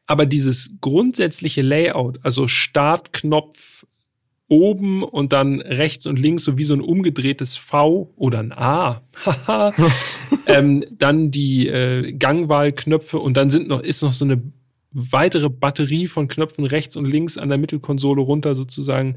Aber 0.07 0.27
dieses 0.27 0.71
grundsätzliche 0.81 1.63
Layout, 1.63 2.21
also 2.23 2.47
Startknopf 2.47 3.87
oben 4.49 5.03
und 5.03 5.33
dann 5.33 5.61
rechts 5.61 6.07
und 6.07 6.19
links 6.19 6.45
so 6.45 6.57
wie 6.57 6.63
so 6.63 6.75
ein 6.75 6.81
umgedrehtes 6.81 7.57
V 7.57 8.13
oder 8.17 8.39
ein 8.39 8.53
A. 8.53 9.03
Ähm, 10.49 10.85
dann 10.93 11.33
die 11.33 11.67
äh, 11.67 12.13
Gangwahlknöpfe 12.13 13.19
und 13.19 13.37
dann 13.37 13.51
sind 13.51 13.67
noch, 13.67 13.81
ist 13.81 14.03
noch 14.03 14.13
so 14.13 14.25
eine 14.25 14.41
weitere 14.93 15.51
Batterie 15.51 16.07
von 16.07 16.29
Knöpfen 16.29 16.65
rechts 16.65 16.97
und 16.97 17.05
links 17.05 17.37
an 17.37 17.49
der 17.49 17.59
Mittelkonsole 17.59 18.23
runter 18.23 18.55
sozusagen. 18.55 19.17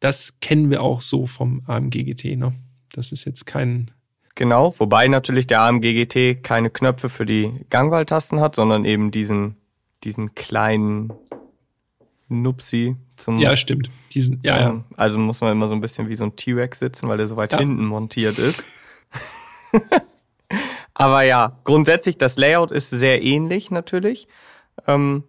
Das 0.00 0.40
kennen 0.40 0.68
wir 0.68 0.82
auch 0.82 1.02
so 1.02 1.26
vom 1.26 1.62
AMG 1.66 2.02
GT. 2.02 2.36
Ne? 2.36 2.52
Das 2.90 3.12
ist 3.12 3.24
jetzt 3.26 3.46
kein 3.46 3.92
Genau, 4.40 4.74
wobei 4.78 5.06
natürlich 5.06 5.46
der 5.46 5.60
AMG 5.60 5.92
GT 5.92 6.42
keine 6.42 6.70
Knöpfe 6.70 7.10
für 7.10 7.26
die 7.26 7.52
Gangwahltasten 7.68 8.40
hat, 8.40 8.54
sondern 8.54 8.86
eben 8.86 9.10
diesen, 9.10 9.56
diesen 10.02 10.34
kleinen 10.34 11.12
Nupsi 12.30 12.96
zum, 13.18 13.38
Ja, 13.38 13.54
stimmt. 13.54 13.90
Diesen, 14.14 14.40
ja, 14.42 14.58
ja. 14.58 14.66
zum 14.68 14.84
also 14.96 15.18
muss 15.18 15.42
man 15.42 15.52
immer 15.52 15.68
so 15.68 15.74
ein 15.74 15.82
bisschen 15.82 16.08
wie 16.08 16.16
so 16.16 16.24
ein 16.24 16.36
T-Rex 16.36 16.78
sitzen, 16.78 17.06
weil 17.06 17.18
der 17.18 17.26
so 17.26 17.36
weit 17.36 17.52
Ja. 17.52 17.58
hinten 17.58 17.84
montiert 17.84 18.38
ist. 18.38 18.66
Aber 20.94 21.20
ja, 21.20 21.58
grundsätzlich 21.64 22.16
das 22.16 22.38
Layout 22.38 22.72
ist 22.72 22.88
sehr 22.88 23.22
ähnlich 23.22 23.70
natürlich. 23.70 24.26
Ähm, 24.86 25.24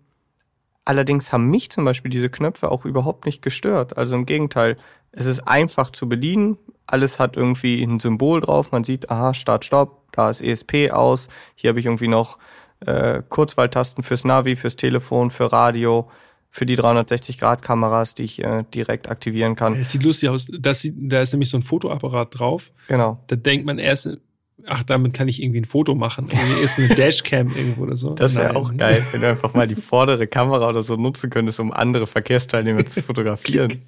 allerdings 0.85 1.33
haben 1.33 1.49
mich 1.49 1.69
zum 1.69 1.83
Beispiel 1.83 2.11
diese 2.11 2.29
Knöpfe 2.29 2.71
auch 2.71 2.85
überhaupt 2.85 3.25
nicht 3.25 3.41
gestört. 3.41 3.97
Also 3.97 4.15
im 4.15 4.25
Gegenteil, 4.25 4.77
es 5.11 5.25
ist 5.25 5.41
einfach 5.41 5.89
zu 5.89 6.07
bedienen. 6.07 6.57
Alles 6.91 7.19
hat 7.19 7.37
irgendwie 7.37 7.83
ein 7.83 7.99
Symbol 7.99 8.41
drauf. 8.41 8.71
Man 8.71 8.83
sieht, 8.83 9.09
aha, 9.09 9.33
Start, 9.33 9.65
Stopp, 9.65 10.11
da 10.11 10.29
ist 10.29 10.41
ESP 10.41 10.91
aus. 10.91 11.29
Hier 11.55 11.69
habe 11.69 11.79
ich 11.79 11.85
irgendwie 11.85 12.07
noch 12.07 12.37
äh, 12.85 13.21
Kurzwahltasten 13.27 14.03
fürs 14.03 14.25
Navi, 14.25 14.55
fürs 14.55 14.75
Telefon, 14.75 15.31
für 15.31 15.51
Radio, 15.51 16.09
für 16.49 16.65
die 16.65 16.77
360-Grad-Kameras, 16.77 18.15
die 18.15 18.23
ich 18.23 18.43
äh, 18.43 18.63
direkt 18.73 19.09
aktivieren 19.09 19.55
kann. 19.55 19.75
Es 19.75 19.91
sieht 19.91 20.03
lustig 20.03 20.29
aus. 20.29 20.47
Das 20.59 20.81
sieht, 20.81 20.95
da 20.97 21.21
ist 21.21 21.31
nämlich 21.31 21.49
so 21.49 21.57
ein 21.57 21.63
Fotoapparat 21.63 22.39
drauf. 22.39 22.71
Genau. 22.87 23.23
Da 23.27 23.37
denkt 23.37 23.65
man 23.65 23.79
erst, 23.79 24.17
ach, 24.65 24.83
damit 24.83 25.13
kann 25.13 25.27
ich 25.27 25.41
irgendwie 25.41 25.61
ein 25.61 25.65
Foto 25.65 25.95
machen. 25.95 26.27
Irgendwie 26.31 26.61
ist 26.61 26.77
eine 26.77 26.89
Dashcam 26.95 27.55
irgendwo 27.55 27.83
oder 27.83 27.95
so. 27.95 28.13
Das 28.15 28.35
wäre 28.35 28.55
auch 28.55 28.75
geil, 28.75 29.05
wenn 29.11 29.21
du 29.21 29.29
einfach 29.29 29.53
mal 29.53 29.67
die 29.67 29.75
vordere 29.75 30.27
Kamera 30.27 30.69
oder 30.69 30.83
so 30.83 30.95
nutzen 30.95 31.29
könntest, 31.29 31.59
um 31.59 31.71
andere 31.71 32.07
Verkehrsteilnehmer 32.07 32.85
zu 32.85 33.01
fotografieren. 33.03 33.83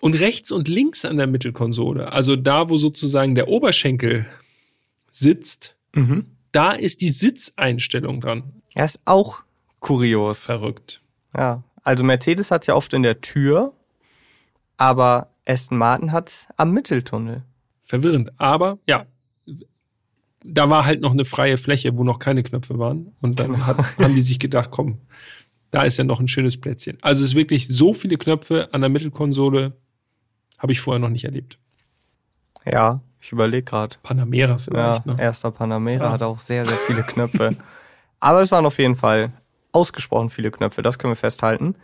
Und 0.00 0.18
rechts 0.20 0.50
und 0.50 0.68
links 0.68 1.04
an 1.04 1.16
der 1.18 1.26
Mittelkonsole, 1.26 2.12
also 2.12 2.34
da, 2.36 2.70
wo 2.70 2.76
sozusagen 2.78 3.34
der 3.34 3.48
Oberschenkel 3.48 4.26
sitzt, 5.10 5.76
Mhm. 5.94 6.26
da 6.52 6.72
ist 6.72 7.00
die 7.00 7.10
Sitzeinstellung 7.10 8.20
dran. 8.20 8.44
Ja, 8.74 8.84
ist 8.84 9.00
auch 9.04 9.40
kurios. 9.80 10.38
Verrückt. 10.38 11.02
Ja. 11.36 11.62
Also 11.82 12.04
Mercedes 12.04 12.50
hat's 12.50 12.66
ja 12.66 12.74
oft 12.74 12.92
in 12.94 13.02
der 13.02 13.20
Tür, 13.20 13.72
aber 14.76 15.30
Aston 15.46 15.78
Martin 15.78 16.12
hat's 16.12 16.46
am 16.56 16.72
Mitteltunnel. 16.72 17.42
Verwirrend. 17.84 18.30
Aber 18.38 18.78
ja, 18.88 19.06
da 20.44 20.70
war 20.70 20.86
halt 20.86 21.00
noch 21.00 21.12
eine 21.12 21.24
freie 21.24 21.58
Fläche, 21.58 21.96
wo 21.98 22.04
noch 22.04 22.18
keine 22.18 22.42
Knöpfe 22.42 22.78
waren. 22.78 23.12
Und 23.20 23.40
dann 23.40 23.52
Genau. 23.52 23.66
hat, 23.66 23.98
haben 23.98 24.14
die 24.14 24.20
sich 24.22 24.38
gedacht, 24.38 24.70
komm, 24.70 24.98
da 25.70 25.82
ist 25.82 25.98
ja 25.98 26.04
noch 26.04 26.20
ein 26.20 26.28
schönes 26.28 26.58
Plätzchen. 26.60 26.98
Also 27.02 27.22
es 27.22 27.30
ist 27.30 27.34
wirklich 27.34 27.68
so 27.68 27.92
viele 27.94 28.16
Knöpfe 28.16 28.72
an 28.72 28.80
der 28.80 28.90
Mittelkonsole, 28.90 29.72
habe 30.60 30.70
ich 30.72 30.80
vorher 30.80 31.00
noch 31.00 31.08
nicht 31.08 31.24
erlebt. 31.24 31.58
Ja, 32.64 33.00
ich 33.20 33.32
überlege 33.32 33.64
gerade. 33.64 33.96
Panamera 34.02 34.52
Ja, 34.52 34.58
vielleicht 34.58 35.06
noch. 35.06 35.18
erster 35.18 35.50
Panamera 35.50 36.04
Ja. 36.06 36.12
hat 36.12 36.22
auch 36.22 36.38
sehr, 36.38 36.64
sehr 36.64 36.76
viele 36.76 37.02
Knöpfe. 37.02 37.56
Aber 38.20 38.42
es 38.42 38.52
waren 38.52 38.66
auf 38.66 38.78
jeden 38.78 38.94
Fall 38.94 39.32
ausgesprochen 39.72 40.30
viele 40.30 40.50
Knöpfe, 40.50 40.82
das 40.82 40.98
können 40.98 41.12
wir 41.12 41.16
festhalten. 41.16 41.74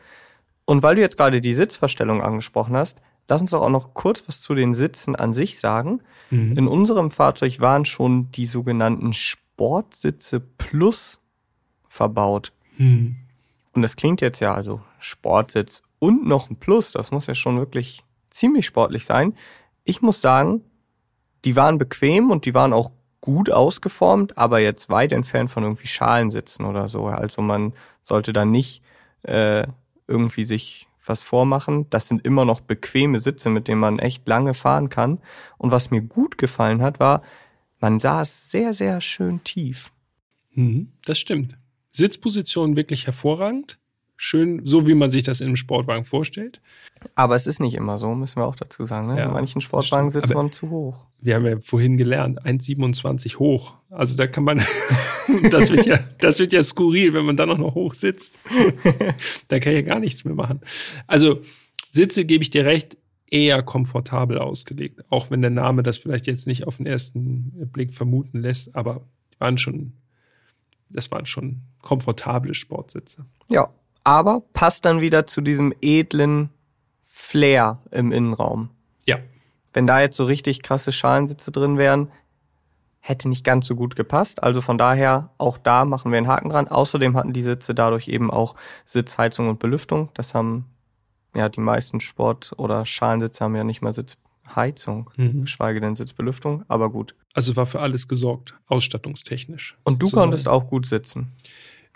Und 0.67 0.83
weil 0.83 0.97
du 0.97 1.01
jetzt 1.01 1.17
gerade 1.17 1.41
die 1.41 1.55
Sitzverstellung 1.55 2.23
angesprochen 2.23 2.77
hast, 2.77 2.99
lass 3.29 3.41
uns 3.41 3.53
doch 3.53 3.63
auch 3.63 3.71
noch 3.71 3.95
kurz 3.95 4.23
was 4.29 4.41
zu 4.41 4.55
den 4.55 4.75
Sitzen 4.75 5.17
an 5.17 5.33
sich 5.35 5.59
sagen. 5.59 6.01
Mhm. 6.31 6.57
In 6.59 6.69
unserem 6.69 7.11
Fahrzeug 7.11 7.61
waren 7.61 7.85
schon 7.85 8.31
die 8.33 8.47
sogenannten 8.47 9.13
Sportsitze 9.15 10.41
Plus 10.41 11.21
verbaut. 11.89 12.53
Hm. 12.77 13.17
Und 13.73 13.83
das 13.83 13.97
klingt 13.97 14.21
jetzt 14.21 14.41
ja, 14.41 14.55
also 14.55 14.81
Sportsitz 14.99 15.83
und 15.99 16.27
noch 16.27 16.51
ein 16.51 16.57
Plus, 16.57 16.93
das 16.93 17.11
muss 17.11 17.27
ja 17.27 17.35
schon 17.35 17.57
wirklich 17.59 18.03
ziemlich 18.37 18.67
sportlich 18.67 19.05
sein. 19.05 19.35
Ich 19.85 20.03
muss 20.03 20.21
sagen, 20.21 20.63
die 21.45 21.57
waren 21.57 21.79
bequem 21.79 22.31
und 22.31 22.45
die 22.45 22.55
waren 22.55 22.73
auch 22.73 22.91
gut 23.21 23.51
ausgeformt, 23.51 24.37
aber 24.39 24.61
jetzt 24.61 24.89
weit 24.89 25.13
entfernt 25.13 25.51
von 25.51 25.63
irgendwie 25.63 25.87
Schalensitzen 25.87 26.65
oder 26.65 26.89
so. 26.89 27.07
Also 27.07 27.43
man 27.43 27.73
sollte 28.03 28.33
da 28.33 28.45
nicht 28.45 28.83
äh, 29.23 29.67
irgendwie 30.07 30.45
sich 30.45 30.89
was 31.05 31.23
vormachen. 31.23 31.89
Das 31.91 32.09
sind 32.09 32.25
immer 32.25 32.45
noch 32.45 32.61
bequeme 32.61 33.21
Sitze, 33.21 33.49
mit 33.49 33.69
denen 33.69 33.81
man 33.81 33.99
echt 33.99 34.27
lange 34.29 34.55
fahren 34.55 34.89
kann. 34.89 35.19
Und 35.59 35.71
was 35.71 35.91
mir 35.91 36.03
gut 36.03 36.39
gefallen 36.39 36.83
hat, 36.83 37.01
war, 37.01 37.23
man 37.81 38.01
saß 38.01 38.51
sehr, 38.51 38.75
sehr 38.75 39.01
schön 39.01 39.43
tief. 39.45 39.93
Mhm. 40.53 40.93
Das 41.05 41.19
stimmt. 41.19 41.59
Sitzposition 41.93 42.77
wirklich 42.77 43.07
hervorragend. 43.07 43.79
Schön, 44.19 44.63
so 44.65 44.87
wie 44.87 44.95
man 44.95 45.11
sich 45.11 45.25
das 45.25 45.41
in 45.41 45.49
einem 45.49 45.57
Sportwagen 45.57 46.05
vorstellt. 46.05 46.61
Aber 47.15 47.37
es 47.37 47.47
ist 47.47 47.61
nicht 47.61 47.75
immer 47.75 47.99
so, 47.99 48.15
müssen 48.15 48.41
wir 48.41 48.47
auch 48.47 48.57
dazu 48.57 48.87
sagen. 48.87 49.09
Ne? 49.09 49.19
Ja, 49.19 49.27
In 49.27 49.33
manchen 49.33 49.61
Sportwagen 49.61 50.11
sitzt 50.11 50.33
man 50.33 50.53
zu 50.53 50.71
hoch. 50.71 51.07
Wir 51.21 51.35
haben 51.35 51.47
ja 51.47 51.61
vorhin 51.61 51.99
gelernt, 51.99 52.43
1,27 52.43 53.39
hoch. 53.39 53.75
Also 53.91 54.17
da 54.17 54.27
kann 54.27 54.45
man, 54.45 54.59
das 55.51 55.71
wird 55.71 55.85
ja, 55.85 55.99
das 56.19 56.39
wird 56.39 56.55
ja 56.55 56.63
skurril, 56.63 57.13
wenn 57.13 57.27
man 57.27 57.37
dann 57.37 57.51
auch 57.51 57.59
noch 57.59 57.75
hoch 57.75 57.95
sitzt. 57.95 58.39
da 59.49 59.61
kann 59.61 59.73
ich 59.75 59.81
ja 59.81 59.83
gar 59.83 60.01
nichts 60.01 60.25
mehr 60.25 60.35
machen. 60.35 60.61
Also 61.07 61.43
Sitze, 61.91 62.25
gebe 62.25 62.43
ich 62.43 62.51
dir 62.51 62.65
recht, 62.65 62.97
eher 63.31 63.63
komfortabel 63.63 64.39
ausgelegt. 64.39 65.05
Auch 65.11 65.31
wenn 65.31 65.43
der 65.43 65.51
Name 65.51 65.83
das 65.83 65.99
vielleicht 65.99 66.27
jetzt 66.27 66.47
nicht 66.47 66.67
auf 66.67 66.79
den 66.79 66.87
ersten 66.87 67.53
Blick 67.73 67.93
vermuten 67.93 68.41
lässt, 68.41 68.75
aber 68.75 69.07
die 69.35 69.41
waren 69.41 69.59
schon, 69.59 69.93
das 70.89 71.11
waren 71.11 71.27
schon 71.27 71.63
komfortable 71.83 72.55
Sportsitze. 72.55 73.27
Ja, 73.49 73.69
aber 74.07 74.43
passt 74.53 74.85
dann 74.85 75.01
wieder 75.01 75.27
zu 75.27 75.41
diesem 75.41 75.75
edlen 75.83 76.51
Flair 77.05 77.83
im 77.91 78.13
Innenraum. 78.13 78.71
Ja. 79.05 79.19
Wenn 79.73 79.87
da 79.89 80.01
jetzt 80.01 80.17
so 80.17 80.25
richtig 80.27 80.63
krasse 80.63 80.93
Schalensitze 80.93 81.51
drin 81.51 81.77
wären, 81.77 82.13
hätte 83.01 83.29
nicht 83.29 83.45
ganz 83.45 83.67
so 83.67 83.75
gut 83.75 83.97
gepasst. 83.97 84.43
Also 84.45 84.61
von 84.61 84.79
daher, 84.79 85.31
auch 85.39 85.59
da 85.59 85.85
machen 85.85 86.13
wir 86.13 86.19
einen 86.19 86.29
Haken 86.29 86.51
dran. 86.51 86.69
Außerdem 86.69 87.17
hatten 87.17 87.33
die 87.33 87.43
Sitze 87.43 87.75
dadurch 87.75 88.07
eben 88.09 88.31
auch 88.31 88.55
Sitzheizung 88.85 89.49
und 89.49 89.59
Belüftung. 89.59 90.11
Das 90.15 90.35
haben 90.35 90.67
ja 91.35 91.49
die 91.49 91.61
meisten 91.61 91.99
Sport- 92.01 92.53
oder 92.59 92.87
Schalensitze 92.87 93.43
haben 93.45 93.57
ja 93.57 93.65
nicht 93.65 93.83
mal 93.83 93.93
Sitzheizung, 93.93 95.11
Mhm. 95.17 95.43
geschweige 95.43 95.81
denn 95.81 95.97
Sitzbelüftung. 95.97 96.65
Aber 96.69 96.91
gut. 96.91 97.17
Also 97.35 97.57
war 97.57 97.67
für 97.67 97.81
alles 97.81 98.07
gesorgt, 98.07 98.55
ausstattungstechnisch. 98.69 99.77
Und 99.85 100.01
du 100.01 100.07
sozusagen. 100.07 100.31
konntest 100.31 100.49
auch 100.49 100.69
gut 100.69 100.87
sitzen. 100.87 101.33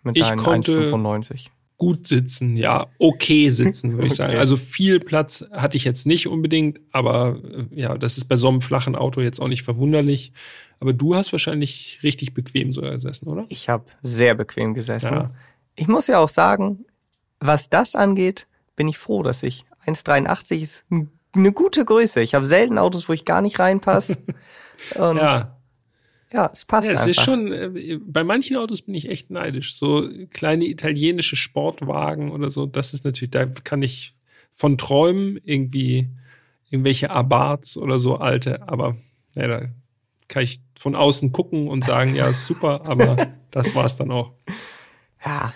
Mit 0.03 0.17
Ich 0.17 0.25
deinen 0.27 0.39
konnte- 0.39 0.73
1,95. 0.73 1.51
Gut 1.81 2.07
sitzen, 2.07 2.57
ja, 2.59 2.89
okay 2.99 3.49
sitzen, 3.49 3.95
würde 3.95 4.09
ich 4.09 4.15
sagen. 4.17 4.33
Okay. 4.33 4.39
Also 4.39 4.57
viel 4.59 5.01
Platz 5.01 5.45
hatte 5.51 5.79
ich 5.79 5.85
jetzt 5.85 6.07
nicht 6.07 6.29
unbedingt, 6.29 6.79
aber 6.93 7.41
äh, 7.43 7.81
ja, 7.81 7.97
das 7.97 8.19
ist 8.19 8.27
bei 8.27 8.37
so 8.37 8.49
einem 8.49 8.61
flachen 8.61 8.95
Auto 8.95 9.23
jetzt 9.23 9.41
auch 9.41 9.49
nicht 9.49 9.63
verwunderlich. 9.63 10.33
Aber 10.79 10.93
du 10.93 11.15
hast 11.15 11.33
wahrscheinlich 11.33 11.99
richtig 12.03 12.35
bequem 12.35 12.73
so 12.75 12.83
gesessen, 12.83 13.29
oder? 13.29 13.47
Ich 13.49 13.69
habe 13.71 13.87
sehr 14.03 14.35
bequem 14.35 14.75
gesessen. 14.75 15.13
Ja. 15.13 15.31
Ich 15.75 15.89
muss 15.89 16.07
ja 16.07 16.19
auch 16.19 16.29
sagen, 16.29 16.85
was 17.39 17.71
das 17.71 17.95
angeht, 17.95 18.47
bin 18.77 18.87
ich 18.87 18.99
froh, 18.99 19.23
dass 19.23 19.43
ich 19.43 19.65
1,83 19.87 20.63
ist 20.63 20.85
eine 21.33 21.53
gute 21.53 21.85
Größe. 21.87 22.21
Ich 22.21 22.35
habe 22.35 22.45
selten 22.45 22.77
Autos, 22.77 23.09
wo 23.09 23.15
ich 23.15 23.25
gar 23.25 23.41
nicht 23.41 23.59
reinpasse. 23.59 24.19
Und 24.97 25.17
ja, 25.17 25.57
Ja, 26.33 26.51
es 26.53 26.65
passt 26.65 26.87
ja 26.87 26.95
es 26.95 27.01
einfach. 27.01 27.11
ist 27.11 27.23
schon, 27.23 27.53
äh, 27.53 27.99
bei 28.01 28.23
manchen 28.23 28.57
Autos 28.57 28.83
bin 28.83 28.95
ich 28.95 29.09
echt 29.09 29.31
neidisch. 29.31 29.75
So 29.75 30.09
kleine 30.31 30.67
italienische 30.67 31.37
Sportwagen 31.37 32.31
oder 32.31 32.51
so, 32.51 32.67
das 32.67 32.95
ist 32.95 33.05
natürlich, 33.05 33.33
da 33.33 33.47
kann 33.47 33.83
ich 33.83 34.15
von 34.53 34.79
träumen, 34.79 35.41
irgendwie 35.45 36.09
irgendwelche 36.71 37.11
Abarths 37.11 37.77
oder 37.77 37.99
so 37.99 38.17
alte, 38.17 38.69
aber 38.69 38.97
ja, 39.35 39.47
da 39.49 39.69
kann 40.29 40.45
ich 40.45 40.61
von 40.79 40.95
außen 40.95 41.33
gucken 41.33 41.69
und 41.69 41.85
sagen, 41.85 42.15
ja, 42.15 42.29
ist 42.29 42.47
super, 42.47 42.83
aber 42.87 43.29
das 43.51 43.75
war's 43.75 43.97
dann 43.97 44.13
auch. 44.13 44.33
ja, 45.25 45.53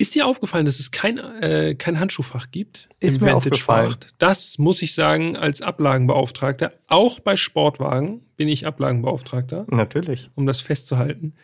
Ist 0.00 0.14
dir 0.14 0.26
aufgefallen, 0.26 0.64
dass 0.64 0.80
es 0.80 0.92
kein, 0.92 1.18
äh, 1.18 1.74
kein 1.74 2.00
Handschuhfach 2.00 2.50
gibt? 2.50 2.88
Ist 3.00 3.20
mir 3.20 3.36
aufgefallen. 3.36 3.88
Vantage-Markt? 3.90 4.14
Das 4.16 4.56
muss 4.56 4.80
ich 4.80 4.94
sagen, 4.94 5.36
als 5.36 5.60
Ablagenbeauftragter, 5.60 6.72
auch 6.86 7.20
bei 7.20 7.36
Sportwagen 7.36 8.22
bin 8.38 8.48
ich 8.48 8.66
Ablagenbeauftragter 8.66 9.66
natürlich. 9.68 10.30
um 10.36 10.46
das 10.46 10.62
festzuhalten. 10.62 11.34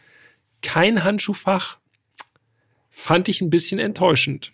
Kein 0.62 1.04
Handschuhfach 1.04 1.76
fand 2.88 3.28
ich 3.28 3.42
ein 3.42 3.50
bisschen 3.50 3.78
enttäuschend. 3.78 4.52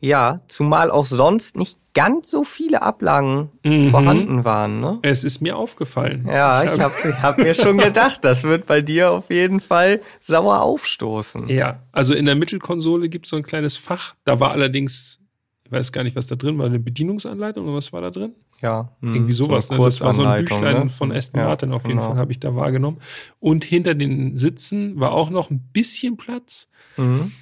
Ja, 0.00 0.40
zumal 0.48 0.90
auch 0.90 1.06
sonst 1.06 1.56
nicht 1.56 1.78
ganz 1.92 2.30
so 2.30 2.44
viele 2.44 2.82
Ablagen 2.82 3.50
Mhm. 3.64 3.88
vorhanden 3.88 4.44
waren. 4.44 4.80
Ne? 4.80 4.98
Es 5.02 5.24
ist 5.24 5.40
mir 5.42 5.56
aufgefallen. 5.56 6.24
Ja, 6.26 6.62
ich 6.64 6.80
habe 6.80 6.94
ich 7.08 7.22
hab 7.22 7.36
mir 7.38 7.52
schon 7.52 7.78
gedacht, 7.78 8.24
das 8.24 8.44
wird 8.44 8.66
bei 8.66 8.80
dir 8.80 9.10
auf 9.10 9.28
jeden 9.30 9.60
Fall 9.60 10.00
sauer 10.20 10.62
aufstoßen. 10.62 11.48
Ja, 11.48 11.82
also 11.92 12.14
in 12.14 12.26
der 12.26 12.36
Mittelkonsole 12.36 13.08
gibt 13.08 13.26
es 13.26 13.30
so 13.30 13.36
ein 13.36 13.42
kleines 13.42 13.76
Fach. 13.76 14.14
Da 14.24 14.38
war 14.38 14.52
allerdings, 14.52 15.18
ich 15.64 15.72
weiß 15.72 15.90
gar 15.92 16.04
nicht, 16.04 16.14
was 16.16 16.28
da 16.28 16.36
drin 16.36 16.56
war, 16.58 16.66
eine 16.66 16.78
Bedienungsanleitung 16.78 17.64
oder 17.66 17.74
was 17.76 17.92
war 17.92 18.00
da 18.00 18.10
drin? 18.10 18.34
Ja, 18.62 18.92
hm, 19.00 19.14
Irgendwie 19.14 19.32
sowas. 19.32 19.68
So 19.68 19.74
ne? 19.76 19.84
Das 19.84 20.00
war 20.00 20.12
so 20.12 20.22
ein 20.24 20.44
Büchlein 20.44 20.84
ne? 20.84 20.88
von 20.90 21.10
Aston 21.12 21.40
Ja, 21.40 21.48
Martin 21.48 21.72
auf 21.72 21.82
jeden 21.86 21.98
genau. 21.98 22.10
Fall, 22.10 22.18
habe 22.18 22.30
ich 22.30 22.38
da 22.38 22.54
wahrgenommen. 22.54 22.98
Und 23.40 23.64
hinter 23.64 23.94
den 23.94 24.36
Sitzen 24.36 25.00
war 25.00 25.12
auch 25.12 25.30
noch 25.30 25.50
ein 25.50 25.60
bisschen 25.72 26.16
Platz. 26.16 26.68
Mhm. 26.96 27.32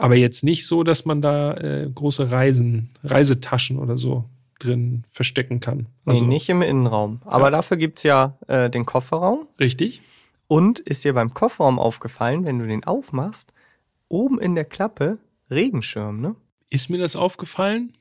Aber 0.00 0.16
jetzt 0.16 0.44
nicht 0.44 0.66
so, 0.66 0.82
dass 0.82 1.04
man 1.04 1.20
da 1.20 1.54
äh, 1.54 1.90
große 1.94 2.30
Reisen, 2.30 2.90
Reisetaschen 3.04 3.78
oder 3.78 3.98
so 3.98 4.24
drin 4.58 5.04
verstecken 5.08 5.60
kann. 5.60 5.86
Nee, 6.04 6.20
nicht 6.22 6.48
im 6.48 6.62
Innenraum. 6.62 7.20
Aber 7.24 7.44
Ja. 7.46 7.50
dafür 7.50 7.76
gibt's 7.76 8.02
ja 8.02 8.38
äh, 8.48 8.70
den 8.70 8.86
Kofferraum. 8.86 9.46
Richtig? 9.58 10.00
Und 10.46 10.78
ist 10.78 11.04
dir 11.04 11.12
beim 11.12 11.34
Kofferraum 11.34 11.78
aufgefallen, 11.78 12.44
wenn 12.44 12.58
du 12.58 12.66
den 12.66 12.84
aufmachst, 12.84 13.52
oben 14.08 14.40
in 14.40 14.54
der 14.54 14.64
Klappe 14.64 15.18
Regenschirm, 15.50 16.20
ne? 16.20 16.34
Ist 16.70 16.88
mir 16.88 16.98
das 16.98 17.14
aufgefallen? 17.16 17.92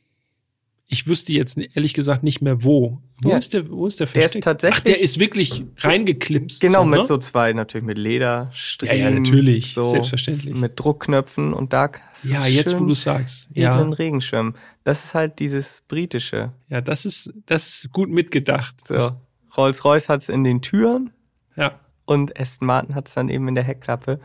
Ich 0.92 1.06
wüsste 1.06 1.34
jetzt 1.34 1.56
ehrlich 1.56 1.94
gesagt 1.94 2.24
nicht 2.24 2.42
mehr 2.42 2.64
wo. 2.64 3.00
Wo 3.22 3.30
Ja. 3.30 3.38
ist 3.38 3.54
der, 3.54 3.70
wo 3.70 3.86
ist 3.86 4.00
der 4.00 4.08
Der 4.08 4.16
ist 4.26 4.32
versteckt? 4.34 4.44
tatsächlich- 4.46 4.80
Ach, 4.80 4.84
der 4.86 5.00
ist 5.00 5.20
wirklich 5.20 5.64
reingeklipst. 5.78 6.62
Genau, 6.62 6.80
so, 6.82 6.86
mit 6.86 7.00
ne? 7.02 7.06
so 7.06 7.18
zwei, 7.20 7.54
natürlich 7.54 7.86
mit 7.86 8.00
Lederstriemen. 8.00 8.98
Ja, 8.98 9.10
ja, 9.10 9.12
natürlich, 9.20 9.74
So 9.76 9.84
selbstverständlich. 9.84 10.56
Mit 10.56 10.80
Druckknöpfen 10.80 11.54
und 11.54 11.74
da 11.74 11.92
Ja, 12.24 12.48
jetzt 12.48 12.80
wo 12.80 12.86
du 12.86 12.96
sagst. 12.96 13.50
Ja, 13.54 13.80
Regenschirm. 13.80 14.56
Das 14.84 15.06
ist 15.06 15.14
halt 15.14 15.38
dieses 15.38 15.84
britische. 15.88 16.54
ja, 16.70 16.82
das 16.82 17.06
ist, 17.06 17.32
das 17.46 17.68
ist 17.68 17.92
gut 17.92 18.10
mitgedacht. 18.10 18.74
So. 18.88 19.12
Rolls-Royce 19.56 20.10
hat's 20.10 20.28
in 20.28 20.44
den 20.44 20.62
Türen 20.64 21.12
ja. 21.56 21.80
und 22.06 22.40
Aston 22.40 22.66
Martin 22.66 22.96
hat's 22.96 23.14
dann 23.14 23.30
eben 23.30 23.48
in 23.48 23.54
der 23.54 23.64
Heckklappe. 23.64 24.20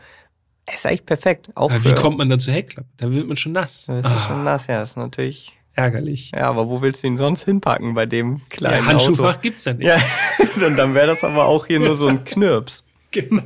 Ist 0.73 0.87
eigentlich 0.87 1.05
perfekt. 1.05 1.49
Auch 1.53 1.69
Aber 1.69 1.85
wie 1.85 1.93
kommt 1.93 2.17
man 2.17 2.27
dann 2.27 2.39
zur 2.39 2.53
Heckklappe? 2.55 2.87
Da 2.97 3.11
wird 3.11 3.27
man 3.27 3.37
schon 3.37 3.51
nass. 3.51 3.85
Das 3.85 3.99
ist 3.99 4.05
Ah, 4.11 4.19
schon 4.27 4.43
nass, 4.43 4.65
ja, 4.65 4.79
das 4.79 4.91
ist 4.91 4.97
natürlich. 4.97 5.53
Ärgerlich. 5.75 6.31
Ja, 6.31 6.49
aber 6.49 6.69
wo 6.69 6.81
willst 6.81 7.03
du 7.03 7.07
ihn 7.07 7.17
sonst 7.17 7.45
hinpacken 7.45 7.93
bei 7.93 8.05
dem 8.05 8.41
kleinen 8.49 8.77
Ja, 8.83 8.85
Handschuhfach 8.85 9.31
Auto? 9.35 9.39
gibt's 9.41 9.65
ja 9.65 9.73
nicht. 9.73 9.85
Ja, 9.87 9.97
und 10.67 10.75
dann 10.77 10.93
wäre 10.93 11.07
das 11.07 11.23
aber 11.23 11.45
auch 11.45 11.65
hier 11.67 11.79
nur 11.79 11.95
so 11.95 12.07
ein 12.07 12.23
Knirps. 12.23 12.83
Genau. 13.11 13.43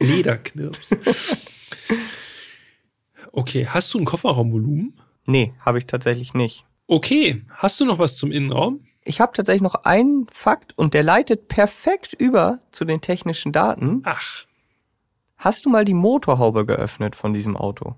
Lederknirps. 0.00 0.90
Okay, 3.30 3.66
hast 3.68 3.92
du 3.94 3.98
ein 3.98 4.04
Kofferraumvolumen? 4.04 4.94
Nee, 5.26 5.52
habe 5.60 5.78
ich 5.78 5.86
tatsächlich 5.86 6.34
nicht. 6.34 6.64
Okay, 6.88 7.40
hast 7.54 7.80
du 7.80 7.84
noch 7.84 7.98
was 8.00 8.16
zum 8.16 8.32
Innenraum? 8.32 8.80
Ich 9.04 9.20
habe 9.20 9.32
tatsächlich 9.34 9.62
noch 9.62 9.74
einen 9.84 10.26
Fakt 10.30 10.76
und 10.76 10.94
der 10.94 11.02
leitet 11.04 11.46
perfekt 11.48 12.12
über 12.14 12.58
zu 12.72 12.84
den 12.84 13.00
technischen 13.00 13.52
Daten. 13.52 14.02
Ach, 14.04 14.44
Hast 15.38 15.64
du 15.66 15.70
mal 15.70 15.84
die 15.84 15.94
Motorhaube 15.94 16.64
geöffnet 16.64 17.14
von 17.14 17.34
diesem 17.34 17.56
Auto? 17.58 17.94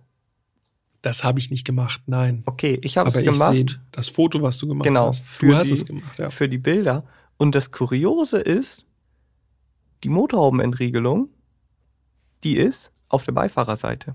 Das 1.02 1.22
habe 1.24 1.38
ich 1.38 1.50
nicht 1.50 1.64
gemacht, 1.64 2.02
nein. 2.06 2.42
Okay, 2.46 2.78
ich 2.82 2.96
habe 2.98 3.08
es 3.08 3.16
Aber 3.16 3.24
ich 3.24 3.32
gemacht. 3.32 3.80
das 3.92 4.08
Foto, 4.08 4.42
was 4.42 4.58
du 4.58 4.66
gemacht 4.68 4.84
Genau, 4.84 5.08
hast. 5.08 5.24
für 5.24 5.46
Du 5.46 5.54
hast 5.56 5.68
die- 5.68 5.72
es 5.74 5.86
gemacht, 5.86 6.18
ja. 6.18 6.28
für 6.28 6.48
die 6.48 6.58
Bilder. 6.58 7.04
Und 7.36 7.54
das 7.54 7.70
Kuriose 7.70 8.38
ist, 8.38 8.84
die 10.04 10.08
Motorhaubenentriegelung, 10.08 11.28
die 12.44 12.56
ist 12.56 12.92
auf 13.08 13.24
der 13.24 13.32
Beifahrerseite. 13.32 14.14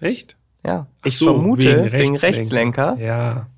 Echt? 0.00 0.36
Ja, 0.64 0.86
Ach 1.02 1.06
ich 1.06 1.16
so, 1.18 1.26
vermute 1.26 1.92
wegen 1.92 2.16
Rechtslenker. 2.16 2.96
Ja. 2.98 3.48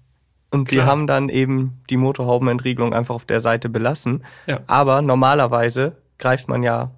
Und 0.51 0.69
klar. 0.69 0.87
haben 0.87 1.07
dann 1.07 1.29
eben 1.29 1.81
die 1.91 1.97
Motorhaubenentriegelung 1.97 2.93
einfach 2.95 3.15
auf 3.15 3.25
der 3.25 3.41
Seite 3.41 3.69
belassen. 3.69 4.25
Ja. 4.47 4.61
Aber 4.67 5.03
normalerweise 5.03 5.97
greift 6.19 6.49
man 6.49 6.63
ja 6.63 6.91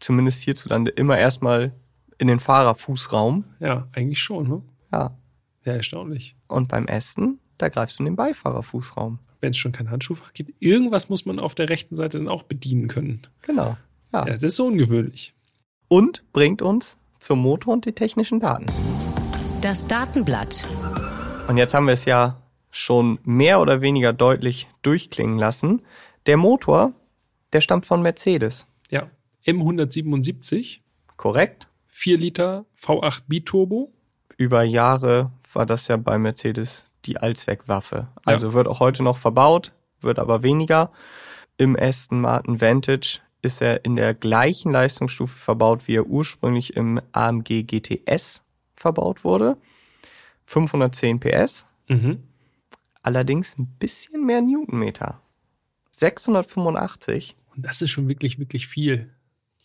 zumindest 0.00 0.42
hierzulande 0.42 0.90
immer 0.90 1.18
erstmal 1.18 1.72
in 2.18 2.28
den 2.28 2.40
Fahrerfußraum. 2.40 3.44
Ja, 3.60 3.88
eigentlich 3.92 4.20
schon, 4.22 4.48
ne? 4.48 4.62
Ja. 4.94 5.16
Ja, 5.64 5.72
erstaunlich. 5.72 6.36
Und 6.46 6.68
beim 6.68 6.86
Aston, 6.88 7.40
da 7.58 7.68
greifst 7.68 7.98
du 7.98 8.02
in 8.02 8.04
den 8.04 8.16
Beifahrerfußraum. 8.16 9.18
Wenn 9.40 9.50
es 9.50 9.56
schon 9.56 9.72
kein 9.72 9.90
Handschuhfach 9.90 10.32
gibt, 10.32 10.52
irgendwas 10.62 11.08
muss 11.08 11.26
man 11.26 11.40
auf 11.40 11.54
der 11.54 11.68
rechten 11.68 11.96
Seite 11.96 12.18
dann 12.18 12.28
auch 12.28 12.44
bedienen 12.44 12.86
können. 12.86 13.22
Genau. 13.42 13.76
Ja. 14.12 14.26
Ja, 14.26 14.34
das 14.34 14.44
ist 14.44 14.56
so 14.56 14.66
ungewöhnlich. 14.66 15.34
Und 15.88 16.22
bringt 16.32 16.62
uns 16.62 16.96
zum 17.18 17.40
Motor 17.40 17.74
und 17.74 17.86
die 17.86 17.92
technischen 17.92 18.38
Daten. 18.38 18.66
Das 19.62 19.88
Datenblatt. 19.88 20.68
Und 21.48 21.56
jetzt 21.56 21.74
haben 21.74 21.86
wir 21.86 21.94
es 21.94 22.04
ja 22.04 22.40
schon 22.70 23.18
mehr 23.24 23.60
oder 23.60 23.80
weniger 23.80 24.12
deutlich 24.12 24.68
durchklingen 24.82 25.38
lassen. 25.38 25.82
Der 26.26 26.36
Motor, 26.36 26.92
der 27.52 27.60
stammt 27.60 27.86
von 27.86 28.02
Mercedes. 28.02 28.68
Ja. 28.90 29.10
M177, 29.44 30.78
Korrekt? 31.16 31.68
4 31.88 32.18
Liter 32.18 32.66
V8 32.76 33.22
Biturbo. 33.26 33.93
Über 34.36 34.62
Jahre 34.62 35.30
war 35.52 35.66
das 35.66 35.88
ja 35.88 35.96
bei 35.96 36.18
Mercedes 36.18 36.84
die 37.04 37.18
Allzweckwaffe. 37.18 38.08
Also 38.24 38.52
wird 38.52 38.66
auch 38.66 38.80
heute 38.80 39.02
noch 39.02 39.18
verbaut, 39.18 39.72
wird 40.00 40.18
aber 40.18 40.42
weniger. 40.42 40.90
Im 41.56 41.76
Aston 41.78 42.20
Martin 42.20 42.60
Vantage 42.60 43.20
ist 43.42 43.60
er 43.60 43.84
in 43.84 43.96
der 43.96 44.14
gleichen 44.14 44.72
Leistungsstufe 44.72 45.36
verbaut, 45.38 45.86
wie 45.86 45.96
er 45.96 46.06
ursprünglich 46.06 46.76
im 46.76 47.00
AMG 47.12 47.62
GTS 47.64 48.42
verbaut 48.74 49.22
wurde. 49.22 49.56
510 50.46 51.20
PS, 51.20 51.66
Mhm. 51.88 52.22
allerdings 53.02 53.56
ein 53.58 53.66
bisschen 53.78 54.24
mehr 54.24 54.40
Newtonmeter. 54.42 55.20
685. 55.92 57.36
Und 57.54 57.64
das 57.64 57.82
ist 57.82 57.90
schon 57.90 58.08
wirklich, 58.08 58.38
wirklich 58.38 58.66
viel. 58.66 59.10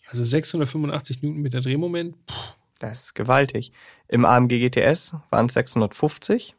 Also 0.07 0.24
685 0.24 1.22
Newtonmeter 1.24 1.61
Drehmoment. 1.61 2.15
Das 2.80 3.03
ist 3.03 3.15
gewaltig. 3.15 3.71
Im 4.07 4.25
AMG 4.25 4.59
GTS 4.59 5.15
waren 5.30 5.47
es 5.47 5.53
650. 5.53 6.55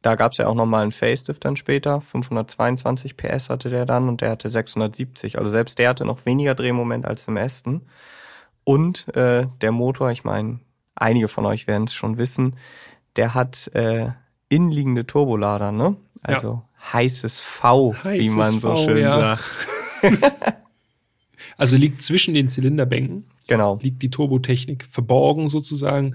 Da 0.00 0.14
gab 0.14 0.32
es 0.32 0.38
ja 0.38 0.46
auch 0.46 0.54
nochmal 0.54 0.82
einen 0.82 0.92
Facelift 0.92 1.44
dann 1.44 1.56
später. 1.56 2.00
522 2.00 3.16
PS 3.16 3.50
hatte 3.50 3.70
der 3.70 3.86
dann 3.86 4.08
und 4.08 4.20
der 4.20 4.30
hatte 4.30 4.50
670. 4.50 5.38
Also 5.38 5.50
selbst 5.50 5.78
der 5.78 5.90
hatte 5.90 6.04
noch 6.04 6.24
weniger 6.26 6.54
Drehmoment 6.54 7.06
als 7.06 7.26
im 7.28 7.36
Aston. 7.36 7.82
Und 8.64 9.14
äh, 9.16 9.46
der 9.60 9.72
Motor, 9.72 10.10
ich 10.10 10.24
meine, 10.24 10.60
einige 10.94 11.28
von 11.28 11.46
euch 11.46 11.66
werden 11.66 11.84
es 11.84 11.94
schon 11.94 12.18
wissen, 12.18 12.56
der 13.16 13.34
hat 13.34 13.68
äh, 13.74 14.10
innenliegende 14.48 15.06
Turbolader, 15.06 15.72
ne? 15.72 15.96
Also 16.22 16.62
heißes 16.92 17.40
V, 17.40 17.94
wie 18.04 18.08
Heißes 18.08 18.34
man 18.34 18.60
so 18.60 18.76
V, 18.76 18.84
schön 18.84 18.98
ja. 18.98 19.38
sagt. 20.02 20.52
Also 21.56 21.76
liegt 21.76 22.02
zwischen 22.02 22.34
den 22.34 22.48
Zylinderbänken, 22.48 23.24
Genau. 23.46 23.78
liegt 23.82 24.02
die 24.02 24.10
Turbotechnik 24.10 24.86
verborgen 24.90 25.48
sozusagen. 25.48 26.14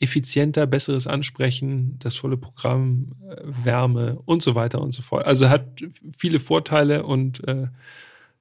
Effizienter, 0.00 0.66
besseres 0.66 1.06
Ansprechen, 1.06 1.96
das 2.00 2.16
volle 2.16 2.36
Programm, 2.36 3.12
äh, 3.28 3.36
Wärme 3.64 4.18
und 4.24 4.42
so 4.42 4.56
weiter 4.56 4.80
und 4.80 4.92
so 4.92 5.00
fort. 5.00 5.26
Also 5.26 5.48
hat 5.48 5.80
viele 6.16 6.40
Vorteile 6.40 7.04
und 7.04 7.46
äh, 7.46 7.68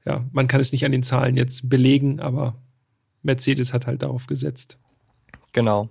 ja, 0.05 0.25
man 0.31 0.47
kann 0.47 0.59
es 0.59 0.71
nicht 0.71 0.85
an 0.85 0.91
den 0.91 1.03
Zahlen 1.03 1.37
jetzt 1.37 1.69
belegen, 1.69 2.19
aber 2.19 2.55
Mercedes 3.21 3.73
hat 3.73 3.85
halt 3.85 4.01
darauf 4.01 4.25
gesetzt. 4.25 4.79
Genau. 5.53 5.89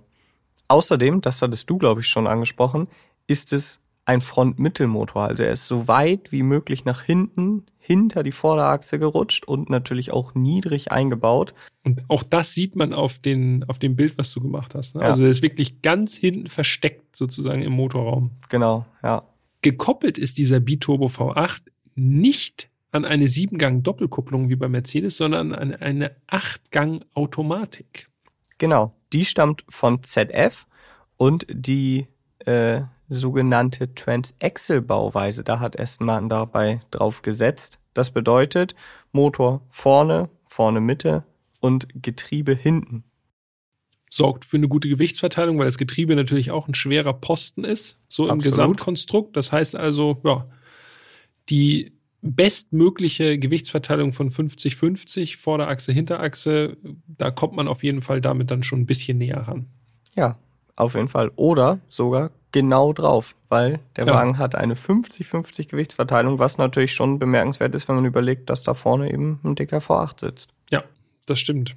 Außerdem, 0.67 1.21
das 1.21 1.41
hattest 1.41 1.69
du, 1.69 1.77
glaube 1.77 2.01
ich, 2.01 2.07
schon 2.07 2.27
angesprochen, 2.27 2.87
ist 3.27 3.53
es 3.53 3.79
ein 4.05 4.21
Frontmittelmotor. 4.21 5.27
Also 5.27 5.43
er 5.43 5.51
ist 5.51 5.67
so 5.67 5.87
weit 5.87 6.31
wie 6.31 6.43
möglich 6.43 6.85
nach 6.85 7.03
hinten, 7.03 7.65
hinter 7.77 8.23
die 8.23 8.31
Vorderachse 8.31 8.99
gerutscht 8.99 9.45
und 9.45 9.69
natürlich 9.69 10.11
auch 10.11 10.33
niedrig 10.33 10.91
eingebaut. 10.91 11.53
Und 11.83 12.03
auch 12.09 12.23
das 12.23 12.53
sieht 12.53 12.75
man 12.75 12.93
auf, 12.93 13.19
den, 13.19 13.63
auf 13.67 13.79
dem 13.79 13.95
Bild, 13.95 14.17
was 14.17 14.31
du 14.33 14.41
gemacht 14.41 14.75
hast. 14.75 14.95
Ne? 14.95 15.01
Ja. 15.01 15.07
Also 15.07 15.23
er 15.23 15.29
ist 15.29 15.41
wirklich 15.41 15.81
ganz 15.81 16.15
hinten 16.15 16.47
versteckt 16.47 17.15
sozusagen 17.15 17.61
im 17.61 17.73
Motorraum. 17.73 18.31
Genau, 18.49 18.85
ja. 19.03 19.23
Gekoppelt 19.61 20.17
ist 20.17 20.37
dieser 20.37 20.59
Biturbo 20.59 21.05
V8 21.05 21.61
nicht 21.95 22.69
an 22.91 23.05
eine 23.05 23.27
Siebengang-Doppelkupplung 23.27 24.49
wie 24.49 24.55
bei 24.55 24.67
Mercedes, 24.67 25.17
sondern 25.17 25.53
an 25.53 25.75
eine 25.75 26.15
Achtgang-Automatik. 26.27 28.09
Genau. 28.57 28.93
Die 29.13 29.25
stammt 29.25 29.63
von 29.69 30.03
ZF 30.03 30.67
und 31.17 31.45
die 31.49 32.07
äh, 32.45 32.81
sogenannte 33.11 33.93
Transaxle-Bauweise, 33.93 35.43
da 35.43 35.59
hat 35.59 35.79
Aston 35.79 36.07
Martin 36.07 36.29
dabei 36.29 36.81
drauf 36.91 37.21
gesetzt. 37.21 37.77
Das 37.93 38.11
bedeutet 38.11 38.73
Motor 39.11 39.61
vorne, 39.69 40.29
vorne 40.45 40.79
Mitte 40.79 41.25
und 41.59 41.87
Getriebe 41.93 42.55
hinten. 42.55 43.03
Sorgt 44.09 44.45
für 44.45 44.57
eine 44.57 44.69
gute 44.69 44.87
Gewichtsverteilung, 44.87 45.59
weil 45.59 45.65
das 45.65 45.77
Getriebe 45.77 46.15
natürlich 46.15 46.51
auch 46.51 46.69
ein 46.69 46.73
schwerer 46.73 47.13
Posten 47.13 47.65
ist, 47.65 47.99
so 48.07 48.25
im 48.25 48.31
Absolut. 48.31 48.43
Gesamtkonstrukt. 48.51 49.35
Das 49.35 49.51
heißt 49.51 49.75
also, 49.75 50.21
ja, 50.23 50.47
die 51.49 51.91
bestmögliche 52.21 53.37
Gewichtsverteilung 53.37 54.13
von 54.13 54.29
50-50, 54.29 55.37
Vorderachse, 55.37 55.91
Hinterachse, 55.91 56.77
da 57.07 57.31
kommt 57.31 57.55
man 57.55 57.67
auf 57.67 57.83
jeden 57.83 58.01
Fall 58.01 58.21
damit 58.21 58.51
dann 58.51 58.63
schon 58.63 58.81
ein 58.81 58.85
bisschen 58.85 59.17
näher 59.17 59.47
ran. 59.47 59.67
Ja, 60.15 60.37
auf 60.77 60.95
jeden 60.95 61.09
Fall. 61.09 61.31
Oder 61.35 61.79
sogar 61.89 62.31
genau 62.51 62.93
drauf, 62.93 63.35
weil 63.49 63.79
der 63.95 64.05
Ja. 64.07 64.13
Wagen 64.13 64.37
hat 64.37 64.55
eine 64.55 64.75
50-50 64.75 65.69
Gewichtsverteilung, 65.69 66.39
was 66.39 66.57
natürlich 66.57 66.93
schon 66.93 67.19
bemerkenswert 67.19 67.73
ist, 67.75 67.87
wenn 67.87 67.95
man 67.95 68.05
überlegt, 68.05 68.49
dass 68.49 68.63
da 68.63 68.73
vorne 68.73 69.11
eben 69.11 69.39
ein 69.43 69.55
dicker 69.55 69.77
V8 69.79 70.19
sitzt. 70.19 70.53
Ja, 70.69 70.83
das 71.25 71.39
stimmt. 71.39 71.75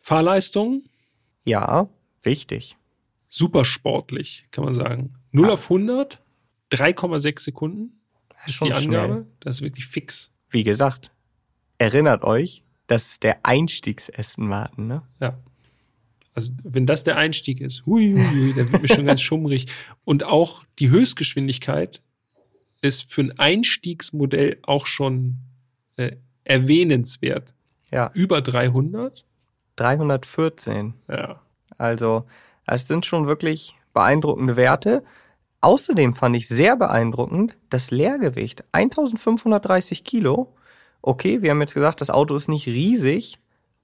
Fahrleistung, 0.00 0.82
Ja, 1.44 1.88
wichtig. 2.22 2.76
super 3.28 3.64
sportlich, 3.64 4.46
kann 4.50 4.64
man 4.64 4.74
sagen. 4.74 5.14
0 5.32 5.50
auf 5.50 5.64
100, 5.70 6.20
3,6 6.70 7.40
Sekunden 7.40 8.00
ist 8.46 8.54
Schon 8.54 8.68
die 8.68 8.74
Angabe. 8.74 9.12
schnell. 9.14 9.26
Das 9.40 9.56
ist 9.56 9.62
wirklich 9.62 9.86
fix. 9.86 10.30
Wie 10.50 10.64
gesagt, 10.64 11.10
erinnert 11.78 12.24
euch, 12.24 12.62
das 12.88 13.02
ist 13.12 13.22
der 13.22 13.44
Einstiegs-Aston 13.46 14.46
Martin, 14.46 14.86
ne? 14.88 15.02
Ja. 15.20 15.38
Also, 16.34 16.52
wenn 16.62 16.86
das 16.86 17.04
der 17.04 17.16
Einstieg 17.16 17.60
ist, 17.60 17.84
hui, 17.84 18.12
hui, 18.12 18.24
hui, 18.24 18.54
dann 18.54 18.72
wird 18.72 18.82
mir 18.82 18.88
schon 18.88 19.06
ganz 19.06 19.20
schummrig. 19.22 19.66
Und 20.04 20.24
auch 20.24 20.64
die 20.78 20.90
Höchstgeschwindigkeit 20.90 22.00
ist 22.80 23.10
für 23.12 23.22
ein 23.22 23.38
Einstiegsmodell 23.38 24.58
auch 24.62 24.86
schon 24.86 25.36
äh, 25.96 26.16
erwähnenswert. 26.44 27.52
Ja, 27.90 28.10
Über 28.14 28.40
300. 28.40 29.24
314. 29.76 30.94
Ja. 31.08 31.40
Also, 31.76 32.24
es 32.66 32.88
sind 32.88 33.06
schon 33.06 33.26
wirklich 33.26 33.76
beeindruckende 33.92 34.56
Werte. 34.56 35.04
Außerdem 35.60 36.14
fand 36.14 36.36
ich 36.36 36.48
sehr 36.48 36.76
beeindruckend 36.76 37.56
das 37.70 37.90
Leergewicht. 37.90 38.64
1530 38.72 40.04
Kilo. 40.04 40.54
Okay, 41.02 41.42
wir 41.42 41.50
haben 41.50 41.60
jetzt 41.60 41.74
gesagt, 41.74 42.00
das 42.00 42.10
Auto 42.10 42.34
ist 42.34 42.48
nicht 42.48 42.66
riesig, 42.66 43.38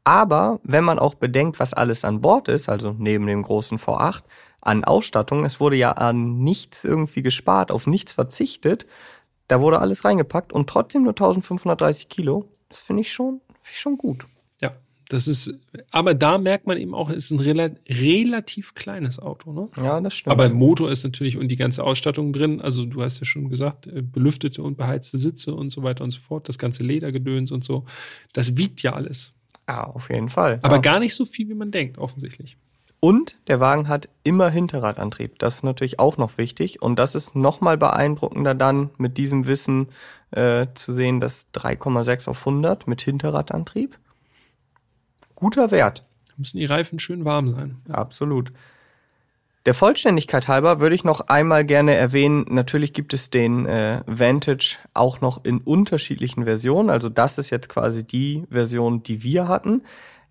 aber 0.09 0.59
wenn 0.63 0.85
man 0.85 0.99
auch 0.99 1.17
bedenkt, 1.17 1.61
was 1.61 1.75
alles 1.75 2.03
an 2.03 2.23
Bord 2.23 2.49
ist, 2.49 2.71
also 2.71 2.95
neben 2.97 3.27
dem 3.27 3.43
großen 3.43 3.79
V8, 3.79 4.23
an 4.63 4.83
Ausstattung, 4.85 5.45
es 5.45 5.61
wurde 5.61 5.77
ja 5.77 5.93
an 5.93 6.39
nichts 6.39 6.83
irgendwie 6.83 7.21
gespart, 7.21 7.71
auf 7.71 7.87
nichts 7.87 8.13
verzichtet, 8.13 8.87
da 9.49 9.61
wurde 9.61 9.81
alles 9.81 10.07
reingepackt 10.07 10.51
und 10.51 10.67
trotzdem 10.67 11.03
nur 11.03 11.13
1530 11.13 12.09
Kilo. 12.09 12.49
Das 12.71 12.79
finde 12.79 13.03
ich 13.03 13.13
schon, 13.13 13.43
finde 13.61 13.75
ich 13.75 13.81
schon 13.81 13.99
gut. 13.99 14.25
Ja. 14.63 14.73
Das 15.11 15.29
ist, 15.29 15.53
aber 15.91 16.15
da 16.15 16.39
merkt 16.39 16.67
man 16.67 16.79
eben 16.79 16.95
auch, 16.95 17.11
es 17.11 17.27
ist 17.27 17.31
ein 17.33 17.41
rela 17.41 17.69
relativ 17.87 18.73
kleines 18.73 19.19
Auto, 19.19 19.53
ne? 19.53 19.69
Ja, 19.77 20.01
das 20.01 20.15
stimmt. 20.15 20.33
Aber 20.33 20.49
Motor 20.55 20.91
ist 20.91 21.05
natürlich 21.05 21.37
und 21.37 21.49
die 21.49 21.57
ganze 21.57 21.85
Ausstattung 21.85 22.33
drin. 22.33 22.63
Also 22.63 22.87
du 22.87 23.03
hast 23.03 23.21
ja 23.21 23.27
schon 23.27 23.51
gesagt, 23.51 23.87
äh, 23.87 24.01
belüftete 24.01 24.63
und 24.63 24.79
beheizte 24.79 25.19
Sitze 25.19 25.55
und 25.55 25.71
so 25.71 25.83
weiter 25.83 26.03
und 26.03 26.13
so 26.13 26.21
fort. 26.21 26.49
Das 26.49 26.57
ganze 26.57 26.83
Ledergedöns 26.83 27.53
und 27.53 27.63
so. 27.63 27.85
Das 28.33 28.57
wiegt 28.57 28.83
ja 28.83 28.95
alles. 28.95 29.35
Ja, 29.69 29.85
auf 29.85 30.11
jeden 30.11 30.31
Fall. 30.31 30.59
Aber 30.63 30.77
ja. 30.77 30.83
gar 30.83 30.99
nicht 30.99 31.15
so 31.15 31.25
viel, 31.25 31.49
wie 31.49 31.55
man 31.55 31.71
denkt, 31.71 31.99
offensichtlich. 31.99 32.57
Und 33.01 33.39
der 33.47 33.61
Wagen 33.61 33.87
hat 33.87 34.09
immer 34.25 34.51
Hinterradantrieb. 34.51 35.39
Das 35.39 35.57
ist 35.57 35.63
natürlich 35.63 36.01
auch 36.01 36.17
noch 36.17 36.37
wichtig. 36.37 36.83
Und 36.83 36.99
das 36.99 37.15
ist 37.15 37.37
nochmal 37.37 37.77
beeindruckender 37.77 38.55
dann 38.55 38.91
mit 38.99 39.19
diesem 39.19 39.47
Wissen 39.47 39.89
äh, 40.33 40.67
zu 40.75 40.93
sehen, 40.93 41.21
dass 41.21 41.47
3,6 41.55 42.29
auf 42.29 42.41
100 42.41 42.89
mit 42.89 43.01
Hinterradantrieb. 43.03 43.99
Guter 45.37 45.71
Wert, 45.71 46.05
Da 46.27 46.35
müssen 46.39 46.59
die 46.59 46.65
Reifen 46.65 46.99
schön 46.99 47.25
warm 47.25 47.49
sein. 47.49 47.77
absolut. 47.89 48.53
Der 49.69 49.75
Vollständigkeit 49.75 50.49
halber 50.49 50.81
würde 50.81 50.95
ich 50.95 51.05
noch 51.05 51.21
einmal 51.29 51.63
gerne 51.63 51.93
erwähnen, 51.93 52.47
natürlich 52.49 52.95
gibt 52.95 53.13
es 53.13 53.29
den 53.29 53.67
äh, 53.67 54.01
Vantage 54.07 54.79
auch 54.95 55.21
noch 55.21 55.45
in 55.45 55.59
unterschiedlichen 55.59 56.45
Versionen. 56.45 56.89
Also 56.89 57.11
das 57.11 57.37
ist 57.37 57.51
jetzt 57.51 57.69
quasi 57.69 58.03
die 58.03 58.45
Version, 58.49 59.03
die 59.03 59.23
wir 59.23 59.47
hatten. 59.47 59.83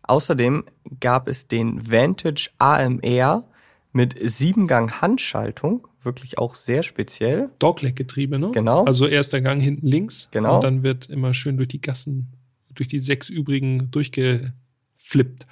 Außerdem 0.01 0.63
gab 0.99 1.27
es 1.27 1.47
den 1.47 1.91
Vantage 1.91 2.49
AMR 2.57 3.43
mit 3.91 4.15
Siebengang 4.19 5.01
Handschaltung, 5.01 5.87
wirklich 6.01 6.39
auch 6.39 6.55
sehr 6.55 6.81
speziell. 6.81 7.51
Dogleg-Getriebe, 7.59 8.39
ne? 8.39 8.49
Genau. 8.51 8.85
Also 8.85 9.05
erster 9.05 9.39
Gang 9.41 9.61
hinten 9.61 9.85
links. 9.85 10.29
Genau. 10.31 10.55
Und 10.55 10.63
dann 10.63 10.81
wird 10.81 11.11
immer 11.11 11.35
schön 11.35 11.57
durch 11.57 11.69
die 11.69 11.81
Gassen, 11.81 12.33
durch 12.73 12.87
die 12.87 12.99
sechs 12.99 13.29
übrigen 13.29 13.91
durchgeflippt. 13.91 15.45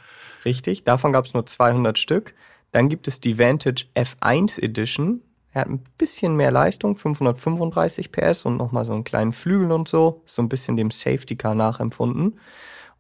Richtig, 0.44 0.86
davon 0.86 1.14
gab 1.14 1.26
es 1.26 1.36
nur 1.36 1.46
200 1.46 2.00
Stück. 2.00 2.34
Dann 2.76 2.90
gibt 2.90 3.08
es 3.08 3.22
die 3.22 3.40
Vantage 3.40 3.86
F1 3.96 4.62
Edition. 4.62 5.22
Er 5.54 5.62
hat 5.62 5.70
ein 5.70 5.86
bisschen 5.98 6.36
mehr 6.36 6.52
Leistung, 6.52 6.98
535 6.98 8.12
PS 8.12 8.44
und 8.44 8.58
nochmal 8.58 8.84
so 8.84 8.92
einen 8.92 9.06
kleinen 9.06 9.32
Flügel 9.32 9.72
und 9.72 9.88
so. 9.88 10.24
So 10.26 10.42
ein 10.42 10.50
bisschen 10.50 10.76
dem 10.76 10.92
Safety 10.92 11.38
Car 11.38 11.56
nachempfunden. 11.56 12.38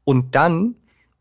Und 0.05 0.33
dann 0.33 0.75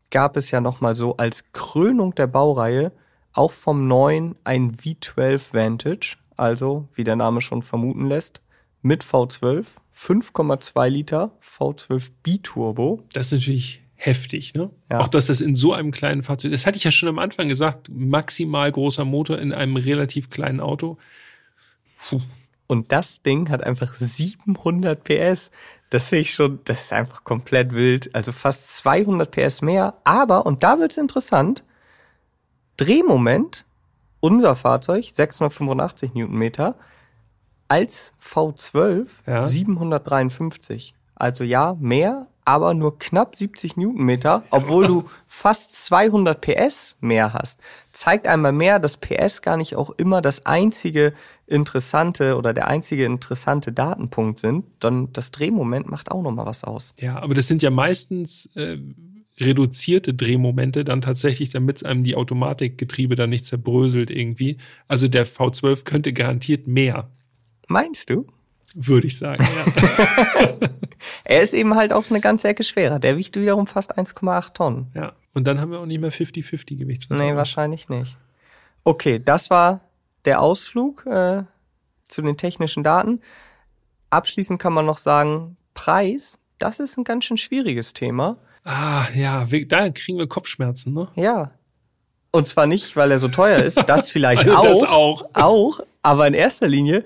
gab 0.09 0.37
es 0.37 0.51
ja 0.51 0.61
nochmal 0.61 0.95
so 0.95 1.17
als 1.17 1.51
Krönung 1.51 2.15
der 2.15 2.27
Baureihe 2.27 2.93
auch 3.33 3.51
vom 3.51 3.89
neuen 3.89 4.37
ein 4.45 4.77
V12 4.77 5.53
Vantage. 5.53 6.15
Also, 6.37 6.87
wie 6.93 7.03
der 7.03 7.17
Name 7.17 7.41
schon 7.41 7.61
vermuten 7.61 8.05
lässt, 8.05 8.39
mit 8.81 9.03
V12, 9.03 9.65
5,2 9.93 10.87
Liter 10.87 11.31
V12 11.43 12.09
Biturbo. 12.23 13.03
Das 13.11 13.25
ist 13.25 13.31
natürlich 13.33 13.84
heftig, 14.05 14.53
ne? 14.53 14.69
Ja. 14.91 14.99
Auch 14.99 15.07
dass 15.07 15.27
das 15.27 15.41
in 15.41 15.55
so 15.55 15.73
einem 15.73 15.91
kleinen 15.91 16.23
Fahrzeug, 16.23 16.51
das 16.51 16.65
hatte 16.65 16.77
ich 16.77 16.83
ja 16.83 16.91
schon 16.91 17.09
am 17.09 17.19
Anfang 17.19 17.47
gesagt, 17.47 17.89
maximal 17.89 18.71
großer 18.71 19.05
Motor 19.05 19.39
in 19.39 19.51
einem 19.53 19.75
relativ 19.75 20.29
kleinen 20.29 20.59
Auto. 20.59 20.97
Puh. 22.09 22.21
Und 22.67 22.91
das 22.91 23.21
Ding 23.21 23.49
hat 23.49 23.63
einfach 23.63 23.93
700 23.99 25.03
PS. 25.03 25.51
Das 25.89 26.09
sehe 26.09 26.21
ich 26.21 26.33
schon, 26.33 26.59
das 26.63 26.85
ist 26.85 26.93
einfach 26.93 27.23
komplett 27.23 27.73
wild. 27.73 28.13
Also 28.15 28.31
fast 28.31 28.75
200 28.77 29.29
PS 29.29 29.61
mehr. 29.61 29.95
Aber, 30.03 30.45
und 30.45 30.63
da 30.63 30.79
wird's 30.79 30.97
interessant, 30.97 31.63
Drehmoment, 32.77 33.65
unser 34.19 34.55
Fahrzeug, 34.55 35.05
685 35.13 36.13
Newtonmeter, 36.15 36.75
als 37.67 38.13
V12 38.21 39.07
Ja. 39.27 39.41
753. 39.41 40.95
Also 41.15 41.43
ja, 41.43 41.75
mehr, 41.79 42.27
aber 42.45 42.73
nur 42.75 42.99
knapp 42.99 43.35
70 43.35 43.75
Newtonmeter, 43.75 44.43
obwohl 44.51 44.87
du 44.87 45.03
fast 45.25 45.75
200 45.85 46.39
PS 46.39 46.95
mehr 47.01 47.33
hast. 47.33 47.59
Zeigt 47.91 48.27
einmal 48.27 48.51
mehr, 48.51 48.79
dass 48.79 48.97
PS 48.97 49.41
gar 49.41 49.57
nicht 49.57 49.75
auch 49.75 49.89
immer 49.97 50.21
das 50.21 50.45
einzige 50.45 51.13
interessante 51.47 52.37
oder 52.37 52.53
der 52.53 52.67
einzige 52.67 53.05
interessante 53.05 53.71
Datenpunkt 53.71 54.39
sind, 54.39 54.65
dann 54.79 55.11
das 55.11 55.31
Drehmoment 55.31 55.89
macht 55.89 56.11
auch 56.11 56.21
noch 56.21 56.31
mal 56.31 56.45
was 56.45 56.63
aus. 56.63 56.93
Ja, 56.99 57.19
aber 57.19 57.33
das 57.33 57.47
sind 57.47 57.61
ja 57.61 57.71
meistens 57.71 58.47
äh, 58.55 58.77
reduzierte 59.39 60.13
Drehmomente 60.13 60.83
dann 60.83 61.01
tatsächlich, 61.01 61.49
damit 61.49 61.77
es 61.77 61.83
einem 61.83 62.03
die 62.03 62.15
Automatikgetriebe 62.15 63.15
dann 63.15 63.29
nicht 63.31 63.45
zerbröselt 63.45 64.09
irgendwie. 64.09 64.57
Also 64.87 65.07
der 65.07 65.27
V12 65.27 65.83
könnte 65.83 66.13
garantiert 66.13 66.67
mehr. 66.67 67.09
Meinst 67.67 68.09
du? 68.09 68.27
Würde 68.77 69.07
ich 69.07 69.17
sagen, 69.17 69.43
ja. 69.43 70.47
Er 71.23 71.41
ist 71.41 71.53
eben 71.53 71.75
halt 71.75 71.93
auch 71.93 72.09
eine 72.09 72.19
ganze 72.19 72.47
Ecke 72.47 72.63
schwerer. 72.63 72.99
Der 72.99 73.17
wiegt 73.17 73.35
wiederum 73.39 73.67
fast 73.67 73.97
1,8 73.97 74.53
Tonnen. 74.53 74.91
ja. 74.93 75.13
Und 75.33 75.45
dann 75.47 75.59
haben 75.59 75.69
wir 75.71 75.79
auch 75.79 75.85
nicht 75.85 75.99
mehr 75.99 76.13
50-50 76.13 76.77
Gewichtsverteilung. 76.77 77.31
Nee, 77.33 77.37
wahrscheinlich 77.37 77.89
nicht. 77.89 78.15
Okay, 78.85 79.19
das 79.23 79.49
war 79.49 79.81
der 80.23 80.41
Ausflug 80.41 81.05
äh, 81.05 81.43
zu 82.07 82.21
den 82.21 82.37
technischen 82.37 82.83
Daten. 82.85 83.19
Abschließend 84.11 84.61
kann 84.61 84.71
man 84.71 84.85
noch 84.85 84.97
sagen, 84.97 85.57
Preis, 85.73 86.39
das 86.57 86.79
ist 86.79 86.97
ein 86.97 87.03
ganz 87.03 87.25
schön 87.25 87.35
schwieriges 87.35 87.91
Thema. 87.91 88.37
Ah, 88.63 89.03
ja, 89.13 89.45
da 89.67 89.89
kriegen 89.89 90.17
wir 90.17 90.27
Kopfschmerzen, 90.27 90.93
ne? 90.93 91.09
Ja. 91.15 91.51
Und 92.31 92.47
zwar 92.47 92.65
nicht, 92.65 92.95
weil 92.95 93.11
er 93.11 93.19
so 93.19 93.27
teuer 93.27 93.59
ist, 93.59 93.77
das 93.87 94.09
vielleicht 94.09 94.47
Also 94.47 94.55
auch, 94.55 94.63
das 94.63 94.83
auch. 94.89 95.25
auch, 95.33 95.79
aber 96.01 96.27
in 96.27 96.33
erster 96.33 96.69
Linie, 96.69 97.03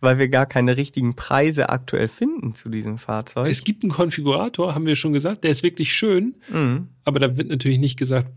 weil 0.00 0.18
wir 0.18 0.28
gar 0.28 0.46
keine 0.46 0.76
richtigen 0.76 1.16
Preise 1.16 1.68
aktuell 1.70 2.08
finden 2.08 2.54
zu 2.54 2.68
diesem 2.68 2.98
Fahrzeug. 2.98 3.50
Es 3.50 3.64
gibt 3.64 3.82
einen 3.82 3.92
Konfigurator, 3.92 4.74
haben 4.74 4.86
wir 4.86 4.96
schon 4.96 5.12
gesagt, 5.12 5.44
der 5.44 5.50
ist 5.50 5.62
wirklich 5.62 5.92
schön, 5.92 6.34
Mhm. 6.50 6.88
aber 7.04 7.18
da 7.18 7.36
wird 7.36 7.48
natürlich 7.48 7.78
nicht 7.78 7.98
gesagt, 7.98 8.28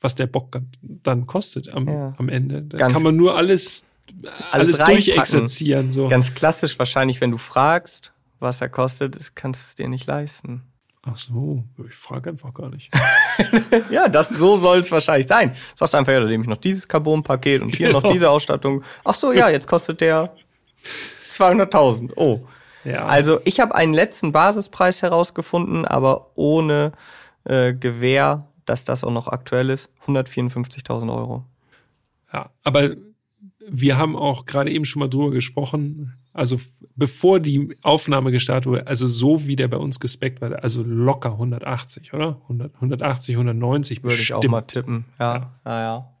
was 0.00 0.14
der 0.14 0.26
Bock 0.26 0.60
dann 0.82 1.26
kostet 1.26 1.68
am, 1.70 1.88
Ja. 1.88 2.12
am 2.18 2.28
Ende. 2.28 2.62
Da 2.62 2.76
Ganz- 2.78 2.92
kann 2.92 3.02
man 3.02 3.16
nur 3.16 3.36
alles, 3.36 3.86
alles, 4.52 4.78
reinpacken. 4.78 4.94
durchexerzieren. 5.04 5.92
So. 5.92 6.08
Ganz 6.08 6.34
klassisch 6.34 6.78
wahrscheinlich, 6.78 7.20
wenn 7.20 7.30
du 7.30 7.38
fragst, 7.38 8.12
was 8.38 8.60
er 8.60 8.68
kostet, 8.68 9.34
kannst 9.34 9.62
du 9.62 9.66
es 9.68 9.74
dir 9.76 9.88
nicht 9.88 10.06
leisten. 10.06 10.62
Ach 11.08 11.16
so, 11.16 11.62
ich 11.88 11.94
frage 11.94 12.30
einfach 12.30 12.52
gar 12.52 12.68
nicht. 12.68 12.90
Ja, 13.90 14.08
das 14.08 14.28
so 14.30 14.56
soll 14.56 14.78
es 14.78 14.90
wahrscheinlich 14.90 15.26
sein. 15.26 15.52
Sagst 15.74 15.94
einfach, 15.94 16.12
ja, 16.12 16.20
da 16.20 16.26
nehme 16.26 16.42
ich 16.44 16.48
noch 16.48 16.56
dieses 16.56 16.88
Carbon-Paket 16.88 17.62
und 17.62 17.74
hier 17.74 17.92
noch 17.92 18.02
Genau. 18.02 18.12
diese 18.12 18.30
Ausstattung. 18.30 18.82
Ach 19.04 19.14
so, 19.14 19.32
ja, 19.32 19.48
jetzt 19.50 19.66
kostet 19.68 20.00
der 20.00 20.34
200.000. 21.30 22.12
Oh. 22.16 22.40
Ja, 22.84 23.04
Also 23.06 23.40
ich 23.44 23.58
habe 23.58 23.74
einen 23.74 23.94
letzten 23.94 24.32
Basispreis 24.32 25.02
herausgefunden, 25.02 25.84
aber 25.84 26.30
ohne 26.36 26.92
äh, 27.44 27.74
Gewähr, 27.74 28.46
dass 28.64 28.84
das 28.84 29.02
auch 29.02 29.12
noch 29.12 29.28
aktuell 29.28 29.70
ist. 29.70 29.90
154.000 30.06 31.12
Euro. 31.14 31.44
ja, 32.32 32.50
aber 32.62 32.90
wir 33.68 33.96
haben 33.96 34.16
auch 34.16 34.46
gerade 34.46 34.70
eben 34.70 34.84
schon 34.84 35.00
mal 35.00 35.08
drüber 35.08 35.30
gesprochen. 35.32 36.14
Also 36.32 36.60
bevor 36.94 37.40
die 37.40 37.76
Aufnahme 37.82 38.30
gestartet 38.30 38.66
wurde, 38.66 38.86
also 38.86 39.06
so 39.06 39.46
wie 39.46 39.56
der 39.56 39.68
bei 39.68 39.78
uns 39.78 39.98
gespeckt 39.98 40.40
war, 40.40 40.62
also 40.62 40.82
locker 40.82 41.32
180, 41.32 42.12
oder? 42.12 42.40
100, 42.42 42.74
180, 42.74 43.34
190 43.34 44.04
Würde 44.04 44.16
ich 44.16 44.34
auch 44.34 44.44
mal 44.44 44.60
tippen. 44.62 45.06
Ja, 45.18 45.54
ja, 45.64 45.80
ja. 45.80 46.15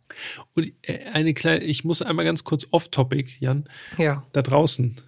Und 0.54 0.72
äh, 0.82 1.04
eine 1.12 1.34
kleine, 1.34 1.64
ich 1.64 1.84
muss 1.84 2.02
einmal 2.02 2.24
ganz 2.24 2.44
kurz 2.44 2.66
off-topic, 2.70 3.36
Jan, 3.40 3.64
Ja. 3.98 4.24
da 4.32 4.42
draußen. 4.42 5.00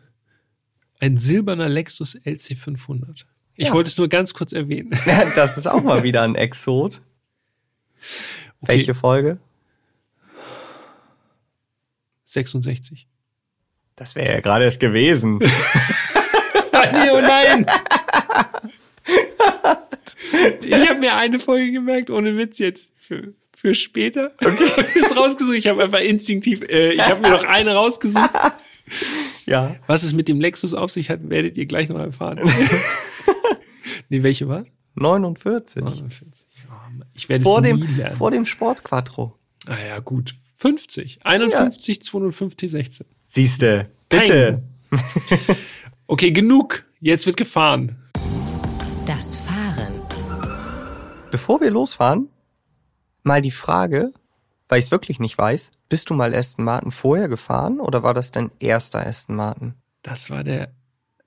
Ein 1.01 1.17
silberner 1.17 1.69
Lexus 1.69 2.17
LC500. 2.25 3.25
Ich 3.55 3.69
Ja. 3.69 3.75
wollte 3.75 3.89
es 3.89 3.97
nur 3.99 4.09
ganz 4.09 4.35
kurz 4.35 4.53
erwähnen. 4.53 4.91
Das 5.35 5.57
ist 5.57 5.67
auch 5.67 5.83
mal 5.83 6.03
wieder 6.03 6.23
ein 6.23 6.35
Exot. 6.35 7.01
Okay. 8.61 8.73
Welche 8.73 8.95
Folge? 8.95 9.39
66. 12.25 13.07
Das 13.97 14.15
wäre 14.15 14.33
ja 14.35 14.41
gerade 14.41 14.65
erst 14.65 14.81
gewesen. 14.81 15.39
nee, 15.39 17.11
oh 17.13 17.21
nein! 17.21 17.67
Ich 20.63 20.89
habe 20.89 20.99
mir 21.01 21.15
eine 21.17 21.39
Folge 21.39 21.73
gemerkt, 21.73 22.11
ohne 22.11 22.37
Witz 22.37 22.59
jetzt. 22.59 22.93
Für, 23.61 23.75
später. 23.75 24.31
Okay. 24.41 24.85
ist 24.95 25.17
rausgesucht. 25.17 25.57
Ich 25.57 25.67
habe 25.67 25.83
einfach 25.83 25.99
instinktiv, 25.99 26.63
äh, 26.63 26.93
ich 26.93 27.03
habe 27.03 27.21
mir 27.21 27.31
noch 27.31 27.43
eine 27.43 27.75
rausgesucht. 27.75 28.31
ja. 29.47 29.75
Was 29.89 30.05
es 30.05 30.13
mit 30.13 30.29
dem 30.29 30.41
Lexus 30.41 30.75
auf 30.75 30.93
sich 30.93 31.11
hat, 31.11 31.29
werdet 31.29 31.59
ihr 31.59 31.67
gleich 31.67 31.89
noch 31.89 31.99
erfahren. 31.99 32.39
nee, 34.11 34.23
welche 34.23 34.47
war? 34.47 34.65
49. 34.95 35.83
49. 35.83 36.47
Oh, 36.69 37.03
ich 37.15 37.29
werde 37.29 37.43
Vor 37.43 37.59
es 37.59 37.65
dem, 37.65 37.81
nie 37.81 37.87
lernen. 37.97 38.17
vor 38.17 38.31
dem 38.31 38.47
Sportquattro. 38.47 39.37
ah 39.67 39.75
ja, 39.89 39.99
gut. 39.99 40.37
50. 40.59 41.19
51, 41.25 42.01
205 42.01 42.55
T16. 42.55 43.01
Siehste, 43.27 43.91
bitte. 44.09 44.63
Okay, 46.07 46.31
genug. 46.31 46.85
Jetzt 47.01 47.27
wird 47.27 47.37
gefahren. 47.37 47.97
Das 49.05 49.35
Fahren. 49.35 49.95
Bevor 51.33 51.61
wir 51.61 51.73
losfahren, 51.73 52.29
mal 53.29 53.41
die 53.43 53.53
Frage, 53.53 54.13
weil 54.69 54.81
ich 54.81 54.87
es 54.87 54.91
wirklich 54.91 55.21
nicht 55.21 55.39
weiß, 55.39 55.71
bist 55.89 56.11
du 56.11 56.15
mal 56.15 56.35
Aston 56.35 56.65
Martin 56.65 56.91
vorher 56.91 57.29
gefahren 57.29 57.81
oder 57.81 58.03
war 58.03 58.13
das 58.15 58.31
dein 58.33 58.51
erster 58.59 59.07
Aston 59.07 59.37
Martin? 59.37 59.75
Das 60.03 60.31
war 60.31 60.43
der 60.45 60.73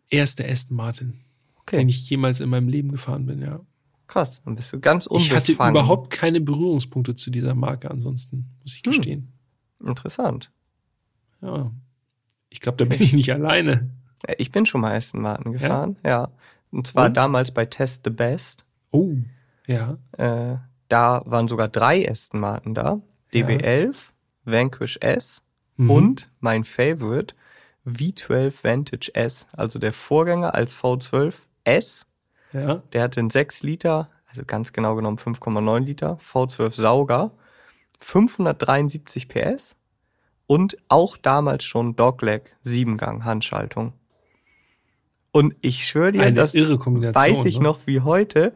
erste 0.10 0.47
Aston 0.47 0.76
Martin, 0.78 1.22
Okay, 1.62 1.78
den 1.78 1.89
ich 1.89 2.10
jemals 2.10 2.39
in 2.41 2.49
meinem 2.49 2.68
Leben 2.68 2.91
gefahren 2.91 3.26
bin, 3.26 3.41
ja. 3.41 3.60
krass, 4.08 4.41
dann 4.43 4.56
bist 4.56 4.72
du 4.74 4.80
ganz 4.80 5.06
Ich 5.06 5.12
unbefangen. 5.12 5.38
hatte 5.38 5.70
überhaupt 5.80 6.10
keine 6.12 6.41
Berührungspunkte 6.41 7.16
zu 7.16 7.32
dieser 7.32 7.56
Marke 7.56 7.89
ansonsten, 7.89 8.47
muss 8.62 8.76
ich 8.76 8.84
gestehen. 8.84 9.32
Interessant. 9.84 10.52
Ja. 11.41 11.72
Ich 12.49 12.60
glaube, 12.60 12.78
da 12.78 12.86
bin 12.86 13.02
ich 13.02 13.14
nicht 13.14 13.32
alleine. 13.32 13.89
Ich 14.38 14.52
bin 14.52 14.66
schon 14.68 14.82
mal 14.82 14.95
Aston 14.95 15.22
Martin 15.22 15.54
gefahren, 15.54 15.95
ja. 16.06 16.30
Und 16.72 16.86
zwar 16.88 17.08
Und? 17.08 17.18
damals 17.18 17.52
bei 17.52 17.66
Test 17.66 18.02
the 18.04 18.12
Best. 18.12 18.66
Oh, 18.91 19.16
ja. 19.68 19.97
Äh, 20.18 20.58
da 20.92 21.22
waren 21.26 21.48
sogar 21.48 21.68
drei 21.68 22.10
Aston 22.10 22.39
Martin 22.39 22.74
da. 22.74 23.00
DB11, 23.34 23.96
Vanquish 24.46 24.98
S 25.02 25.42
Mhm. 25.78 25.89
und 25.89 26.32
mein 26.42 26.64
Favorite 26.64 27.34
V12 27.88 28.64
Vantage 28.64 29.10
S, 29.16 29.48
also 29.54 29.80
der 29.80 29.94
Vorgänger 29.94 30.54
als 30.54 30.74
V12 30.76 31.34
S. 31.64 32.06
Ja. 32.54 32.84
Der 32.94 33.04
hatte 33.04 33.20
einen 33.22 33.30
6 33.30 33.64
Liter, 33.64 34.10
also 34.30 34.44
ganz 34.46 34.74
genau 34.74 34.96
genommen 34.96 35.18
5,9 35.18 35.80
Liter, 35.86 36.18
V12 36.20 36.72
Sauger, 36.76 37.32
573 38.00 39.28
PS 39.30 39.76
und 40.48 40.78
auch 40.89 41.18
damals 41.18 41.64
schon 41.64 41.96
Dogleg 41.96 42.56
7-Gang 42.66 43.24
Handschaltung. 43.24 43.94
Und 45.32 45.56
ich 45.62 45.88
schwöre 45.88 46.12
dir, 46.12 46.24
Eine 46.24 46.34
das 46.36 46.54
irre 46.54 46.78
Kombination. 46.78 47.24
weiß 47.24 47.46
ich 47.46 47.58
ne? 47.60 47.64
noch 47.64 47.80
wie 47.88 48.02
heute. 48.02 48.54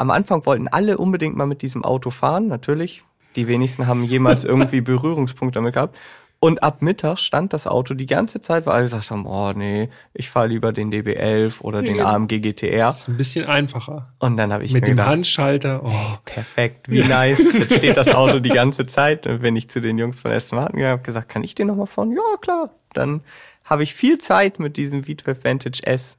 Am 0.00 0.10
Anfang 0.10 0.46
wollten 0.46 0.66
alle 0.66 0.96
unbedingt 0.96 1.36
mal 1.36 1.44
mit 1.44 1.60
diesem 1.60 1.84
Auto 1.84 2.08
fahren, 2.08 2.46
natürlich. 2.46 3.04
Die 3.36 3.46
wenigsten 3.48 3.86
haben 3.86 4.02
jemals 4.02 4.44
irgendwie 4.46 4.80
Berührungspunkte 4.80 5.58
damit 5.58 5.74
gehabt. 5.74 5.94
Und 6.38 6.62
ab 6.62 6.80
Mittag 6.80 7.18
stand 7.18 7.52
das 7.52 7.66
Auto 7.66 7.92
die 7.92 8.06
ganze 8.06 8.40
Zeit, 8.40 8.64
weil 8.64 8.72
alle 8.72 8.84
gesagt 8.84 9.10
haben, 9.10 9.26
oh 9.26 9.52
nee, 9.54 9.90
ich 10.14 10.30
fahre 10.30 10.46
lieber 10.46 10.72
den 10.72 10.90
DB11 10.90 11.60
oder 11.60 11.82
den 11.82 11.96
Ja. 11.96 12.06
AMG 12.06 12.40
GTR. 12.40 12.78
Das 12.78 13.00
ist 13.00 13.08
ein 13.08 13.18
bisschen 13.18 13.44
einfacher. 13.44 14.14
Und 14.20 14.38
dann 14.38 14.54
habe 14.54 14.64
ich 14.64 14.72
Mit 14.72 14.84
mir 14.84 14.86
dem 14.86 14.96
gedacht, 14.96 15.10
Handschalter. 15.10 15.82
Oh, 15.84 16.16
perfekt, 16.24 16.88
wie 16.88 17.04
nice. 17.06 17.42
Jetzt 17.52 17.76
steht 17.76 17.98
das 17.98 18.08
Auto 18.14 18.38
die 18.40 18.48
ganze 18.48 18.86
Zeit. 18.86 19.26
Und 19.26 19.42
wenn 19.42 19.54
ich 19.54 19.68
zu 19.68 19.82
den 19.82 19.98
Jungs 19.98 20.22
von 20.22 20.30
Aston 20.32 20.58
Martin 20.58 20.76
gegangen 20.76 20.92
habe, 20.92 21.02
gesagt, 21.02 21.28
kann 21.28 21.44
ich 21.44 21.54
den 21.54 21.66
nochmal 21.66 21.86
fahren? 21.88 22.12
Ja, 22.12 22.38
klar. 22.40 22.70
Dann 22.94 23.20
habe 23.64 23.82
ich 23.82 23.92
viel 23.92 24.16
Zeit 24.16 24.58
mit 24.60 24.78
diesem 24.78 25.02
V12 25.02 25.44
Vantage 25.44 25.80
S 25.82 26.16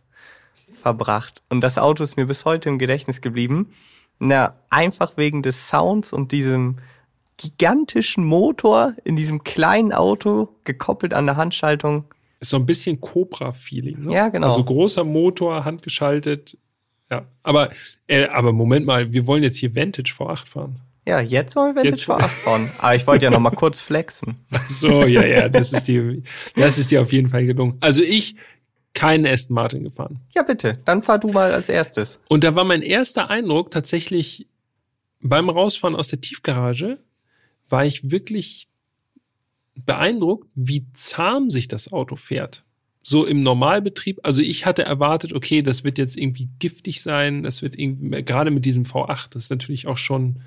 verbracht. 0.82 1.42
Und 1.50 1.62
das 1.62 1.78
Auto 1.78 2.04
ist 2.04 2.18
mir 2.18 2.26
bis 2.26 2.46
heute 2.46 2.70
im 2.70 2.78
Gedächtnis 2.80 3.22
geblieben. 3.22 3.72
Na, 4.20 4.56
einfach 4.70 5.18
wegen 5.18 5.42
des 5.42 5.68
Sounds 5.70 6.14
und 6.14 6.32
diesem 6.32 6.78
gigantischen 7.38 8.24
Motor 8.24 8.94
in 9.04 9.16
diesem 9.16 9.44
kleinen 9.44 9.94
Auto 9.94 10.50
gekoppelt 10.64 11.14
an 11.14 11.26
der 11.26 11.38
Handschaltung. 11.38 12.06
ist 12.40 12.50
so 12.50 12.58
ein 12.58 12.66
bisschen 12.66 13.02
Cobra-Feeling. 13.02 14.02
Ne? 14.02 14.14
Ja, 14.14 14.30
genau. 14.30 14.48
Also 14.48 14.64
großer 14.64 15.04
Motor, 15.04 15.66
handgeschaltet. 15.66 16.58
Ja, 17.10 17.26
aber, 17.44 17.72
äh, 18.08 18.28
aber 18.28 18.52
Moment 18.54 18.86
mal, 18.86 19.12
wir 19.12 19.26
wollen 19.28 19.44
jetzt 19.44 19.58
hier 19.58 19.76
Vantage 19.76 20.14
V8 20.18 20.48
fahren. 20.48 20.80
Ja, 21.08 21.20
jetzt 21.20 21.56
wollen 21.56 21.76
wir 21.76 21.84
Jetzt- 21.84 22.08
Vantage 22.08 22.26
V8 22.26 22.30
fahren. 22.30 22.70
Aber 22.80 22.96
ich 22.96 23.08
wollte 23.08 23.26
ja 23.26 23.32
noch 23.32 23.40
mal 23.40 23.50
kurz 23.52 23.80
flexen. 23.82 24.38
So, 24.70 25.04
ja, 25.06 25.26
ja, 25.26 25.50
das 25.50 25.74
ist 25.74 25.88
dir, 25.88 26.22
das 26.56 26.78
ist 26.78 26.92
dir 26.92 27.02
auf 27.02 27.12
jeden 27.12 27.30
Fall 27.30 27.46
gelungen. 27.46 27.76
Also 27.82 28.02
ich 28.04 28.36
keinen 28.94 29.26
Aston 29.26 29.56
Martin 29.56 29.84
gefahren. 29.84 30.20
Ja, 30.34 30.44
bitte. 30.44 30.80
Dann 30.86 31.04
fahr 31.04 31.20
du 31.20 31.30
mal 31.30 31.54
als 31.54 31.70
erstes. 31.70 32.20
Und 32.28 32.44
da 32.44 32.56
war 32.56 32.64
mein 32.64 32.82
erster 32.82 33.30
Eindruck 33.30 33.72
tatsächlich 33.72 34.48
beim 35.22 35.50
Rausfahren 35.50 35.96
aus 35.96 36.10
der 36.10 36.22
Tiefgarage, 36.22 37.00
war 37.70 37.86
ich 37.86 38.12
wirklich 38.12 38.68
beeindruckt, 39.76 40.50
wie 40.56 40.86
zahm 40.94 41.50
sich 41.50 41.68
das 41.68 41.92
Auto 41.92 42.16
fährt. 42.16 42.64
So 43.04 43.26
im 43.26 43.42
Normalbetrieb. 43.42 44.20
Also 44.24 44.42
ich 44.42 44.66
hatte 44.66 44.84
erwartet, 44.84 45.34
okay, 45.34 45.62
das 45.64 45.84
wird 45.84 45.98
jetzt 45.98 46.18
irgendwie 46.18 46.50
giftig 46.60 47.02
sein. 47.02 47.44
Das 47.44 47.62
wird 47.62 47.78
irgendwie, 47.78 48.24
gerade 48.24 48.52
mit 48.52 48.66
diesem 48.66 48.84
V8, 48.84 49.30
das 49.32 49.46
ist 49.46 49.50
natürlich 49.50 49.88
auch 49.88 49.98
schon, 49.98 50.42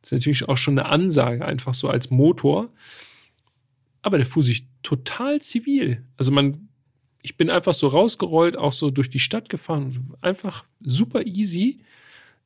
das 0.00 0.12
ist 0.12 0.20
natürlich 0.20 0.48
auch 0.48 0.56
schon 0.56 0.78
eine 0.78 0.88
Ansage, 0.88 1.44
einfach 1.44 1.74
so 1.74 1.88
als 1.88 2.10
Motor. 2.10 2.70
Aber 4.00 4.16
der 4.16 4.26
fuhr 4.26 4.42
sich 4.42 4.66
total 4.82 5.40
zivil. 5.42 6.02
Also 6.16 6.30
man, 6.30 6.65
ich 7.26 7.36
bin 7.36 7.50
einfach 7.50 7.74
so 7.74 7.88
rausgerollt, 7.88 8.56
auch 8.56 8.70
so 8.70 8.92
durch 8.92 9.10
die 9.10 9.18
Stadt 9.18 9.48
gefahren. 9.48 10.14
Einfach 10.20 10.64
super 10.80 11.26
easy. 11.26 11.80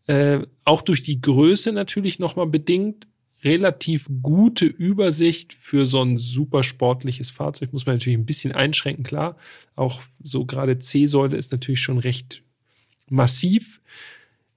Äh, 0.07 0.47
auch 0.65 0.81
durch 0.81 1.03
die 1.03 1.21
Größe 1.21 1.71
natürlich 1.73 2.19
nochmal 2.19 2.47
bedingt. 2.47 3.07
relativ 3.43 4.09
gute 4.23 4.65
Übersicht 4.65 5.53
für 5.53 5.85
so 5.85 6.03
ein 6.03 6.17
super 6.17 6.63
sportliches 6.63 7.29
Fahrzeug. 7.29 7.75
Muss 7.75 7.85
man 7.85 7.97
natürlich 7.97 8.19
ein 8.19 8.25
bisschen 8.25 8.53
einschränken, 8.53 9.05
klar. 9.05 9.37
Auch 9.77 10.01
so 10.25 10.47
gerade 10.47 10.79
C-Säule 10.79 11.37
ist 11.37 11.53
natürlich 11.53 11.83
schon 11.83 11.99
recht 11.99 12.43
massiv. 13.11 13.83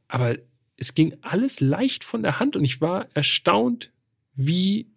Aber 0.07 0.37
es 0.77 0.95
ging 0.95 1.15
alles 1.21 1.59
leicht 1.59 2.05
von 2.05 2.23
der 2.23 2.39
Hand 2.39 2.55
und 2.55 2.63
ich 2.63 2.79
war 2.79 3.07
erstaunt, 3.13 3.91
wie 4.35 4.87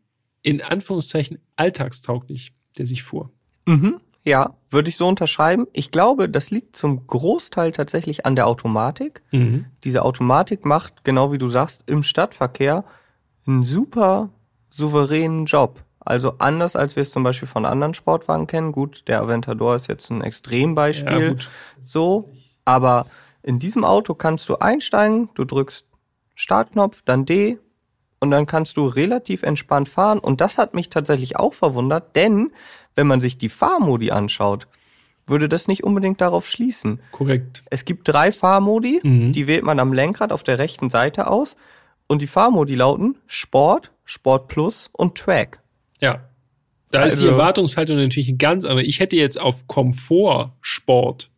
in 0.42 0.62
Anführungszeichen 0.62 1.38
alltagstauglich 1.56 2.52
der 2.78 2.86
sich 2.86 3.02
fuhr. 3.02 3.32
Mhm. 3.66 4.00
Ja, 4.26 4.56
würde 4.70 4.88
ich 4.88 4.96
so 4.96 5.06
unterschreiben. 5.06 5.68
Ich 5.72 5.92
glaube, 5.92 6.28
das 6.28 6.50
liegt 6.50 6.74
zum 6.74 7.06
Großteil 7.06 7.70
tatsächlich 7.70 8.26
an 8.26 8.34
der 8.34 8.48
Automatik. 8.48 9.22
Mhm. 9.30 9.66
Diese 9.84 10.02
Automatik 10.04 10.64
macht, 10.64 11.04
genau 11.04 11.30
wie 11.30 11.38
du 11.38 11.48
sagst, 11.48 11.84
im 11.86 12.02
Stadtverkehr 12.02 12.84
einen 13.46 13.62
super 13.62 14.30
souveränen 14.68 15.46
Job. 15.46 15.84
Also 16.00 16.34
anders 16.38 16.74
als 16.74 16.96
wir 16.96 17.02
es 17.02 17.12
zum 17.12 17.22
Beispiel 17.22 17.46
von 17.46 17.64
anderen 17.64 17.94
Sportwagen 17.94 18.48
kennen. 18.48 18.72
Gut, 18.72 19.04
der 19.06 19.22
Aventador 19.22 19.76
ist 19.76 19.86
jetzt 19.86 20.10
ein 20.10 20.22
Extrembeispiel. 20.22 21.36
Ja, 21.38 21.46
so, 21.80 22.28
aber 22.64 23.06
in 23.44 23.60
diesem 23.60 23.84
Auto 23.84 24.14
kannst 24.14 24.48
du 24.48 24.56
einsteigen, 24.56 25.30
du 25.34 25.44
drückst 25.44 25.86
Startknopf, 26.34 27.02
dann 27.02 27.26
D 27.26 27.60
und 28.18 28.32
dann 28.32 28.46
kannst 28.46 28.76
du 28.76 28.86
relativ 28.86 29.44
entspannt 29.44 29.88
fahren. 29.88 30.18
Und 30.18 30.40
das 30.40 30.58
hat 30.58 30.74
mich 30.74 30.90
tatsächlich 30.90 31.36
auch 31.36 31.54
verwundert, 31.54 32.16
denn 32.16 32.50
wenn 32.96 33.06
man 33.06 33.20
sich 33.20 33.38
die 33.38 33.48
Fahrmodi 33.48 34.10
anschaut, 34.10 34.66
würde 35.26 35.48
das 35.48 35.68
nicht 35.68 35.84
unbedingt 35.84 36.20
darauf 36.20 36.48
schließen. 36.48 37.00
Korrekt. 37.12 37.62
Es 37.70 37.84
gibt 37.84 38.08
drei 38.08 38.32
Fahrmodi, 38.32 39.00
Mhm. 39.02 39.32
die 39.32 39.46
wählt 39.46 39.64
man 39.64 39.78
am 39.80 39.92
Lenkrad 39.92 40.32
auf 40.32 40.42
der 40.42 40.58
rechten 40.58 40.90
Seite 40.90 41.28
aus. 41.28 41.56
Und 42.08 42.22
die 42.22 42.26
Fahrmodi 42.28 42.74
lauten 42.76 43.18
Sport, 43.26 43.92
Sport 44.04 44.48
Plus 44.48 44.88
und 44.92 45.16
Track. 45.18 45.60
Ja. 46.00 46.28
Da 46.92 47.02
ist 47.02 47.14
die 47.20 47.24
Also- 47.24 47.28
Erwartungshaltung 47.32 47.96
natürlich 47.96 48.38
ganz 48.38 48.64
andere. 48.64 48.84
Ich 48.84 49.00
hätte 49.00 49.16
jetzt 49.16 49.40
auf 49.40 49.66
Komfort, 49.66 50.52
Sport 50.60 51.30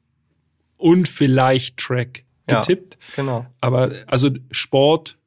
und 0.77 1.09
vielleicht 1.09 1.79
Track 1.79 2.25
Ja. 2.49 2.61
getippt. 2.61 2.99
Genau. 3.17 3.47
Aber 3.63 3.93
also 4.07 4.31
Sport 4.51 5.18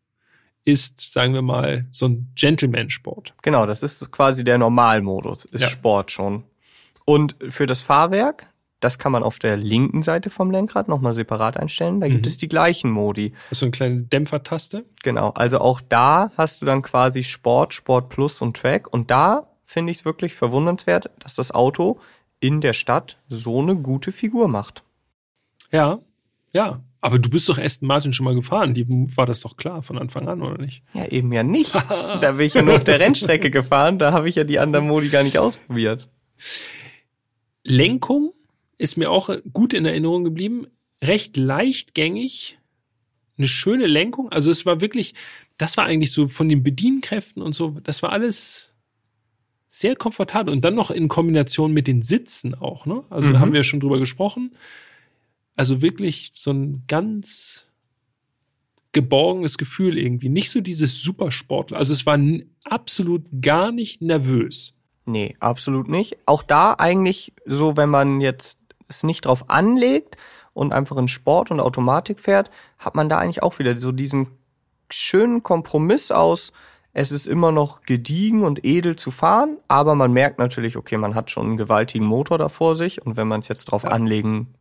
ist, 0.64 1.12
sagen 1.12 1.34
wir 1.34 1.42
mal, 1.42 1.86
so 1.92 2.08
ein 2.08 2.32
Gentleman-Sport. 2.36 3.34
Genau, 3.42 3.66
das 3.66 3.82
ist 3.84 4.12
quasi 4.12 4.44
der 4.44 4.58
Normalmodus, 4.58 5.46
ist 5.46 5.62
Ja. 5.62 5.70
Sport 5.70 6.12
schon. 6.12 6.44
Und 7.06 7.36
für 7.50 7.66
das 7.66 7.82
Fahrwerk, 7.82 8.48
das 8.80 8.98
kann 9.00 9.12
man 9.12 9.24
auf 9.24 9.38
der 9.40 9.58
linken 9.58 10.02
Seite 10.04 10.30
vom 10.30 10.50
Lenkrad 10.52 10.88
nochmal 10.88 11.14
separat 11.14 11.58
einstellen. 11.58 12.00
Da 12.00 12.08
gibt 12.08 12.26
Mhm. 12.26 12.28
es 12.28 12.38
die 12.38 12.48
gleichen 12.48 12.90
Modi. 12.92 13.32
Das 13.50 13.54
ist 13.54 13.60
so 13.60 13.66
eine 13.66 13.72
kleine 13.72 14.02
Dämpfertaste. 14.04 14.86
Genau, 15.04 15.30
also 15.30 15.60
auch 15.60 15.82
da 15.88 16.32
hast 16.38 16.62
du 16.62 16.66
dann 16.66 16.82
quasi 16.82 17.24
Sport, 17.24 17.74
Sport 17.74 18.10
Plus 18.10 18.42
und 18.42 18.58
Track. 18.58 18.92
Und 18.94 19.10
da 19.12 19.48
finde 19.66 19.92
ich 19.92 20.00
es 20.00 20.06
wirklich 20.06 20.34
verwundernswert, 20.34 21.10
dass 21.20 21.34
das 21.34 21.52
Auto 21.52 22.00
in 22.40 22.60
der 22.62 22.74
Stadt 22.74 23.18
so 23.30 23.60
eine 23.62 23.76
gute 23.76 24.12
Figur 24.12 24.48
macht. 24.48 24.84
Ja, 25.72 26.00
ja. 26.54 26.82
Aber 27.04 27.18
du 27.18 27.30
bist 27.32 27.50
doch 27.50 27.58
Aston 27.58 27.88
Martin 27.88 28.14
schon 28.14 28.26
mal 28.26 28.36
gefahren. 28.36 28.76
Die 28.76 28.86
war 29.18 29.26
das 29.26 29.42
doch 29.42 29.58
klar 29.58 29.82
von 29.82 29.98
Anfang 29.98 30.28
an, 30.28 30.42
oder 30.44 30.60
nicht? 30.62 30.84
Ja, 30.94 31.08
eben 31.08 31.34
ja 31.34 31.42
nicht. 31.44 31.74
da 31.90 32.32
bin 32.34 32.46
ich 32.46 32.54
ja 32.54 32.62
nur 32.62 32.76
auf 32.76 32.84
der 32.84 33.00
Rennstrecke 33.00 33.50
gefahren, 33.50 33.98
da 33.98 34.12
habe 34.14 34.30
ich 34.30 34.36
ja 34.36 34.44
die 34.44 34.60
anderen 34.60 34.88
Modi 34.88 35.10
gar 35.10 35.24
nicht 35.24 35.40
ausprobiert. 35.40 36.10
Lenkung 37.64 38.34
ist 38.78 38.98
mir 38.98 39.12
auch 39.12 39.30
gut 39.54 39.74
in 39.74 39.86
Erinnerung 39.86 40.24
geblieben. 40.24 40.68
Recht 41.04 41.38
leichtgängig. 41.38 42.58
Eine 43.38 43.48
schöne 43.48 43.88
Lenkung. 43.88 44.32
Also 44.32 44.52
es 44.52 44.66
war 44.66 44.82
wirklich, 44.82 45.14
das 45.58 45.78
war 45.78 45.86
eigentlich 45.86 46.12
so 46.12 46.28
von 46.28 46.50
den 46.50 46.64
Bedienkräften 46.64 47.42
und 47.42 47.54
so, 47.54 47.78
das 47.84 48.04
war 48.04 48.12
alles 48.12 48.74
sehr 49.70 49.96
komfortabel. 49.96 50.54
Und 50.54 50.66
dann 50.66 50.76
noch 50.76 50.92
in 50.92 51.08
Kombination 51.08 51.72
mit 51.72 51.88
den 51.88 52.02
Sitzen 52.02 52.54
auch, 52.56 52.86
ne? 52.86 53.04
Also 53.10 53.30
Mhm. 53.30 53.34
da 53.34 53.40
haben 53.40 53.54
wir 53.54 53.64
schon 53.64 53.80
drüber 53.80 54.00
gesprochen. 54.00 54.54
Also 55.56 55.82
wirklich 55.82 56.32
so 56.36 56.52
ein 56.52 56.84
ganz 56.88 57.66
geborgenes 58.92 59.58
Gefühl 59.58 59.98
irgendwie. 59.98 60.30
Nicht 60.30 60.52
so 60.52 60.62
dieses 60.62 61.02
Supersportler. 61.02 61.78
Also 61.78 61.94
es 61.94 62.06
war 62.06 62.20
absolut 62.64 63.24
gar 63.42 63.72
nicht 63.72 64.02
nervös. 64.02 64.74
Nee, 65.06 65.36
absolut 65.40 65.88
nicht. 65.88 66.18
Auch 66.26 66.44
da 66.44 66.76
eigentlich 66.78 67.34
so, 67.46 67.78
wenn 67.78 67.90
man 67.90 68.22
jetzt 68.22 68.58
es 68.88 69.04
nicht 69.04 69.26
drauf 69.26 69.50
anlegt 69.50 70.18
und 70.54 70.74
einfach 70.74 70.98
in 70.98 71.08
Sport 71.08 71.52
und 71.52 71.60
Automatik 71.60 72.20
fährt, 72.20 72.52
hat 72.78 72.96
man 72.96 73.08
da 73.10 73.18
eigentlich 73.18 73.44
auch 73.44 73.58
wieder 73.60 73.78
so 73.78 73.92
diesen 73.92 74.28
schönen 74.90 75.44
Kompromiss 75.44 76.12
aus. 76.12 76.52
Es 76.94 77.12
ist 77.14 77.26
immer 77.26 77.54
noch 77.54 77.84
gediegen 77.84 78.44
und 78.44 78.66
edel 78.66 78.98
zu 78.98 79.12
fahren, 79.12 79.58
aber 79.70 79.96
man 79.96 80.12
merkt 80.12 80.40
natürlich, 80.40 80.76
okay, 80.76 80.98
man 80.98 81.16
hat 81.16 81.32
schon 81.32 81.46
einen 81.48 81.58
gewaltigen 81.58 82.06
Motor 82.06 82.38
da 82.38 82.50
vor 82.50 82.76
sich 82.76 83.02
und 83.06 83.16
wenn 83.16 83.30
man 83.30 83.40
es 83.40 83.48
jetzt 83.48 83.66
drauf 83.66 83.84
Ja. 83.84 83.92
anlegen 83.92 84.54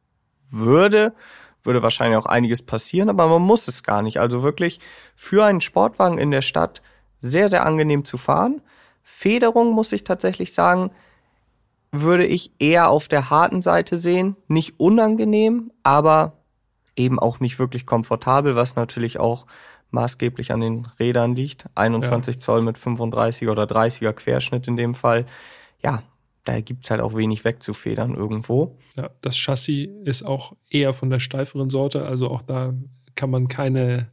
würde, 0.50 1.14
würde 1.62 1.82
wahrscheinlich 1.82 2.18
auch 2.18 2.26
einiges 2.26 2.62
passieren, 2.62 3.08
aber 3.08 3.26
man 3.26 3.42
muss 3.42 3.68
es 3.68 3.82
gar 3.82 4.02
nicht. 4.02 4.18
Also 4.18 4.42
wirklich 4.42 4.80
für 5.16 5.44
einen 5.44 5.60
Sportwagen 5.60 6.18
in 6.18 6.30
der 6.30 6.42
Stadt 6.42 6.82
sehr, 7.20 7.48
sehr 7.48 7.66
angenehm 7.66 8.04
zu 8.04 8.16
fahren. 8.16 8.62
Federung, 9.02 9.72
muss 9.72 9.92
ich 9.92 10.04
tatsächlich 10.04 10.54
sagen, 10.54 10.90
würde 11.92 12.24
ich 12.24 12.52
eher 12.58 12.90
auf 12.90 13.08
der 13.08 13.30
harten 13.30 13.62
Seite 13.62 13.98
sehen. 13.98 14.36
Nicht 14.48 14.78
unangenehm, 14.78 15.72
aber 15.82 16.34
eben 16.96 17.18
auch 17.18 17.40
nicht 17.40 17.58
wirklich 17.58 17.86
komfortabel, 17.86 18.56
was 18.56 18.76
natürlich 18.76 19.18
auch 19.18 19.46
maßgeblich 19.90 20.52
an 20.52 20.60
den 20.60 20.88
Rädern 20.98 21.34
liegt. 21.34 21.66
21 21.74 22.40
Zoll 22.40 22.62
mit 22.62 22.78
35er 22.78 23.50
oder 23.50 23.64
30er 23.64 24.12
Querschnitt 24.12 24.68
in 24.68 24.76
dem 24.76 24.94
Fall. 24.94 25.26
Ja, 25.82 26.02
da 26.44 26.60
gibt's 26.60 26.90
halt 26.90 27.00
auch 27.00 27.14
wenig 27.14 27.44
wegzufedern 27.44 28.14
irgendwo. 28.14 28.78
Ja, 28.96 29.10
das 29.20 29.36
Chassis 29.36 29.88
ist 30.04 30.22
auch 30.22 30.54
eher 30.68 30.92
von 30.92 31.10
der 31.10 31.20
steiferen 31.20 31.70
Sorte, 31.70 32.04
also 32.04 32.30
auch 32.30 32.42
da 32.42 32.74
kann 33.14 33.30
man 33.30 33.48
keine, 33.48 34.10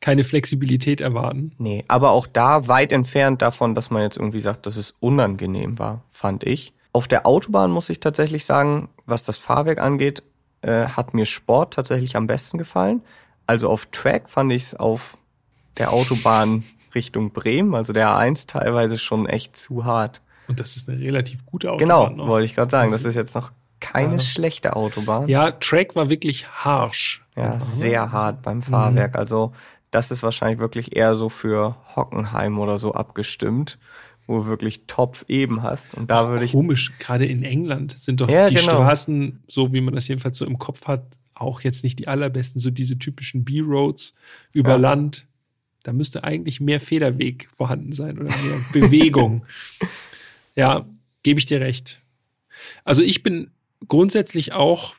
keine 0.00 0.24
Flexibilität 0.24 1.00
erwarten. 1.00 1.52
Nee, 1.58 1.84
aber 1.88 2.10
auch 2.10 2.26
da 2.26 2.68
weit 2.68 2.92
entfernt 2.92 3.42
davon, 3.42 3.74
dass 3.74 3.90
man 3.90 4.02
jetzt 4.02 4.16
irgendwie 4.16 4.40
sagt, 4.40 4.66
dass 4.66 4.76
es 4.76 4.94
unangenehm 5.00 5.78
war, 5.78 6.04
fand 6.10 6.44
ich. 6.44 6.72
Auf 6.92 7.08
der 7.08 7.26
Autobahn 7.26 7.70
muss 7.70 7.88
ich 7.88 8.00
tatsächlich 8.00 8.44
sagen, 8.44 8.88
was 9.06 9.22
das 9.22 9.38
Fahrwerk 9.38 9.78
angeht, 9.78 10.22
äh, 10.62 10.86
hat 10.86 11.14
mir 11.14 11.26
Sport 11.26 11.74
tatsächlich 11.74 12.16
am 12.16 12.26
besten 12.26 12.58
gefallen. 12.58 13.02
Also 13.46 13.68
auf 13.68 13.86
Track 13.86 14.28
fand 14.28 14.52
ich 14.52 14.64
es 14.64 14.74
auf 14.74 15.18
der 15.78 15.92
Autobahn 15.92 16.64
Richtung 16.94 17.32
Bremen, 17.32 17.74
also 17.74 17.92
der 17.92 18.08
A1 18.08 18.46
teilweise 18.46 18.98
schon 18.98 19.26
echt 19.26 19.56
zu 19.56 19.84
hart. 19.84 20.20
Und 20.52 20.60
das 20.60 20.76
ist 20.76 20.88
eine 20.88 20.98
relativ 21.00 21.44
gute 21.46 21.74
Genau, 21.78 22.02
Autobahn. 22.02 22.16
noch. 22.16 22.26
wollte 22.28 22.46
ich 22.46 22.54
gerade 22.54 22.70
sagen, 22.70 22.92
das 22.92 23.04
ist 23.04 23.14
jetzt 23.14 23.34
noch 23.34 23.52
keine 23.80 24.14
Ja. 24.14 24.20
schlechte 24.20 24.76
Autobahn. 24.76 25.28
Ja, 25.28 25.50
Track 25.52 25.96
war 25.96 26.08
wirklich 26.08 26.48
harsh. 26.48 27.24
Ja, 27.36 27.54
Einfach, 27.54 27.66
ne? 27.68 27.74
sehr 27.80 28.12
hart 28.12 28.42
beim 28.42 28.62
Fahrwerk. 28.62 29.16
Also 29.16 29.52
das 29.90 30.10
ist 30.10 30.22
wahrscheinlich 30.22 30.58
wirklich 30.60 30.96
eher 30.96 31.16
so 31.16 31.28
für 31.28 31.76
Hockenheim 31.96 32.58
oder 32.58 32.78
so 32.78 32.92
abgestimmt, 32.94 33.78
wo 34.26 34.38
du 34.42 34.46
wirklich 34.46 34.86
Topf 34.86 35.24
eben 35.28 35.62
hast. 35.62 35.94
Und 35.94 36.10
da 36.10 36.22
Auch 36.24 36.28
würde 36.28 36.44
ich 36.44 36.52
komisch, 36.52 36.92
gerade 36.98 37.26
in 37.26 37.42
England 37.42 37.96
sind 37.98 38.20
doch 38.20 38.28
Ja, 38.30 38.48
die 38.48 38.54
genau. 38.54 38.72
Straßen, 38.76 39.42
so 39.48 39.72
wie 39.72 39.80
man 39.80 39.94
das 39.94 40.06
jedenfalls 40.08 40.38
so 40.38 40.46
im 40.46 40.58
Kopf 40.58 40.86
hat, 40.86 41.04
auch 41.34 41.62
jetzt 41.62 41.82
nicht 41.82 41.98
die 41.98 42.06
allerbesten, 42.08 42.60
so 42.60 42.70
diese 42.70 42.98
typischen 42.98 43.44
B-Roads 43.44 44.14
über 44.52 44.70
Ja. 44.70 44.76
Land. 44.76 45.26
Da 45.82 45.92
müsste 45.92 46.22
eigentlich 46.22 46.60
mehr 46.60 46.78
Federweg 46.78 47.48
vorhanden 47.52 47.92
sein 47.92 48.16
oder 48.18 48.28
mehr 48.28 48.60
Bewegung. 48.72 49.44
Ja, 50.56 50.86
gebe 51.22 51.38
ich 51.38 51.46
dir 51.46 51.60
recht. 51.60 52.02
Also 52.84 53.02
ich 53.02 53.22
bin 53.22 53.50
grundsätzlich 53.88 54.52
auch, 54.52 54.94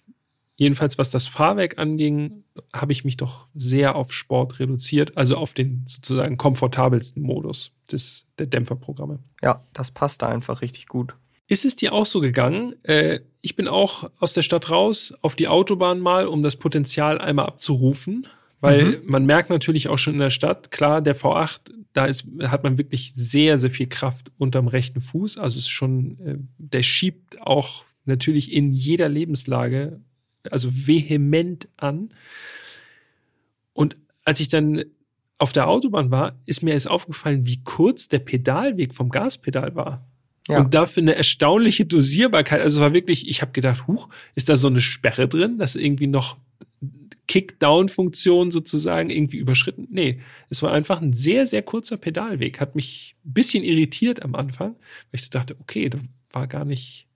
jedenfalls 0.55 0.97
was 0.97 1.09
das 1.09 1.27
Fahrwerk 1.27 1.77
anging, 1.77 2.43
habe 2.73 2.91
ich 2.91 3.05
mich 3.05 3.17
doch 3.17 3.47
sehr 3.55 3.95
auf 3.95 4.13
Sport 4.13 4.59
reduziert, 4.59 5.17
also 5.17 5.37
auf 5.37 5.53
den 5.53 5.85
sozusagen 5.87 6.37
komfortabelsten 6.37 7.23
Modus 7.23 7.71
des, 7.91 8.25
der 8.37 8.47
Dämpferprogramme. 8.47 9.19
ja, 9.41 9.63
das 9.73 9.91
passt 9.91 10.21
da 10.21 10.29
einfach 10.29 10.61
richtig 10.61 10.87
gut. 10.87 11.15
Ist 11.47 11.65
es 11.65 11.75
dir 11.75 11.93
auch 11.93 12.05
so 12.05 12.19
gegangen? 12.21 12.75
Äh, 12.83 13.19
ich 13.41 13.55
bin 13.55 13.67
auch 13.67 14.09
aus 14.19 14.33
der 14.33 14.41
Stadt 14.41 14.69
raus 14.69 15.13
auf 15.21 15.35
die 15.35 15.47
Autobahn 15.47 15.99
mal, 15.99 16.25
um 16.25 16.41
das 16.41 16.55
Potenzial 16.55 17.19
einmal 17.19 17.45
abzurufen. 17.45 18.27
Weil 18.63 19.01
man 19.03 19.25
merkt 19.25 19.49
natürlich 19.49 19.89
auch 19.89 19.97
schon 19.97 20.13
in 20.13 20.21
der 20.21 20.29
Stadt, 20.29 20.71
klar, 20.71 21.01
der 21.01 21.17
V8, 21.17 21.73
da 21.93 22.05
ist, 22.05 22.25
hat 22.41 22.63
man 22.63 22.77
wirklich 22.77 23.13
sehr, 23.15 23.57
sehr 23.57 23.69
viel 23.69 23.87
Kraft 23.87 24.31
unterm 24.37 24.67
rechten 24.67 24.99
Fuß. 24.99 25.37
Also 25.37 25.57
es 25.57 25.65
ist 25.65 25.69
schon, 25.69 26.19
äh, 26.25 26.35
der 26.57 26.83
schiebt 26.83 27.39
auch 27.41 27.85
natürlich 28.05 28.51
in 28.51 28.71
jeder 28.71 29.09
Lebenslage, 29.09 30.01
also 30.49 30.69
vehement 30.71 31.69
an. 31.77 32.13
Und 33.73 33.95
als 34.25 34.39
ich 34.39 34.47
dann 34.49 34.83
auf 35.37 35.53
der 35.53 35.67
Autobahn 35.67 36.11
war, 36.11 36.39
ist 36.45 36.63
mir 36.63 36.71
erst 36.71 36.89
aufgefallen, 36.89 37.45
wie 37.45 37.63
kurz 37.63 38.07
der 38.07 38.19
Pedalweg 38.19 38.93
vom 38.93 39.09
Gaspedal 39.09 39.75
war. 39.75 40.07
Ja. 40.47 40.59
Und 40.59 40.73
dafür 40.73 41.01
eine 41.01 41.15
erstaunliche 41.15 41.85
Dosierbarkeit. 41.85 42.61
Also 42.61 42.79
es 42.79 42.81
war 42.81 42.93
wirklich, 42.93 43.29
ich 43.29 43.41
habe 43.41 43.51
gedacht, 43.51 43.87
huch, 43.87 44.09
ist 44.35 44.49
da 44.49 44.57
so 44.57 44.67
eine 44.67 44.81
Sperre 44.81 45.27
drin, 45.27 45.57
dass 45.57 45.75
irgendwie 45.75 46.07
noch 46.07 46.37
Kickdown-Funktion 47.33 48.51
sozusagen 48.51 49.09
irgendwie 49.09 49.37
überschritten. 49.37 49.87
Nee, 49.89 50.21
es 50.51 50.61
war 50.61 50.71
einfach 50.71 51.01
ein 51.01 51.13
sehr, 51.13 51.47
sehr 51.47 51.63
kurzer 51.63 51.97
Pedalweg. 51.97 52.59
Hat 52.59 52.75
mich 52.75 53.15
ein 53.25 53.33
bisschen 53.33 53.63
irritiert 53.63 54.21
am 54.21 54.35
Anfang, 54.35 54.73
weil 54.75 55.13
ich 55.13 55.23
so 55.23 55.31
dachte, 55.31 55.55
okay, 55.59 55.89
da 55.89 55.97
war 56.31 56.45
gar 56.45 56.63
nicht, 56.63 57.07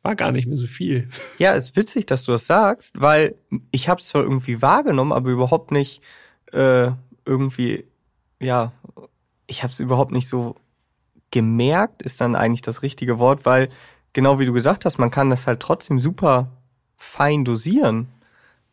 war 0.00 0.16
gar 0.16 0.32
nicht 0.32 0.46
mehr 0.46 0.56
so 0.56 0.66
viel. 0.66 1.10
Ja, 1.36 1.52
ist 1.52 1.76
witzig, 1.76 2.06
dass 2.06 2.24
du 2.24 2.32
das 2.32 2.46
sagst, 2.46 2.98
weil 3.02 3.34
ich 3.70 3.90
habe 3.90 4.00
es 4.00 4.06
zwar 4.08 4.22
irgendwie 4.22 4.62
wahrgenommen, 4.62 5.12
aber 5.12 5.28
überhaupt 5.28 5.72
nicht 5.72 6.00
äh, 6.52 6.92
irgendwie, 7.26 7.84
ja, 8.40 8.72
ich 9.46 9.62
habe 9.62 9.74
es 9.74 9.80
überhaupt 9.80 10.12
nicht 10.12 10.26
so 10.26 10.56
gemerkt, 11.30 12.00
ist 12.00 12.22
dann 12.22 12.34
eigentlich 12.34 12.62
das 12.62 12.80
richtige 12.80 13.18
Wort, 13.18 13.44
weil 13.44 13.68
genau 14.14 14.38
wie 14.38 14.46
du 14.46 14.54
gesagt 14.54 14.86
hast, 14.86 14.96
man 14.96 15.10
kann 15.10 15.28
das 15.28 15.46
halt 15.46 15.60
trotzdem 15.60 16.00
super 16.00 16.50
fein 16.96 17.44
dosieren, 17.44 18.08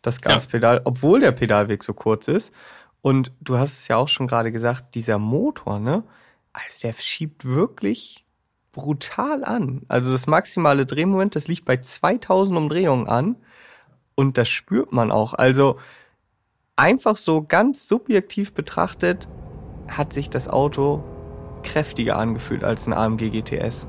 das 0.07 0.21
Gaspedal, 0.21 0.77
ja. 0.77 0.81
obwohl 0.85 1.19
der 1.19 1.31
Pedalweg 1.31 1.83
so 1.83 1.93
kurz 1.93 2.27
ist. 2.27 2.51
Und 3.01 3.31
du 3.41 3.57
hast 3.57 3.79
es 3.79 3.87
ja 3.87 3.97
auch 3.97 4.07
schon 4.07 4.27
gerade 4.27 4.51
gesagt, 4.51 4.95
dieser 4.95 5.19
Motor, 5.19 5.79
ne? 5.79 6.03
Also 6.53 6.69
der 6.81 6.93
schiebt 6.93 7.45
wirklich 7.45 8.25
brutal 8.71 9.43
an. 9.43 9.83
Also 9.87 10.11
das 10.11 10.27
maximale 10.27 10.85
Drehmoment, 10.85 11.35
das 11.35 11.47
liegt 11.47 11.65
bei 11.65 11.77
2000 11.77 12.57
Umdrehungen 12.57 13.07
an. 13.07 13.35
Und 14.15 14.37
das 14.37 14.49
spürt 14.49 14.91
man 14.91 15.11
auch. 15.11 15.33
Also 15.35 15.77
einfach 16.75 17.17
so 17.17 17.43
ganz 17.43 17.87
subjektiv 17.87 18.53
betrachtet 18.53 19.27
hat 19.87 20.13
sich 20.13 20.29
das 20.29 20.47
Auto 20.47 21.03
kräftiger 21.63 22.17
angefühlt 22.17 22.63
als 22.63 22.87
ein 22.87 22.93
AMG 22.93 23.29
GTS. 23.29 23.87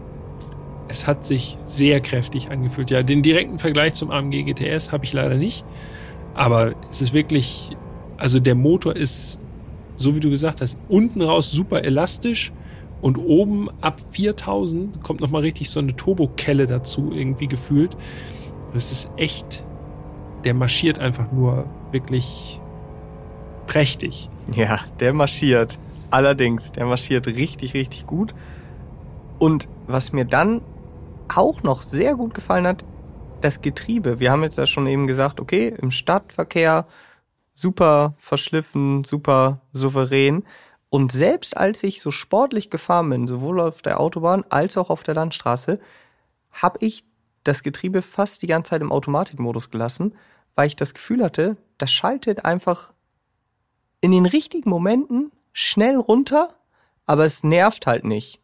Es 0.88 1.06
hat 1.06 1.24
sich 1.24 1.58
sehr 1.64 2.00
kräftig 2.00 2.50
angefühlt. 2.50 2.90
Ja, 2.90 3.02
den 3.02 3.22
direkten 3.22 3.58
Vergleich 3.58 3.94
zum 3.94 4.10
AMG 4.10 4.44
GTS 4.44 4.90
habe 4.90 5.04
ich 5.04 5.12
leider 5.12 5.36
nicht. 5.36 5.64
Aber 6.38 6.76
es 6.88 7.02
ist 7.02 7.12
wirklich, 7.12 7.76
also 8.16 8.38
der 8.38 8.54
Motor 8.54 8.94
ist, 8.94 9.40
so 9.96 10.14
wie 10.14 10.20
du 10.20 10.30
gesagt 10.30 10.60
hast, 10.60 10.78
unten 10.88 11.20
raus 11.20 11.50
super 11.50 11.82
elastisch 11.82 12.52
und 13.02 13.18
oben 13.18 13.68
ab 13.80 14.00
4000 14.12 15.02
kommt 15.02 15.20
nochmal 15.20 15.42
richtig 15.42 15.68
so 15.68 15.80
eine 15.80 15.96
Turbokelle 15.96 16.68
dazu, 16.68 17.10
irgendwie 17.12 17.48
gefühlt. 17.48 17.96
Das 18.72 18.92
ist 18.92 19.10
echt, 19.16 19.64
der 20.44 20.54
marschiert 20.54 21.00
einfach 21.00 21.32
nur 21.32 21.64
wirklich 21.90 22.60
prächtig. 23.66 24.30
Ja, 24.54 24.78
der 25.00 25.14
marschiert. 25.14 25.76
Allerdings, 26.12 26.70
der 26.70 26.86
marschiert 26.86 27.26
richtig, 27.26 27.74
richtig 27.74 28.06
gut. 28.06 28.32
Und 29.40 29.68
was 29.88 30.12
mir 30.12 30.24
dann 30.24 30.60
auch 31.34 31.64
noch 31.64 31.82
sehr 31.82 32.14
gut 32.14 32.32
gefallen 32.32 32.68
hat, 32.68 32.84
das 33.40 33.60
Getriebe. 33.60 34.20
Wir 34.20 34.30
haben 34.30 34.42
jetzt 34.42 34.58
ja 34.58 34.66
schon 34.66 34.86
eben 34.86 35.06
gesagt, 35.06 35.40
okay, 35.40 35.74
im 35.80 35.90
Stadtverkehr 35.90 36.86
super 37.54 38.14
verschliffen, 38.18 39.04
super 39.04 39.60
souverän. 39.72 40.44
Und 40.90 41.12
selbst 41.12 41.56
als 41.56 41.82
ich 41.82 42.00
so 42.00 42.10
sportlich 42.10 42.70
gefahren 42.70 43.10
bin, 43.10 43.28
sowohl 43.28 43.60
auf 43.60 43.82
der 43.82 44.00
Autobahn 44.00 44.44
als 44.48 44.76
auch 44.76 44.90
auf 44.90 45.02
der 45.02 45.14
Landstraße, 45.14 45.80
habe 46.50 46.78
ich 46.80 47.04
das 47.44 47.62
Getriebe 47.62 48.02
fast 48.02 48.42
die 48.42 48.46
ganze 48.46 48.70
Zeit 48.70 48.82
im 48.82 48.92
Automatikmodus 48.92 49.70
gelassen, 49.70 50.14
weil 50.54 50.66
ich 50.66 50.76
das 50.76 50.94
Gefühl 50.94 51.22
hatte, 51.22 51.56
das 51.78 51.92
schaltet 51.92 52.44
einfach 52.44 52.92
in 54.00 54.12
den 54.12 54.26
richtigen 54.26 54.70
Momenten 54.70 55.32
schnell 55.52 55.96
runter, 55.96 56.54
aber 57.06 57.24
es 57.24 57.42
nervt 57.42 57.86
halt 57.86 58.04
nicht. 58.04 58.40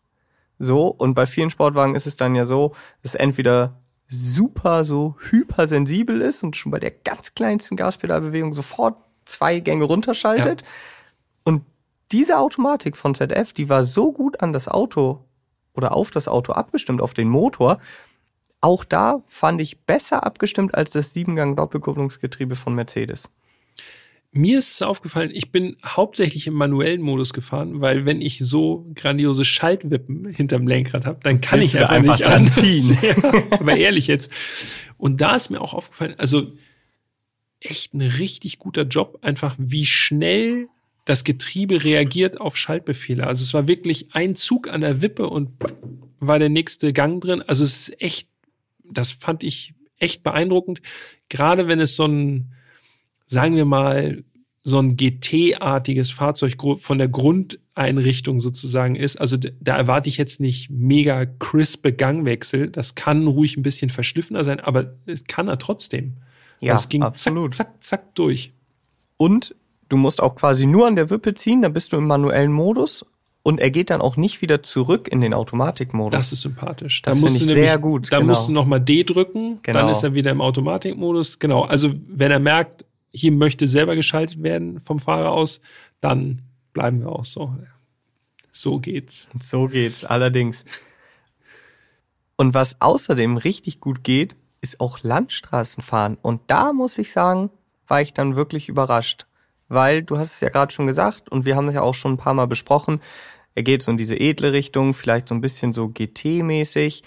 So, 0.59 0.87
und 0.87 1.15
bei 1.15 1.27
vielen 1.27 1.51
Sportwagen 1.51 1.95
ist 1.95 2.07
es 2.07 2.17
dann 2.17 2.35
ja 2.35 2.47
so, 2.47 2.75
dass 3.03 3.15
entweder 3.15 3.81
super 4.07 4.85
so 4.85 5.17
hypersensibel 5.31 6.21
ist 6.21 6.43
und 6.43 6.57
schon 6.57 6.73
bei 6.73 6.79
der 6.79 6.91
ganz 6.91 7.35
kleinsten 7.35 7.77
Gaspedalbewegung 7.77 8.55
sofort 8.55 8.97
zwei 9.25 9.61
Gänge 9.61 9.85
runterschaltet. 9.85 10.63
Ja. 10.63 10.69
Und 11.45 11.63
diese 12.13 12.39
Automatik 12.39 12.97
von 12.97 13.15
ZF, 13.15 13.53
die 13.53 13.69
war 13.69 13.85
so 13.85 14.13
gut 14.13 14.41
an 14.41 14.53
das 14.53 14.69
Auto 14.69 15.25
oder 15.75 15.95
auf 15.95 16.11
das 16.11 16.29
Auto 16.29 16.53
abgestimmt, 16.53 17.03
auf 17.03 17.15
den 17.15 17.29
Motor. 17.29 17.79
Auch 18.61 18.85
da 18.85 19.23
fand 19.27 19.61
ich 19.61 19.83
besser 19.83 20.25
abgestimmt 20.25 20.75
als 20.75 20.91
das 20.91 21.13
Siebengang 21.13 21.57
Doppelkupplungsgetriebe 21.57 22.57
von 22.57 22.75
Mercedes. 22.75 23.31
Mir 24.37 24.59
ist 24.59 24.73
es 24.73 24.83
aufgefallen, 24.83 25.31
ich 25.33 25.53
bin 25.53 25.77
hauptsächlich 25.85 26.49
im 26.49 26.55
manuellen 26.55 27.01
Modus 27.01 27.33
gefahren, 27.33 27.81
weil 27.81 28.05
wenn 28.05 28.21
ich 28.21 28.41
so 28.41 28.91
grandiose 28.97 29.45
Schaltwippen 29.45 30.27
hinterm 30.27 30.67
Lenkrad 30.67 31.07
habe, 31.07 31.21
dann 31.23 31.41
kann 31.41 31.63
ich 31.63 31.79
einfach, 31.79 31.91
einfach 31.91 32.19
nicht 32.19 32.27
anziehen. 32.59 32.99
ja, 33.03 33.15
aber 33.53 33.77
ehrlich 33.77 34.09
jetzt. 34.09 34.33
Und 34.97 35.21
da 35.21 35.37
ist 35.37 35.51
mir 35.51 35.61
auch 35.61 35.73
aufgefallen, 35.73 36.15
also 36.19 36.51
echt 37.61 37.95
ein 37.95 38.01
richtig 38.01 38.59
guter 38.59 38.83
Job, 38.83 39.21
einfach 39.23 39.55
wie 39.57 39.87
schnell 39.87 40.67
das 41.05 41.23
Getriebe 41.23 41.85
reagiert 41.85 42.41
auf 42.41 42.57
Schaltbefehle. 42.57 43.25
Also 43.25 43.45
es 43.45 43.55
war 43.55 43.69
wirklich 43.69 44.17
ein 44.17 44.35
Zug 44.35 44.69
an 44.69 44.81
der 44.81 45.01
Wippe 45.01 45.29
und 45.29 45.51
war 46.19 46.41
der 46.41 46.49
nächste 46.49 46.93
Gang 46.93 47.23
drin. 47.23 47.41
Also 47.41 47.63
es 47.63 47.89
ist 47.89 48.03
echt, 48.03 48.29
das 48.83 49.13
fand 49.13 49.45
ich 49.45 49.75
echt 49.99 50.25
beeindruckend. 50.25 50.83
Gerade 51.29 51.69
wenn 51.69 51.79
es 51.79 51.95
so 51.95 52.07
ein 52.07 52.54
sagen 53.27 53.57
wir 53.57 53.65
mal, 53.65 54.25
so 54.67 54.79
ein 54.79 54.97
GT-artiges 54.97 56.11
Fahrzeug 56.11 56.55
von 56.79 56.99
der 56.99 57.09
Grundeinrichtung 57.09 58.41
sozusagen 58.41 58.97
ist. 58.97 59.21
Also 59.21 59.37
da 59.37 59.77
erwarte 59.77 60.09
ich 60.09 60.17
jetzt 60.17 60.41
nicht 60.41 60.71
mega 60.71 61.27
crispe 61.27 61.93
Gangwechsel. 61.93 62.71
Das 62.71 62.95
kann 62.95 63.27
ruhig 63.27 63.59
ein 63.59 63.63
bisschen 63.63 63.91
verschliffener 63.91 64.43
sein, 64.43 64.61
aber 64.61 64.95
es 65.05 65.25
kann 65.25 65.49
er 65.49 65.59
trotzdem. 65.59 66.15
Ja, 66.61 66.73
das 66.73 66.89
ging 66.89 67.03
absolut. 67.03 67.55
Zack, 67.55 67.75
zack, 67.81 67.85
zack 67.85 68.15
durch. 68.15 68.55
Und 69.19 69.55
du 69.91 69.99
musst 69.99 70.23
auch 70.23 70.35
quasi 70.35 70.65
nur 70.65 70.87
an 70.87 70.97
der 70.97 71.11
Wippe 71.11 71.35
ziehen, 71.35 71.61
dann 71.61 71.75
bist 71.75 71.93
du 71.93 71.99
im 71.99 72.07
manuellen 72.07 72.53
Modus 72.53 73.05
und 73.43 73.61
er 73.61 73.71
geht 73.71 73.91
dann 73.91 74.01
auch 74.01 74.17
nicht 74.17 74.41
wieder 74.41 74.63
zurück 74.63 75.09
in 75.09 75.21
den 75.21 75.35
Automatikmodus. 75.35 76.19
Das 76.19 76.33
ist 76.33 76.41
sympathisch. 76.41 77.03
Das 77.03 77.19
finde 77.19 77.33
ich 77.33 77.41
nämlich, 77.41 77.57
sehr 77.57 77.79
gut. 77.79 78.11
Da 78.11 78.19
genau. 78.19 78.31
musst 78.31 78.49
du 78.49 78.53
nochmal 78.53 78.81
D 78.81 79.05
drücken, 79.05 79.59
genau. 79.63 79.81
dann 79.81 79.91
ist 79.91 80.03
er 80.03 80.15
wieder 80.15 80.31
im 80.31 80.41
Automatikmodus. 80.41 81.39
Genau, 81.39 81.63
also 81.63 81.93
wenn 82.09 82.31
er 82.31 82.39
merkt, 82.39 82.87
hier 83.15 83.33
möchte 83.33 83.69
selber 83.69 83.95
geschaltet 83.95 84.43
werden 84.43 84.81
vom 84.81 84.99
Fahrer 84.99 85.31
aus, 85.31 85.61
dann 86.01 86.43
bleiben 86.73 87.01
wir 87.01 87.11
auch 87.11 87.25
so. 87.25 87.57
So 88.51 88.79
geht's. 88.79 89.29
So 89.41 89.69
geht's, 89.69 90.05
allerdings. 90.05 90.65
Und 92.37 92.55
was 92.55 92.81
außerdem 92.81 93.37
richtig 93.37 93.81
gut 93.81 94.03
geht, 94.03 94.37
ist 94.61 94.81
auch 94.81 95.03
Landstraßenfahren. 95.03 96.19
Und 96.21 96.43
da 96.49 96.73
muss 96.73 96.99
ich 96.99 97.13
sagen, 97.13 97.51
war 97.87 98.03
ich 98.03 98.13
dann 98.13 98.37
wirklich 98.37 98.69
überrascht. 98.69 99.27
Weil 99.69 100.03
du 100.03 100.19
hast 100.19 100.35
es 100.35 100.41
ja 100.41 100.51
gerade 100.51 100.73
schon 100.73 100.87
gesagt 100.87 101.29
und 101.31 101.47
wir 101.47 101.57
haben 101.57 101.69
es 101.69 101.75
ja 101.75 101.83
auch 101.83 101.95
schon 101.95 102.13
ein 102.13 102.19
paar 102.19 102.35
Mal 102.35 102.47
besprochen. 102.47 103.01
Er 103.55 103.63
geht 103.63 103.83
so 103.83 103.91
in 103.91 103.97
diese 103.97 104.19
edle 104.19 104.53
Richtung, 104.53 104.95
vielleicht 104.95 105.29
so 105.29 105.35
ein 105.35 105.41
bisschen 105.41 105.73
so 105.73 105.89
GT-mäßig. 105.89 107.03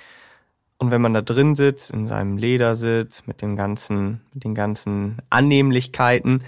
Und 0.79 0.91
wenn 0.91 1.01
man 1.01 1.13
da 1.13 1.21
drin 1.21 1.55
sitzt, 1.55 1.89
in 1.89 2.07
seinem 2.07 2.37
Ledersitz, 2.37 3.25
mit 3.25 3.41
den 3.41 3.55
ganzen, 3.55 4.21
mit 4.33 4.43
den 4.43 4.53
ganzen 4.53 5.17
Annehmlichkeiten, 5.29 6.43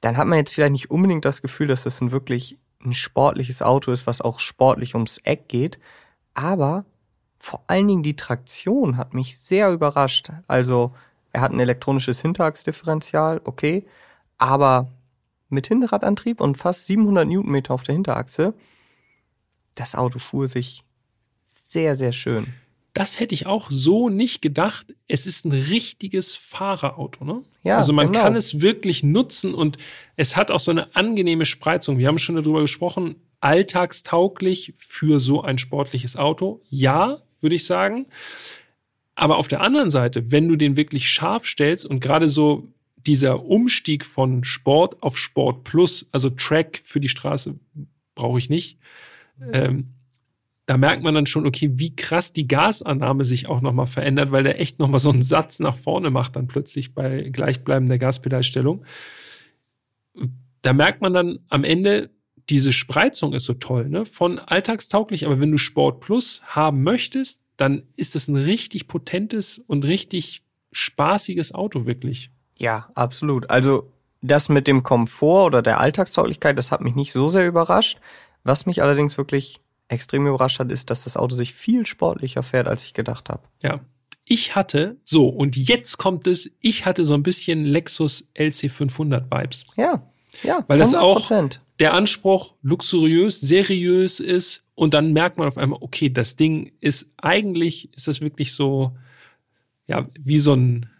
dann 0.00 0.16
hat 0.16 0.26
man 0.26 0.38
jetzt 0.38 0.54
vielleicht 0.54 0.72
nicht 0.72 0.90
unbedingt 0.90 1.24
das 1.24 1.42
Gefühl, 1.42 1.66
dass 1.66 1.82
das 1.82 2.00
ein 2.00 2.10
wirklich 2.10 2.58
ein 2.84 2.94
sportliches 2.94 3.60
Auto 3.60 3.90
ist, 3.90 4.06
was 4.06 4.20
auch 4.20 4.40
sportlich 4.40 4.94
ums 4.94 5.18
Eck 5.18 5.48
geht. 5.48 5.78
Aber 6.34 6.84
vor 7.38 7.62
allen 7.66 7.88
Dingen 7.88 8.02
die 8.02 8.16
Traktion 8.16 8.96
hat 8.96 9.14
mich 9.14 9.38
sehr 9.38 9.72
überrascht. 9.72 10.30
Also, 10.46 10.94
er 11.32 11.40
hat 11.40 11.52
ein 11.52 11.60
elektronisches 11.60 12.20
Hinterachsdifferential, 12.20 13.40
okay, 13.44 13.84
aber 14.38 14.88
mit 15.48 15.66
Hinterradantrieb 15.66 16.40
und 16.40 16.56
fast 16.58 16.86
700 16.86 17.26
Newtonmeter 17.26 17.74
auf 17.74 17.82
der 17.82 17.94
Hinterachse, 17.94 18.54
das 19.74 19.94
Auto 19.94 20.18
fuhr 20.18 20.48
sich 20.48 20.84
sehr, 21.44 21.96
sehr 21.96 22.12
schön. 22.12 22.54
Das 22.98 23.20
hätte 23.20 23.32
ich 23.32 23.46
auch 23.46 23.68
so 23.70 24.08
nicht 24.08 24.42
gedacht. 24.42 24.86
Es 25.06 25.26
ist 25.26 25.44
ein 25.44 25.52
richtiges 25.52 26.34
Fahrerauto, 26.34 27.24
ne? 27.24 27.42
Ja, 27.62 27.76
also 27.76 27.92
man 27.92 28.08
genau. 28.08 28.24
kann 28.24 28.34
es 28.34 28.60
wirklich 28.60 29.04
nutzen 29.04 29.54
und 29.54 29.78
es 30.16 30.36
hat 30.36 30.50
auch 30.50 30.58
so 30.58 30.72
eine 30.72 30.96
angenehme 30.96 31.44
Spreizung. 31.44 31.98
Wir 31.98 32.08
haben 32.08 32.18
schon 32.18 32.34
darüber 32.34 32.60
gesprochen, 32.60 33.14
alltagstauglich 33.38 34.74
für 34.76 35.20
so 35.20 35.42
ein 35.42 35.58
sportliches 35.58 36.16
Auto. 36.16 36.60
Ja, 36.70 37.18
würde 37.40 37.54
ich 37.54 37.66
sagen. 37.66 38.06
Aber 39.14 39.36
auf 39.36 39.46
der 39.46 39.60
anderen 39.60 39.90
Seite, 39.90 40.32
wenn 40.32 40.48
du 40.48 40.56
den 40.56 40.76
wirklich 40.76 41.08
scharf 41.08 41.46
stellst 41.46 41.86
und 41.86 42.00
gerade 42.00 42.28
so 42.28 42.66
dieser 42.96 43.44
Umstieg 43.44 44.04
von 44.04 44.42
Sport 44.42 45.00
auf 45.04 45.16
Sport 45.16 45.62
Plus, 45.62 46.08
also 46.10 46.30
Track 46.30 46.80
für 46.82 46.98
die 46.98 47.08
Straße 47.08 47.54
brauche 48.16 48.40
ich 48.40 48.50
nicht. 48.50 48.76
Ähm, 49.52 49.94
da 50.68 50.76
merkt 50.76 51.02
man 51.02 51.14
dann 51.14 51.24
schon, 51.24 51.46
okay, 51.46 51.70
wie 51.76 51.96
krass 51.96 52.34
die 52.34 52.46
Gasannahme 52.46 53.24
sich 53.24 53.48
auch 53.48 53.62
nochmal 53.62 53.86
verändert, 53.86 54.32
weil 54.32 54.42
der 54.42 54.60
echt 54.60 54.78
nochmal 54.78 55.00
so 55.00 55.08
einen 55.08 55.22
Satz 55.22 55.60
nach 55.60 55.76
vorne 55.76 56.10
macht 56.10 56.36
dann 56.36 56.46
plötzlich 56.46 56.92
bei 56.94 57.30
gleichbleibender 57.32 57.96
Gaspedalstellung. 57.96 58.84
Da 60.60 60.74
merkt 60.74 61.00
man 61.00 61.14
dann 61.14 61.38
am 61.48 61.64
Ende, 61.64 62.10
diese 62.50 62.74
Spreizung 62.74 63.32
ist 63.32 63.46
so 63.46 63.54
toll, 63.54 63.88
ne? 63.88 64.04
Von 64.04 64.38
alltagstauglich, 64.38 65.24
aber 65.24 65.40
wenn 65.40 65.50
du 65.50 65.56
Sport 65.56 66.00
Plus 66.00 66.42
haben 66.44 66.82
möchtest, 66.82 67.40
dann 67.56 67.84
ist 67.96 68.14
es 68.14 68.28
ein 68.28 68.36
richtig 68.36 68.88
potentes 68.88 69.58
und 69.58 69.86
richtig 69.86 70.42
spaßiges 70.72 71.54
Auto 71.54 71.86
wirklich. 71.86 72.30
Ja, 72.58 72.90
absolut. 72.94 73.48
Also 73.48 73.90
das 74.20 74.50
mit 74.50 74.68
dem 74.68 74.82
Komfort 74.82 75.46
oder 75.46 75.62
der 75.62 75.80
Alltagstauglichkeit, 75.80 76.58
das 76.58 76.70
hat 76.70 76.82
mich 76.82 76.94
nicht 76.94 77.12
so 77.12 77.28
sehr 77.28 77.48
überrascht. 77.48 78.00
Was 78.44 78.66
mich 78.66 78.82
allerdings 78.82 79.16
wirklich 79.16 79.62
extrem 79.88 80.26
überrascht 80.26 80.60
hat, 80.60 80.70
ist, 80.70 80.90
dass 80.90 81.04
das 81.04 81.16
Auto 81.16 81.34
sich 81.34 81.54
viel 81.54 81.86
sportlicher 81.86 82.42
fährt, 82.42 82.68
als 82.68 82.84
ich 82.84 82.94
gedacht 82.94 83.28
habe. 83.28 83.42
Ja. 83.62 83.80
Ich 84.24 84.54
hatte, 84.54 84.98
so, 85.04 85.28
und 85.28 85.56
jetzt 85.56 85.96
kommt 85.96 86.26
es, 86.26 86.50
ich 86.60 86.84
hatte 86.84 87.04
so 87.04 87.14
ein 87.14 87.22
bisschen 87.22 87.64
Lexus 87.64 88.28
LC500 88.36 89.24
Vibes. 89.30 89.64
Ja, 89.76 90.02
ja. 90.42 90.64
Weil 90.68 90.78
das 90.78 90.94
auch 90.94 91.30
der 91.80 91.94
Anspruch 91.94 92.54
luxuriös, 92.60 93.40
seriös 93.40 94.20
ist 94.20 94.64
und 94.74 94.94
dann 94.94 95.12
merkt 95.12 95.38
man 95.38 95.48
auf 95.48 95.56
einmal, 95.56 95.78
okay, 95.80 96.10
das 96.10 96.36
Ding 96.36 96.72
ist 96.80 97.10
eigentlich, 97.16 97.92
ist 97.94 98.06
das 98.06 98.20
wirklich 98.20 98.54
so, 98.54 98.96
ja, 99.86 100.08
wie 100.20 100.38
so 100.38 100.54
ein, 100.54 100.90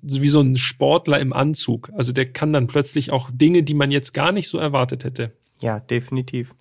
wie 0.00 0.28
so 0.28 0.40
ein 0.40 0.56
Sportler 0.56 1.20
im 1.20 1.34
Anzug. 1.34 1.90
Also 1.94 2.12
der 2.12 2.32
kann 2.32 2.52
dann 2.52 2.66
plötzlich 2.66 3.12
auch 3.12 3.30
Dinge, 3.30 3.62
die 3.62 3.74
man 3.74 3.90
jetzt 3.90 4.14
gar 4.14 4.32
nicht 4.32 4.48
so 4.48 4.58
erwartet 4.58 5.04
hätte. 5.04 5.32
Ja, 5.60 5.80
definitiv. 5.80 6.54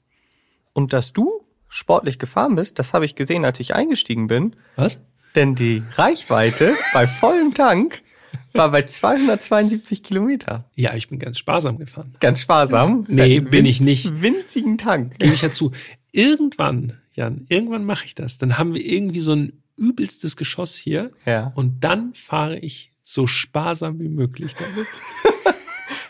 Und 0.73 0.91
dass 0.91 1.13
du 1.13 1.34
sportlich 1.75 2.19
gefahren 2.19 2.55
bist, 2.55 2.79
das 2.79 2.93
habe 2.93 3.03
ich 3.03 3.15
gesehen, 3.15 3.43
als 3.43 3.59
ich 3.59 3.75
eingestiegen 3.75 4.27
bin. 4.27 4.55
Was? 4.77 5.01
Denn 5.35 5.55
die 5.55 5.83
Reichweite 5.95 6.73
bei 6.93 7.05
vollem 7.05 7.53
Tank 7.53 8.01
war 8.53 8.71
bei 8.71 8.83
272 8.83 10.01
Kilometer. 10.01 10.69
Ja, 10.75 10.95
ich 10.95 11.09
bin 11.09 11.19
ganz 11.19 11.37
sparsam 11.37 11.77
gefahren. 11.77 12.15
Ganz 12.21 12.39
sparsam? 12.39 13.05
Nee, 13.09 13.41
Winz, 13.41 13.49
bin 13.49 13.65
ich 13.65 13.81
nicht. 13.81 14.21
Winzigen 14.21 14.77
Tank. 14.77 15.19
Gebe 15.19 15.33
ich 15.33 15.41
ja 15.41 15.51
zu. 15.51 15.73
Irgendwann, 16.13 16.93
Jan, 17.13 17.45
irgendwann 17.49 17.83
mache 17.83 18.05
ich 18.05 18.15
das. 18.15 18.37
Dann 18.37 18.57
haben 18.57 18.73
wir 18.73 18.83
irgendwie 18.83 19.19
so 19.19 19.33
ein 19.33 19.61
übelstes 19.75 20.37
Geschoss 20.37 20.75
hier. 20.75 21.11
Ja. 21.25 21.51
Und 21.55 21.83
dann 21.83 22.13
fahre 22.13 22.57
ich 22.57 22.93
so 23.03 23.27
sparsam 23.27 23.99
wie 23.99 24.07
möglich 24.07 24.55
damit. 24.55 24.87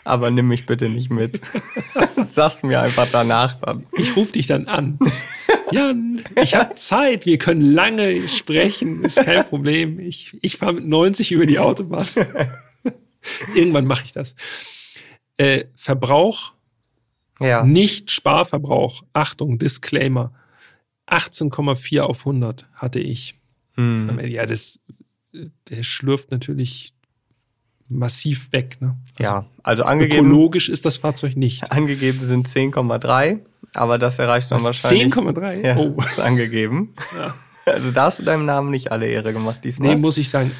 Aber 0.06 0.30
nimm 0.30 0.46
mich 0.46 0.66
bitte 0.66 0.88
nicht 0.88 1.10
mit. 1.10 1.40
Sag's 2.28 2.62
mir 2.62 2.80
einfach 2.80 3.08
danach 3.10 3.54
dann. 3.56 3.86
Ich 3.98 4.14
rufe 4.14 4.32
dich 4.32 4.46
dann 4.46 4.68
an. 4.68 5.00
Jan, 5.72 6.22
ich 6.40 6.54
habe 6.54 6.76
Zeit, 6.76 7.26
wir 7.26 7.38
können 7.38 7.72
lange 7.72 8.28
sprechen, 8.28 9.04
ist 9.04 9.16
kein 9.16 9.48
Problem. 9.48 9.98
Ich, 9.98 10.38
ich 10.42 10.58
fahre 10.58 10.74
mit 10.74 10.86
90 10.86 11.32
über 11.32 11.44
die 11.44 11.58
Autobahn. 11.58 12.06
Irgendwann 13.56 13.86
mache 13.86 14.04
ich 14.04 14.12
das. 14.12 14.36
Äh, 15.38 15.64
Verbrauch, 15.74 16.52
ja. 17.40 17.64
nicht 17.64 18.12
Sparverbrauch. 18.12 19.02
Achtung, 19.12 19.58
Disclaimer. 19.58 20.32
18,4 21.08 22.02
auf 22.02 22.20
100 22.20 22.68
hatte 22.74 23.00
ich. 23.00 23.34
Hm. 23.74 24.20
Ja, 24.20 24.46
das 24.46 24.78
der 25.68 25.82
schlürft 25.82 26.30
natürlich 26.30 26.94
massiv 27.88 28.52
weg. 28.52 28.78
Ne? 28.80 28.96
Also 29.18 29.32
ja, 29.32 29.46
also 29.62 29.84
angegeben. 29.84 30.26
Ökologisch 30.26 30.68
ist 30.68 30.84
das 30.84 30.96
Fahrzeug 30.96 31.36
nicht. 31.36 31.70
Angegeben 31.72 32.20
sind 32.20 32.48
10,3, 32.48 33.40
aber 33.74 33.98
das 33.98 34.18
erreicht 34.18 34.50
man 34.50 34.62
wahrscheinlich. 34.62 35.14
10,3? 35.14 35.66
Ja, 35.66 35.76
oh. 35.76 35.96
ist 36.04 36.20
angegeben. 36.20 36.94
Ja. 37.16 37.34
Also 37.68 37.90
da 37.90 38.04
hast 38.04 38.20
du 38.20 38.22
deinem 38.22 38.46
Namen 38.46 38.70
nicht 38.70 38.92
alle 38.92 39.08
Ehre 39.08 39.32
gemacht 39.32 39.64
diesmal. 39.64 39.88
Nee, 39.88 39.96
muss 39.96 40.18
ich 40.18 40.30
sagen. 40.30 40.52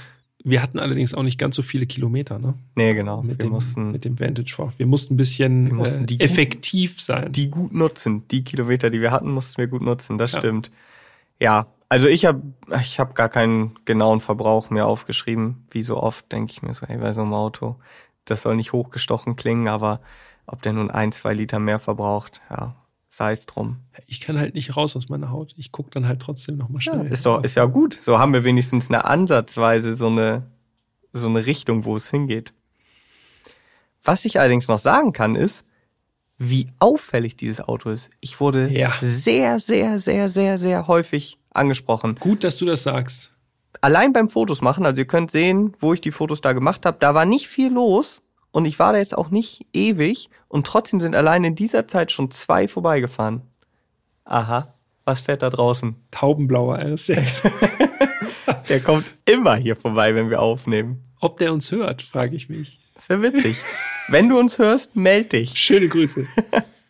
Wir 0.43 0.61
hatten 0.61 0.81
allerdings 0.81 1.15
auch 1.15 1.23
nicht 1.23 1.39
ganz 1.39 1.55
so 1.55 1.63
viele 1.63 1.87
Kilometer, 1.87 2.41
ne? 2.41 2.55
Nee, 2.75 2.95
genau. 2.95 3.23
Mit, 3.23 3.39
wir 3.39 3.47
dem, 3.47 3.51
mussten, 3.51 3.93
mit 3.93 4.05
dem 4.05 4.19
Vantage 4.19 4.53
vor. 4.53 4.73
Wir 4.77 4.87
mussten 4.87 5.15
ein 5.15 5.17
bisschen 5.17 5.73
mussten 5.73 6.05
äh, 6.09 6.17
effektiv 6.19 6.97
gut, 6.97 7.01
sein. 7.03 7.31
Die 7.31 7.49
gut 7.49 7.73
nutzen. 7.73 8.27
Die 8.33 8.43
Kilometer, 8.43 8.91
die 8.91 9.01
wir 9.01 9.13
hatten, 9.13 9.31
mussten 9.31 9.59
wir 9.59 9.69
gut 9.69 9.83
nutzen. 9.83 10.19
Das 10.19 10.33
ja. 10.33 10.41
stimmt. 10.41 10.73
Ja, 11.39 11.69
also 11.89 12.09
ich 12.09 12.25
habe 12.25 12.43
ich 12.81 12.99
hab 12.99 13.15
gar 13.15 13.29
keinen 13.29 13.79
genauen 13.85 14.21
Verbrauch 14.21 14.71
mehr 14.71 14.87
aufgeschrieben. 14.87 15.67
Wie 15.71 15.83
so 15.83 15.97
oft 16.03 16.31
denke 16.33 16.53
ich 16.53 16.63
mir 16.63 16.75
so, 16.75 16.87
ey, 16.87 16.99
bei 16.99 17.13
so 17.13 17.23
einem 17.23 17.35
Auto, 17.35 17.77
das 18.25 18.43
soll 18.43 18.57
nicht 18.57 18.73
hochgestochen 18.73 19.37
klingen, 19.37 19.69
aber 19.69 20.01
ob 20.47 20.63
der 20.63 20.73
nun 20.73 20.91
ein, 20.91 21.13
zwei 21.13 21.35
Liter 21.35 21.59
mehr 21.59 21.79
verbraucht, 21.79 22.41
ja, 22.51 22.77
sei 23.09 23.33
es 23.33 23.47
drum. 23.47 23.79
Ich 24.07 24.21
kann 24.21 24.39
halt 24.39 24.55
nicht 24.55 24.77
raus 24.77 24.97
aus 24.97 25.09
meiner 25.09 25.31
Haut. 25.31 25.55
Ich 25.57 25.73
guck 25.73 25.91
dann 25.91 26.07
halt 26.07 26.21
trotzdem 26.21 26.57
nochmal 26.57 26.81
schnell. 26.81 27.05
Ja, 27.05 27.11
ist 27.11 27.27
doch, 27.27 27.43
ist 27.43 27.57
ja 27.57 27.65
gut. 27.65 27.99
So 28.03 28.19
haben 28.19 28.33
wir 28.33 28.45
wenigstens 28.45 28.89
eine 28.89 29.05
Ansatzweise, 29.05 29.97
so 29.97 30.09
eine, 30.09 30.51
so 31.13 31.29
eine 31.29 31.47
Richtung, 31.47 31.85
wo 31.85 31.97
es 31.97 32.11
hingeht. 32.11 32.53
Was 34.05 34.25
ich 34.25 34.39
allerdings 34.39 34.69
noch 34.69 34.79
sagen 34.79 35.13
kann, 35.13 35.35
ist, 35.35 35.65
wie 36.39 36.69
auffällig 36.79 37.37
dieses 37.37 37.61
Auto 37.61 37.91
ist. 37.91 38.11
Ich 38.21 38.41
wurde 38.41 38.71
ja. 38.71 38.93
sehr, 39.01 39.59
sehr, 39.59 39.99
sehr, 39.99 40.29
sehr, 40.29 40.59
sehr 40.59 40.87
häufig 40.87 41.39
angesprochen. 41.57 42.17
Gut, 42.21 42.45
dass 42.45 42.59
du 42.59 42.67
das 42.67 42.83
sagst. 42.83 43.33
Allein 43.81 44.13
beim 44.13 44.29
Fotos 44.31 44.63
machen, 44.63 44.87
also 44.87 45.01
ihr 45.01 45.07
könnt 45.07 45.31
sehen, 45.31 45.75
wo 45.81 45.93
ich 45.93 46.01
die 46.01 46.11
Fotos 46.11 46.41
da 46.41 46.53
gemacht 46.53 46.87
habe, 46.87 46.97
da 47.01 47.15
war 47.15 47.25
nicht 47.25 47.49
viel 47.49 47.73
los 47.73 48.23
und 48.51 48.65
ich 48.65 48.79
war 48.79 48.93
da 48.93 48.99
jetzt 48.99 49.17
auch 49.17 49.31
nicht 49.31 49.67
ewig 49.73 50.31
und 50.49 50.67
trotzdem 50.67 51.01
sind 51.01 51.15
allein 51.15 51.45
in 51.45 51.55
dieser 51.55 51.87
Zeit 51.89 52.11
schon 52.13 52.31
zwei 52.31 52.69
vorbeigefahren. 52.69 53.43
Aha, 54.25 54.75
was 55.05 55.21
fährt 55.21 55.43
da 55.43 55.51
draußen? 55.51 55.95
Taubenblauer 56.11 56.79
RS6. 56.79 57.51
der 58.69 58.81
kommt 58.81 59.05
immer 59.25 59.57
hier 59.57 59.77
vorbei, 59.77 60.15
wenn 60.15 60.31
wir 60.31 60.41
aufnehmen. 60.41 61.05
Ob 61.21 61.39
der 61.39 61.53
uns 61.53 61.71
hört, 61.71 62.03
frage 62.03 62.37
ich 62.37 62.49
mich. 62.49 62.81
Das 62.95 63.09
wäre 63.09 63.23
witzig. 63.23 63.57
wenn 64.09 64.29
du 64.29 64.39
uns 64.39 64.59
hörst, 64.59 64.97
meld 64.97 65.33
dich. 65.33 65.59
Schöne 65.59 65.89
Grüße. 65.89 66.27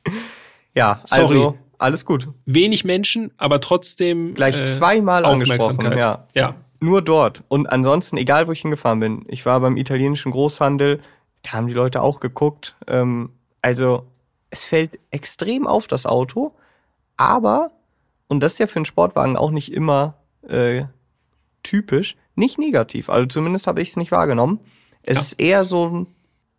ja, 0.75 1.01
Sorry. 1.05 1.23
also 1.23 1.59
alles 1.79 2.05
gut. 2.05 2.29
Wenig 2.45 2.85
Menschen, 2.85 3.33
aber 3.37 3.61
trotzdem 3.61 4.35
gleich 4.35 4.57
äh, 4.57 4.62
zweimal 4.62 5.24
angesprochen. 5.24 5.97
Ja. 5.97 6.27
ja. 6.35 6.55
Nur 6.81 7.03
dort. 7.03 7.43
Und 7.49 7.66
ansonsten, 7.66 8.16
egal 8.16 8.47
wo 8.47 8.53
ich 8.53 8.61
hingefahren 8.61 9.01
bin. 9.01 9.24
Ich 9.29 9.47
war 9.47 9.61
beim 9.61 9.77
italienischen 9.77 10.33
Großhandel, 10.33 11.01
da 11.43 11.53
haben 11.53 11.66
die 11.66 11.74
Leute 11.74 12.03
auch 12.03 12.20
geguckt. 12.20 12.74
Ähm, 12.87 13.31
also 13.62 14.05
es 14.51 14.64
fällt 14.64 14.99
extrem 15.11 15.66
auf 15.66 15.87
das 15.87 16.07
Auto, 16.07 16.55
aber, 17.16 17.72
und 18.29 18.41
das 18.41 18.55
ist 18.55 18.59
ja 18.59 18.66
für 18.66 18.77
einen 18.77 18.85
Sportwagen 18.85 19.37
auch 19.37 19.51
nicht 19.51 19.72
immer 19.72 20.14
äh, 20.49 20.85
typisch, 21.62 22.16
nicht 22.35 22.59
negativ. 22.59 23.09
Also 23.09 23.27
zumindest 23.27 23.66
habe 23.66 23.81
ich 23.81 23.91
es 23.91 23.97
nicht 23.97 24.12
wahrgenommen. 24.12 24.61
Es 25.03 25.16
ja. 25.16 25.22
ist 25.22 25.41
eher 25.41 25.64
so 25.64 25.89
ein 25.89 26.07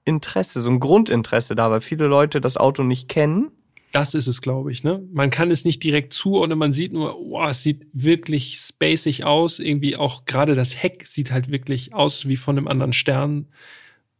Interesse, 0.06 0.62
so 0.62 0.70
ein 0.70 0.80
Grundinteresse 0.80 1.56
da, 1.56 1.70
weil 1.70 1.82
viele 1.82 2.08
Leute 2.08 2.42
das 2.42 2.58
Auto 2.58 2.84
nicht 2.84 3.10
kennen 3.10 3.52
das 3.92 4.14
ist 4.14 4.28
es, 4.28 4.42
glaube 4.42 4.72
ich. 4.72 4.84
Ne? 4.84 5.02
Man 5.12 5.30
kann 5.30 5.52
es 5.52 5.66
nicht 5.66 5.84
direkt 5.84 6.14
zuordnen, 6.14 6.60
man 6.60 6.72
sieht 6.72 6.94
nur, 6.94 7.18
oh, 7.20 7.46
es 7.46 7.64
sieht 7.64 7.88
wirklich 7.94 8.58
spacig 8.60 9.24
aus. 9.24 9.60
Irgendwie 9.60 9.96
auch 9.96 10.26
gerade 10.26 10.56
das 10.56 10.82
Heck 10.82 11.08
sieht 11.08 11.32
halt 11.32 11.50
wirklich 11.50 11.94
aus 11.94 12.28
wie 12.28 12.38
von 12.38 12.58
einem 12.58 12.68
anderen 12.68 12.94
Stern. 12.94 13.48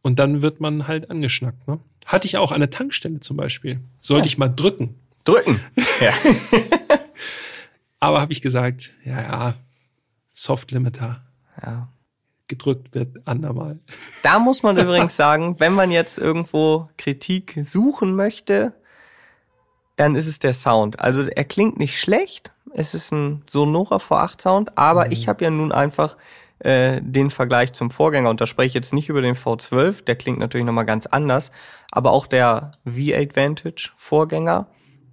Und 0.02 0.18
dann 0.18 0.42
wird 0.42 0.60
man 0.60 0.86
halt 0.88 1.10
angeschnackt. 1.10 1.68
Ne? 1.68 1.80
Hatte 2.06 2.26
ich 2.26 2.36
auch 2.38 2.52
an 2.52 2.60
der 2.60 2.70
Tankstelle 2.70 3.20
zum 3.20 3.36
Beispiel. 3.36 3.80
Sollte 4.00 4.26
ja. 4.26 4.32
ich 4.32 4.38
mal 4.38 4.48
drücken. 4.48 4.94
Drücken. 5.24 5.60
Ja. 6.00 6.14
Aber 8.00 8.20
habe 8.20 8.32
ich 8.32 8.40
gesagt, 8.40 8.90
ja, 9.04 9.20
ja, 9.20 9.54
Soft 10.32 10.70
Limiter. 10.70 11.24
Ja. 11.60 11.88
Gedrückt 12.46 12.94
wird 12.94 13.26
andermal. 13.26 13.80
Da 14.22 14.38
muss 14.38 14.62
man 14.62 14.78
übrigens 14.78 15.16
sagen, 15.16 15.58
wenn 15.58 15.72
man 15.72 15.90
jetzt 15.90 16.16
irgendwo 16.16 16.88
Kritik 16.96 17.60
suchen 17.64 18.14
möchte, 18.14 18.72
dann 19.98 20.14
ist 20.14 20.26
es 20.26 20.38
der 20.38 20.52
Sound. 20.52 21.00
Also 21.00 21.24
er 21.24 21.44
klingt 21.44 21.78
nicht 21.78 21.98
schlecht. 21.98 22.52
Es 22.72 22.94
ist 22.94 23.12
ein 23.12 23.42
Sonora 23.50 23.96
V8 23.96 24.40
Sound, 24.42 24.78
aber 24.78 25.06
mhm. 25.06 25.12
ich 25.12 25.28
habe 25.28 25.44
ja 25.44 25.50
nun 25.50 25.72
einfach 25.72 26.16
äh, 26.60 27.00
den 27.02 27.30
Vergleich 27.30 27.72
zum 27.72 27.90
Vorgänger 27.90 28.30
und 28.30 28.40
da 28.40 28.46
spreche 28.46 28.68
ich 28.68 28.74
jetzt 28.74 28.92
nicht 28.92 29.08
über 29.08 29.22
den 29.22 29.34
V12, 29.34 30.04
der 30.04 30.16
klingt 30.16 30.38
natürlich 30.38 30.66
nochmal 30.66 30.86
ganz 30.86 31.06
anders, 31.06 31.50
aber 31.90 32.12
auch 32.12 32.26
der 32.26 32.72
V8 32.86 33.34
Vantage 33.34 33.90
Vorgänger, 33.96 34.66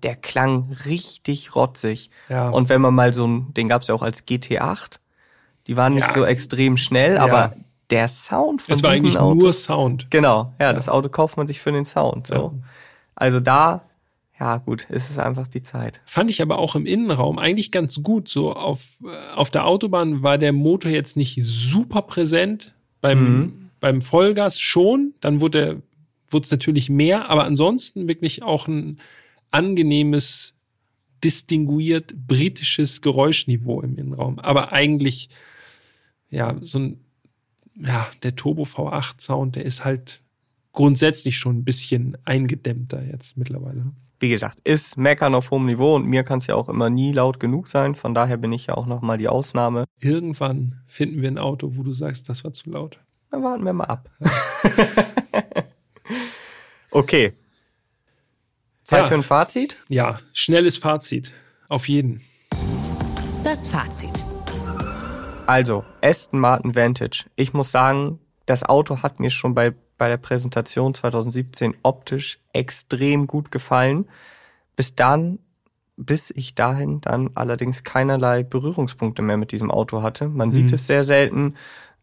der 0.03 0.15
klang 0.15 0.75
richtig 0.85 1.55
rotzig. 1.55 2.11
Ja. 2.29 2.49
Und 2.49 2.69
wenn 2.69 2.81
man 2.81 2.93
mal 2.93 3.13
so 3.13 3.25
ein, 3.25 3.53
den 3.53 3.69
gab's 3.69 3.87
ja 3.87 3.95
auch 3.95 4.03
als 4.03 4.27
GT8, 4.27 4.99
die 5.67 5.77
waren 5.77 5.95
nicht 5.95 6.07
ja. 6.07 6.13
so 6.13 6.25
extrem 6.25 6.77
schnell, 6.77 7.17
aber 7.17 7.39
ja. 7.39 7.53
der 7.89 8.07
Sound 8.07 8.61
von 8.61 8.75
Es 8.75 8.83
war 8.83 8.91
eigentlich 8.91 9.17
Auto, 9.17 9.35
nur 9.35 9.53
Sound. 9.53 10.11
Genau, 10.11 10.53
ja, 10.59 10.73
das 10.73 10.89
Auto 10.89 11.09
kauft 11.09 11.37
man 11.37 11.47
sich 11.47 11.59
für 11.59 11.71
den 11.71 11.85
Sound. 11.85 12.27
So. 12.27 12.53
Also 13.15 13.39
da 13.39 13.81
ja 14.39 14.57
gut, 14.57 14.87
es 14.89 15.09
ist 15.09 15.19
einfach 15.19 15.47
die 15.47 15.63
Zeit. 15.63 16.01
Fand 16.05 16.29
ich 16.29 16.41
aber 16.41 16.57
auch 16.57 16.75
im 16.75 16.85
Innenraum 16.85 17.39
eigentlich 17.39 17.71
ganz 17.71 18.03
gut. 18.03 18.27
So 18.27 18.53
auf, 18.53 18.99
äh, 19.03 19.33
auf 19.33 19.49
der 19.49 19.65
Autobahn 19.65 20.23
war 20.23 20.37
der 20.37 20.51
Motor 20.51 20.91
jetzt 20.91 21.15
nicht 21.15 21.39
super 21.41 22.01
präsent. 22.01 22.73
Beim, 23.01 23.19
mhm. 23.19 23.69
beim 23.79 24.01
Vollgas 24.01 24.59
schon, 24.59 25.13
dann 25.21 25.39
wurde 25.39 25.81
wurde 26.29 26.45
es 26.45 26.51
natürlich 26.51 26.89
mehr, 26.89 27.29
aber 27.29 27.45
ansonsten 27.45 28.07
wirklich 28.07 28.43
auch 28.43 28.67
ein 28.67 28.99
angenehmes, 29.51 30.53
distinguiert 31.23 32.13
britisches 32.27 33.01
Geräuschniveau 33.01 33.81
im 33.81 33.97
Innenraum. 33.97 34.39
Aber 34.39 34.71
eigentlich, 34.71 35.29
ja, 36.29 36.57
so 36.61 36.79
ein, 36.79 36.99
ja, 37.75 38.09
der 38.23 38.35
Turbo 38.35 38.63
V8 38.63 39.21
Sound, 39.21 39.55
der 39.55 39.65
ist 39.65 39.85
halt 39.85 40.21
grundsätzlich 40.71 41.37
schon 41.37 41.59
ein 41.59 41.63
bisschen 41.63 42.17
eingedämmter 42.25 43.03
jetzt 43.03 43.37
mittlerweile 43.37 43.91
wie 44.19 44.29
gesagt, 44.29 44.59
ist 44.63 44.97
Meckern 44.97 45.35
auf 45.35 45.51
hohem 45.51 45.65
Niveau 45.65 45.95
und 45.95 46.05
mir 46.05 46.23
kann 46.23 46.39
es 46.39 46.47
ja 46.47 46.55
auch 46.55 46.69
immer 46.69 46.89
nie 46.89 47.11
laut 47.11 47.39
genug 47.39 47.67
sein. 47.67 47.95
Von 47.95 48.13
daher 48.13 48.37
bin 48.37 48.53
ich 48.53 48.67
ja 48.67 48.75
auch 48.75 48.85
nochmal 48.85 49.17
die 49.17 49.27
Ausnahme. 49.27 49.85
Irgendwann 49.99 50.81
finden 50.87 51.21
wir 51.21 51.29
ein 51.29 51.37
Auto, 51.37 51.71
wo 51.75 51.83
du 51.83 51.93
sagst, 51.93 52.29
das 52.29 52.43
war 52.43 52.53
zu 52.53 52.69
laut. 52.69 52.99
Dann 53.31 53.43
warten 53.43 53.65
wir 53.65 53.73
mal 53.73 53.85
ab. 53.85 54.09
okay. 56.91 57.33
Zeit 58.83 59.01
Ja. 59.01 59.05
für 59.07 59.15
ein 59.15 59.23
Fazit? 59.23 59.77
Ja, 59.89 60.19
schnelles 60.33 60.77
Fazit. 60.77 61.33
Auf 61.67 61.87
jeden. 61.89 62.21
Das 63.43 63.67
Fazit. 63.67 64.23
Also, 65.47 65.83
Aston 66.01 66.39
Martin 66.39 66.75
Vantage. 66.75 67.25
Ich 67.35 67.53
muss 67.53 67.71
sagen, 67.71 68.19
das 68.45 68.63
Auto 68.63 69.01
hat 69.03 69.19
mir 69.19 69.29
schon 69.29 69.53
bei, 69.55 69.73
bei 69.97 70.09
der 70.09 70.17
Präsentation 70.17 70.93
2017 70.93 71.75
optisch 71.83 72.39
extrem 72.53 73.27
gut 73.27 73.51
gefallen. 73.51 74.07
Bis 74.75 74.95
dann, 74.95 75.39
bis 75.97 76.31
ich 76.31 76.55
dahin 76.55 77.01
dann 77.01 77.29
allerdings 77.35 77.83
keinerlei 77.83 78.43
Berührungspunkte 78.43 79.21
mehr 79.21 79.37
mit 79.37 79.51
diesem 79.51 79.71
Auto 79.71 80.01
hatte. 80.01 80.27
Man 80.27 80.51
sieht 80.51 80.71
es 80.73 80.87
sehr 80.87 81.03
selten. 81.03 81.55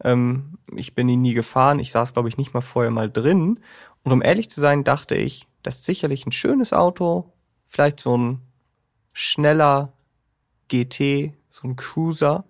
Ähm, 0.03 0.59
ich 0.75 0.95
bin 0.95 1.09
ihn 1.09 1.23
nie 1.23 1.35
gefahren. 1.35 1.79
Ich 1.79 1.93
saß, 1.93 2.15
glaube 2.15 2.29
ich, 2.29 2.39
nicht 2.39 2.55
mal 2.55 2.61
vorher 2.61 2.91
mal 2.91 3.11
drin. 3.11 3.61
Und 4.03 4.13
um 4.13 4.23
ehrlich 4.23 4.51
zu 4.51 4.61
sein, 4.61 4.85
dachte 4.85 5.15
ich, 5.15 5.47
das 5.63 5.77
ist 5.77 5.85
sicherlich 5.85 6.27
ein 6.27 6.33
schönes 6.33 6.73
Auto. 6.73 7.33
Vielleicht 7.67 8.01
so 8.01 8.17
ein 8.17 8.41
schneller 9.13 9.93
GT, 10.69 11.35
so 11.51 11.69
ein 11.69 11.77
Cruiser. 11.77 12.45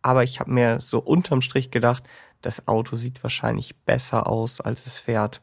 Aber 0.00 0.24
ich 0.24 0.40
habe 0.40 0.50
mir 0.50 0.80
so 0.80 0.98
unterm 0.98 1.42
Strich 1.42 1.70
gedacht, 1.70 2.04
das 2.42 2.68
Auto 2.68 2.96
sieht 2.96 3.22
wahrscheinlich 3.22 3.76
besser 3.76 4.28
aus, 4.28 4.60
als 4.60 4.86
es 4.86 4.98
fährt. 4.98 5.42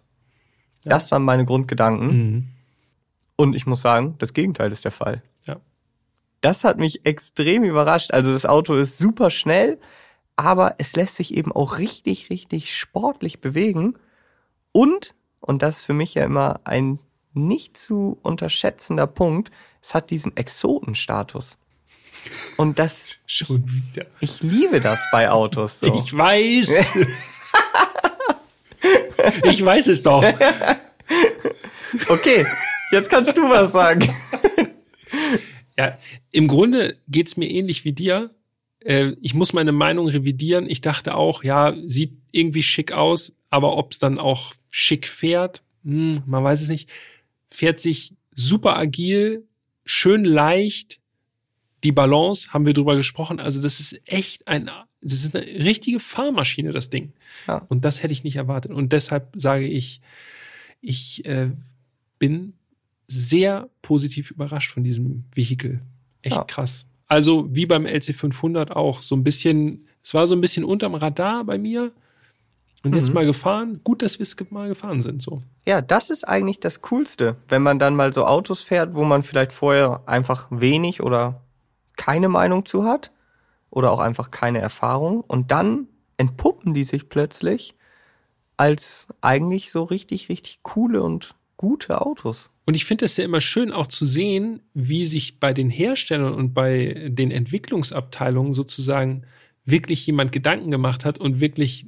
Das 0.84 1.12
waren 1.12 1.24
meine 1.24 1.46
Grundgedanken. 1.46 2.08
Mhm. 2.08 2.48
Und 3.36 3.56
ich 3.56 3.66
muss 3.66 3.82
sagen, 3.82 4.16
das 4.20 4.34
Gegenteil 4.34 4.72
ist 4.72 4.86
der 4.86 4.92
Fall. 4.92 5.22
Ja. 5.46 5.58
Das 6.42 6.64
hat 6.64 6.78
mich 6.78 7.06
extrem 7.06 7.64
überrascht. 7.64 8.12
Also 8.12 8.32
das 8.32 8.46
Auto 8.46 8.76
ist 8.76 8.98
super 8.98 9.30
schnell, 9.30 9.80
aber 10.36 10.76
es 10.78 10.96
lässt 10.96 11.16
sich 11.16 11.34
eben 11.34 11.52
auch 11.52 11.80
richtig, 11.80 12.30
richtig 12.30 12.78
sportlich 12.78 13.42
bewegen. 13.42 13.96
Und, 14.72 15.16
und 15.40 15.62
das 15.62 15.80
ist 15.80 15.86
für 15.86 15.94
mich 15.94 16.14
ja 16.14 16.24
immer 16.24 16.62
ein 16.64 17.00
nicht 17.34 17.78
zu 17.78 18.18
unterschätzender 18.24 19.08
Punkt, 19.08 19.52
es 19.82 19.94
hat 19.94 20.10
diesen 20.10 20.36
Exotenstatus. 20.38 21.58
Und 22.58 22.80
das, 22.80 23.06
Schon 23.26 23.64
wieder. 23.68 24.06
ich 24.20 24.42
liebe 24.42 24.80
das 24.80 25.00
bei 25.12 25.30
Autos. 25.30 25.80
So. 25.80 25.94
Ich 25.94 26.16
weiß. 26.16 26.70
ich 29.44 29.64
weiß 29.64 29.88
es 29.88 30.04
doch. 30.04 30.24
Okay, 32.08 32.46
jetzt 32.92 33.10
kannst 33.10 33.38
du 33.38 33.44
was 33.50 33.72
sagen. 33.72 34.14
Ja, 35.78 35.98
im 36.32 36.48
Grunde 36.48 36.98
geht's 37.08 37.38
mir 37.38 37.50
ähnlich 37.50 37.84
wie 37.86 37.94
dir. 37.94 38.34
Äh, 38.84 39.14
Ich 39.22 39.34
muss 39.34 39.54
meine 39.54 39.72
Meinung 39.72 40.08
revidieren. 40.08 40.70
Ich 40.70 40.82
dachte 40.82 41.16
auch, 41.16 41.44
ja, 41.44 41.74
sieht 41.86 42.14
irgendwie 42.32 42.64
schick 42.64 42.92
aus, 42.92 43.36
aber 43.50 43.78
ob's 43.78 44.00
dann 44.00 44.20
auch 44.20 44.54
schick 44.70 45.08
fährt, 45.08 45.64
hm, 45.84 46.22
man 46.26 46.44
weiß 46.44 46.62
es 46.62 46.68
nicht. 46.70 46.90
Fährt 47.52 47.80
sich 47.80 48.14
super 48.34 48.76
agil, 48.78 49.48
schön 49.86 50.26
leicht. 50.26 51.00
Die 51.86 51.92
Balance 51.92 52.52
haben 52.52 52.66
wir 52.66 52.74
drüber 52.74 52.96
gesprochen. 52.96 53.40
Also 53.40 53.62
das 53.62 53.80
ist 53.80 54.02
echt 54.06 54.48
ein, 54.48 54.72
das 55.02 55.14
ist 55.24 55.36
eine 55.36 55.46
richtige 55.46 56.00
Fahrmaschine, 56.00 56.72
das 56.72 56.90
Ding. 56.90 57.14
Ja. 57.48 57.62
Und 57.70 57.86
das 57.86 58.02
hätte 58.02 58.12
ich 58.12 58.24
nicht 58.24 58.38
erwartet. 58.38 58.72
Und 58.72 58.92
deshalb 58.92 59.32
sage 59.38 59.68
ich, 59.68 60.02
ich 60.82 61.24
äh, 61.26 61.52
bin 62.18 62.54
sehr 63.08 63.70
positiv 63.84 64.32
überrascht 64.32 64.72
von 64.72 64.84
diesem 64.84 65.26
Vehikel. 65.36 65.80
Echt 66.24 66.36
Ja. 66.38 66.44
krass. 66.44 66.88
Also 67.06 67.48
wie 67.56 67.68
beim 67.68 67.86
LC500 67.86 68.72
auch 68.72 69.04
so 69.04 69.16
ein 69.16 69.24
bisschen, 69.24 69.88
es 70.04 70.16
war 70.16 70.26
so 70.26 70.34
ein 70.36 70.42
bisschen 70.42 70.64
unterm 70.64 70.96
Radar 70.96 71.44
bei 71.44 71.60
mir. 71.60 71.92
Und 72.84 72.96
jetzt 72.96 73.14
mal 73.14 73.26
gefahren. 73.28 73.80
Gut, 73.84 74.02
dass 74.02 74.18
wir 74.20 74.24
es 74.24 74.36
mal 74.52 74.68
gefahren 74.70 75.02
sind. 75.04 75.22
So. 75.22 75.44
Ja, 75.68 75.82
das 75.82 76.10
ist 76.10 76.28
eigentlich 76.28 76.60
das 76.60 76.82
Coolste, 76.82 77.36
wenn 77.48 77.62
man 77.64 77.78
dann 77.78 77.96
mal 77.96 78.12
so 78.12 78.26
Autos 78.26 78.62
fährt, 78.62 78.96
wo 78.96 79.04
man 79.04 79.22
vielleicht 79.22 79.52
vorher 79.52 80.02
einfach 80.08 80.48
wenig 80.50 81.02
oder 81.02 81.42
keine 81.98 82.30
Meinung 82.30 82.66
zu 82.66 82.86
hat 82.86 83.12
oder 83.70 83.92
auch 83.92 84.00
einfach 84.00 84.32
keine 84.32 84.60
Erfahrung 84.60 85.22
und 85.22 85.52
dann 85.52 85.88
entpuppen 86.18 86.74
die 86.74 86.84
sich 86.84 87.10
plötzlich 87.10 87.76
als 88.58 89.08
eigentlich 89.22 89.72
so 89.72 89.84
richtig, 89.84 90.30
richtig 90.30 90.64
coole 90.64 91.04
und 91.04 91.36
gute 91.58 92.02
Autos. 92.02 92.52
Und 92.66 92.74
ich 92.74 92.86
finde 92.86 93.06
es 93.06 93.18
ja 93.18 93.26
immer 93.26 93.42
schön 93.42 93.72
auch 93.72 93.88
zu 93.88 94.06
sehen, 94.06 94.62
wie 94.74 95.06
sich 95.06 95.40
bei 95.40 95.54
den 95.54 95.70
Herstellern 95.70 96.34
und 96.34 96.54
bei 96.54 97.10
den 97.10 97.32
Entwicklungsabteilungen 97.32 98.54
sozusagen 98.54 99.24
wirklich 99.66 100.06
jemand 100.08 100.32
Gedanken 100.32 100.72
gemacht 100.72 101.06
hat 101.06 101.18
und 101.18 101.40
wirklich 101.40 101.88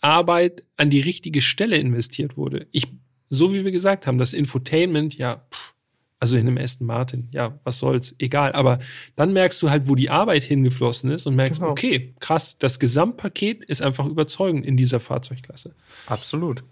Arbeit 0.00 0.64
an 0.76 0.90
die 0.90 1.00
richtige 1.00 1.40
Stelle 1.40 1.76
investiert 1.76 2.36
wurde. 2.36 2.66
Ich, 2.70 2.88
so 3.28 3.52
wie 3.52 3.64
wir 3.64 3.72
gesagt 3.72 4.06
haben, 4.06 4.18
das 4.18 4.34
Infotainment, 4.34 5.16
ja, 5.16 5.46
pff, 5.50 5.73
also 6.24 6.38
in 6.38 6.48
einem 6.48 6.56
Aston 6.56 6.86
Martin, 6.86 7.28
ja, 7.32 7.52
was 7.64 7.78
soll's, 7.80 8.14
egal. 8.18 8.52
Aber 8.52 8.78
dann 9.14 9.34
merkst 9.34 9.60
du 9.62 9.68
halt, 9.68 9.88
wo 9.88 9.94
die 9.94 10.08
Arbeit 10.08 10.42
hingeflossen 10.42 11.10
ist 11.10 11.26
und 11.26 11.34
merkst, 11.36 11.60
Genau. 11.60 11.72
okay, 11.72 12.14
krass, 12.18 12.56
das 12.58 12.78
Gesamtpaket 12.78 13.62
ist 13.62 13.82
einfach 13.82 14.06
überzeugend 14.06 14.64
in 14.64 14.78
dieser 14.78 15.00
Fahrzeugklasse. 15.00 15.74
Absolut. 16.06 16.64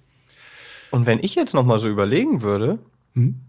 Und 0.90 1.04
wenn 1.04 1.18
ich 1.22 1.34
jetzt 1.34 1.52
noch 1.52 1.66
mal 1.66 1.78
so 1.78 1.88
überlegen 1.90 2.40
würde, 2.40 2.78
Hm? 3.14 3.40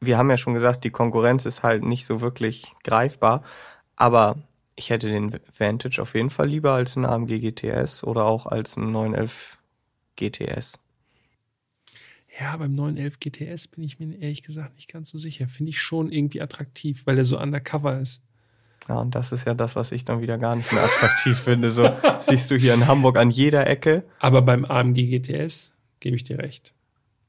wir 0.00 0.18
haben 0.18 0.28
ja 0.28 0.36
schon 0.36 0.52
gesagt, 0.52 0.84
die 0.84 0.90
Konkurrenz 0.90 1.46
ist 1.46 1.62
halt 1.62 1.82
nicht 1.84 2.04
so 2.04 2.20
wirklich 2.20 2.74
greifbar, 2.84 3.42
aber 3.96 4.36
ich 4.76 4.90
hätte 4.90 5.08
den 5.08 5.38
Vantage 5.56 6.02
auf 6.02 6.14
jeden 6.14 6.28
Fall 6.28 6.48
lieber 6.48 6.72
als 6.72 6.98
einen 6.98 7.06
AMG 7.06 7.38
GTS 7.40 8.04
oder 8.04 8.26
auch 8.26 8.44
als 8.44 8.76
einen 8.76 8.92
911 8.92 9.56
GTS. 10.16 10.78
Ja, 12.38 12.56
beim 12.56 12.74
911 12.74 13.20
GTS 13.20 13.68
bin 13.68 13.84
ich 13.84 13.98
mir 14.00 14.16
ehrlich 14.18 14.42
gesagt 14.42 14.74
nicht 14.74 14.92
ganz 14.92 15.10
so 15.10 15.18
sicher. 15.18 15.46
Finde 15.46 15.70
ich 15.70 15.80
schon 15.80 16.10
irgendwie 16.10 16.42
attraktiv, 16.42 17.06
weil 17.06 17.16
er 17.18 17.24
so 17.24 17.40
undercover 17.40 18.00
ist. 18.00 18.22
Ja, 18.88 19.00
und 19.00 19.14
das 19.14 19.32
ist 19.32 19.46
ja 19.46 19.54
das, 19.54 19.76
was 19.76 19.92
ich 19.92 20.04
dann 20.04 20.20
wieder 20.20 20.36
gar 20.36 20.56
nicht 20.56 20.72
mehr 20.72 20.82
attraktiv 20.82 21.38
finde. 21.38 21.70
So 21.70 21.88
siehst 22.20 22.50
du 22.50 22.56
hier 22.56 22.74
in 22.74 22.86
Hamburg 22.86 23.16
an 23.16 23.30
jeder 23.30 23.66
Ecke. 23.66 24.04
Aber 24.18 24.42
beim 24.42 24.64
AMG 24.64 25.06
GTS 25.06 25.72
gebe 26.00 26.16
ich 26.16 26.24
dir 26.24 26.38
recht. 26.38 26.74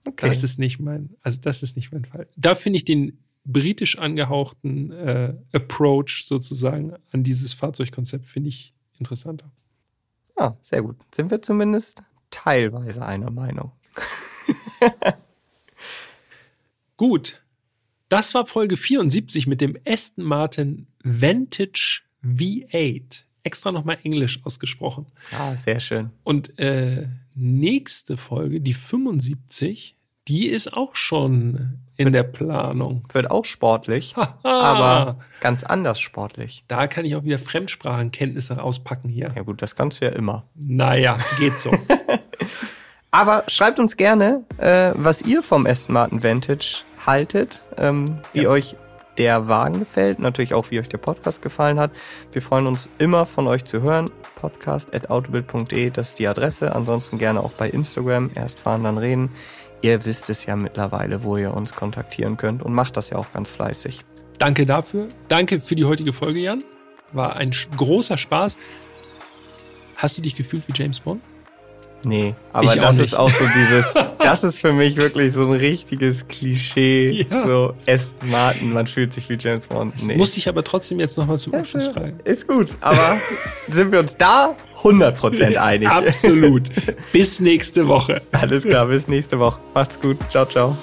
Okay. 0.07 0.27
Das 0.27 0.43
ist 0.43 0.59
nicht 0.59 0.79
mein, 0.79 1.15
also 1.21 1.39
das 1.41 1.63
ist 1.63 1.75
nicht 1.75 1.91
mein 1.91 2.05
Fall. 2.05 2.27
Da 2.35 2.55
finde 2.55 2.77
ich 2.77 2.85
den 2.85 3.19
britisch 3.45 3.97
angehauchten 3.97 4.91
äh, 4.91 5.35
Approach 5.53 6.25
sozusagen 6.25 6.93
an 7.11 7.23
dieses 7.23 7.53
Fahrzeugkonzept 7.53 8.25
finde 8.25 8.49
ich 8.49 8.73
interessanter. 8.97 9.51
Ja, 10.37 10.57
sehr 10.61 10.81
gut. 10.81 10.97
Sind 11.13 11.31
wir 11.31 11.41
zumindest 11.41 12.01
teilweise 12.31 13.05
einer 13.05 13.31
Meinung. 13.31 13.71
Gut, 16.97 17.41
das 18.09 18.33
war 18.33 18.45
Folge 18.45 18.77
74 18.77 19.47
mit 19.47 19.61
dem 19.61 19.77
Aston 19.85 20.23
Martin 20.23 20.87
Vantage 21.03 22.01
V8. 22.23 23.23
Extra 23.43 23.71
nochmal 23.71 23.97
Englisch 24.03 24.39
ausgesprochen. 24.43 25.05
Ah, 25.37 25.55
sehr 25.55 25.79
schön. 25.79 26.09
Und 26.23 26.57
äh, 26.57 27.07
nächste 27.35 28.17
Folge, 28.17 28.61
die 28.61 28.73
75, 28.73 29.95
die 30.27 30.47
ist 30.47 30.73
auch 30.73 30.95
schon 30.95 31.79
in 31.97 32.11
der 32.11 32.23
Planung. 32.23 33.07
Wird 33.13 33.29
auch 33.29 33.45
sportlich, 33.45 34.15
aber 34.43 35.19
ganz 35.39 35.63
anders 35.63 35.99
sportlich. 35.99 36.63
da 36.67 36.87
kann 36.87 37.05
ich 37.05 37.15
auch 37.15 37.23
wieder 37.23 37.39
Fremdsprachenkenntnisse 37.39 38.61
auspacken 38.61 39.09
hier. 39.09 39.31
Ja 39.35 39.43
gut, 39.43 39.61
das 39.61 39.75
kannst 39.75 40.01
du 40.01 40.05
ja 40.05 40.11
immer. 40.11 40.47
Naja, 40.55 41.17
geht 41.37 41.57
so. 41.57 41.71
Aber 43.11 43.43
schreibt 43.47 43.79
uns 43.79 43.95
gerne, 43.97 44.43
äh, 44.57 44.91
was 44.95 45.21
ihr 45.21 45.41
vom 45.41 45.65
Aston 45.65 45.93
Martin 45.93 46.23
Vantage 46.23 46.83
haltet, 47.05 47.61
ähm, 47.77 48.17
wie 48.33 48.43
Ja. 48.43 48.49
euch 48.49 48.75
der 49.17 49.47
Wagen 49.47 49.79
gefällt, 49.79 50.19
natürlich 50.19 50.53
auch, 50.53 50.71
wie 50.71 50.79
euch 50.81 50.89
der 50.89 50.97
Podcast 50.97 51.41
gefallen 51.41 51.79
hat. 51.79 51.91
Wir 52.33 52.41
freuen 52.41 52.67
uns 52.67 52.89
immer 52.97 53.25
von 53.25 53.47
euch 53.47 53.63
zu 53.63 53.81
hören. 53.81 54.09
Podcast.autobild.de, 54.35 55.89
das 55.89 56.09
ist 56.09 56.19
die 56.19 56.27
Adresse. 56.27 56.75
Ansonsten 56.75 57.17
gerne 57.17 57.39
auch 57.41 57.53
bei 57.53 57.69
Instagram, 57.69 58.31
erst 58.35 58.59
fahren, 58.59 58.83
dann 58.83 58.97
reden. 58.97 59.31
Ihr 59.81 60.03
wisst 60.05 60.29
es 60.29 60.45
ja 60.45 60.57
mittlerweile, 60.57 61.23
wo 61.23 61.37
ihr 61.37 61.53
uns 61.53 61.73
kontaktieren 61.73 62.35
könnt 62.35 62.61
und 62.63 62.73
macht 62.73 62.97
das 62.97 63.09
ja 63.11 63.17
auch 63.17 63.31
ganz 63.31 63.49
fleißig. 63.49 64.03
Danke 64.39 64.65
dafür. 64.65 65.07
Danke 65.29 65.61
für 65.61 65.75
die 65.75 65.85
heutige 65.85 66.11
Folge, 66.11 66.39
Jan. 66.39 66.63
War 67.13 67.37
ein 67.37 67.51
großer 67.77 68.17
Spaß. 68.17 68.57
Hast 69.95 70.17
du 70.17 70.21
dich 70.21 70.35
gefühlt 70.35 70.67
wie 70.67 70.73
James 70.75 70.99
Bond? 70.99 71.21
Nee, 72.05 72.35
aber 72.53 72.73
Ich 72.73 72.79
das 72.79 72.99
ist 72.99 73.13
auch 73.17 73.29
so 73.29 73.43
dieses, 73.55 73.93
das 74.19 74.43
ist 74.43 74.59
für 74.61 74.71
mich 74.73 74.95
wirklich 74.97 75.33
so 75.33 75.41
ein 75.41 75.53
richtiges 75.53 76.27
Klischee. 76.27 77.25
Ja. 77.29 77.45
So 77.47 77.73
Aston 77.87 78.29
Martin, 78.29 78.71
man 78.73 78.87
fühlt 78.87 79.13
sich 79.13 79.27
wie 79.29 79.37
James 79.39 79.67
Bond. 79.67 79.93
Nee. 80.05 80.15
Musste 80.15 80.39
ich 80.39 80.47
aber 80.47 80.63
trotzdem 80.63 80.99
jetzt 80.99 81.17
nochmal 81.17 81.37
zum 81.39 81.53
Abschluss 81.55 81.87
fragen. 81.87 82.19
ist 82.23 82.47
gut, 82.47 82.69
aber 82.81 83.17
sind 83.67 83.91
wir 83.91 83.99
uns 83.99 84.15
da 84.17 84.55
100% 84.83 85.55
einig? 85.57 85.89
Absolut. 85.89 86.63
Bis 87.11 87.39
nächste 87.39 87.87
Woche. 87.87 88.21
Alles 88.31 88.63
klar, 88.63 88.85
bis 88.85 89.07
nächste 89.07 89.39
Woche. 89.39 89.59
Macht's 89.73 89.99
gut. 89.99 90.17
Ciao, 90.29 90.45
ciao. 90.45 90.77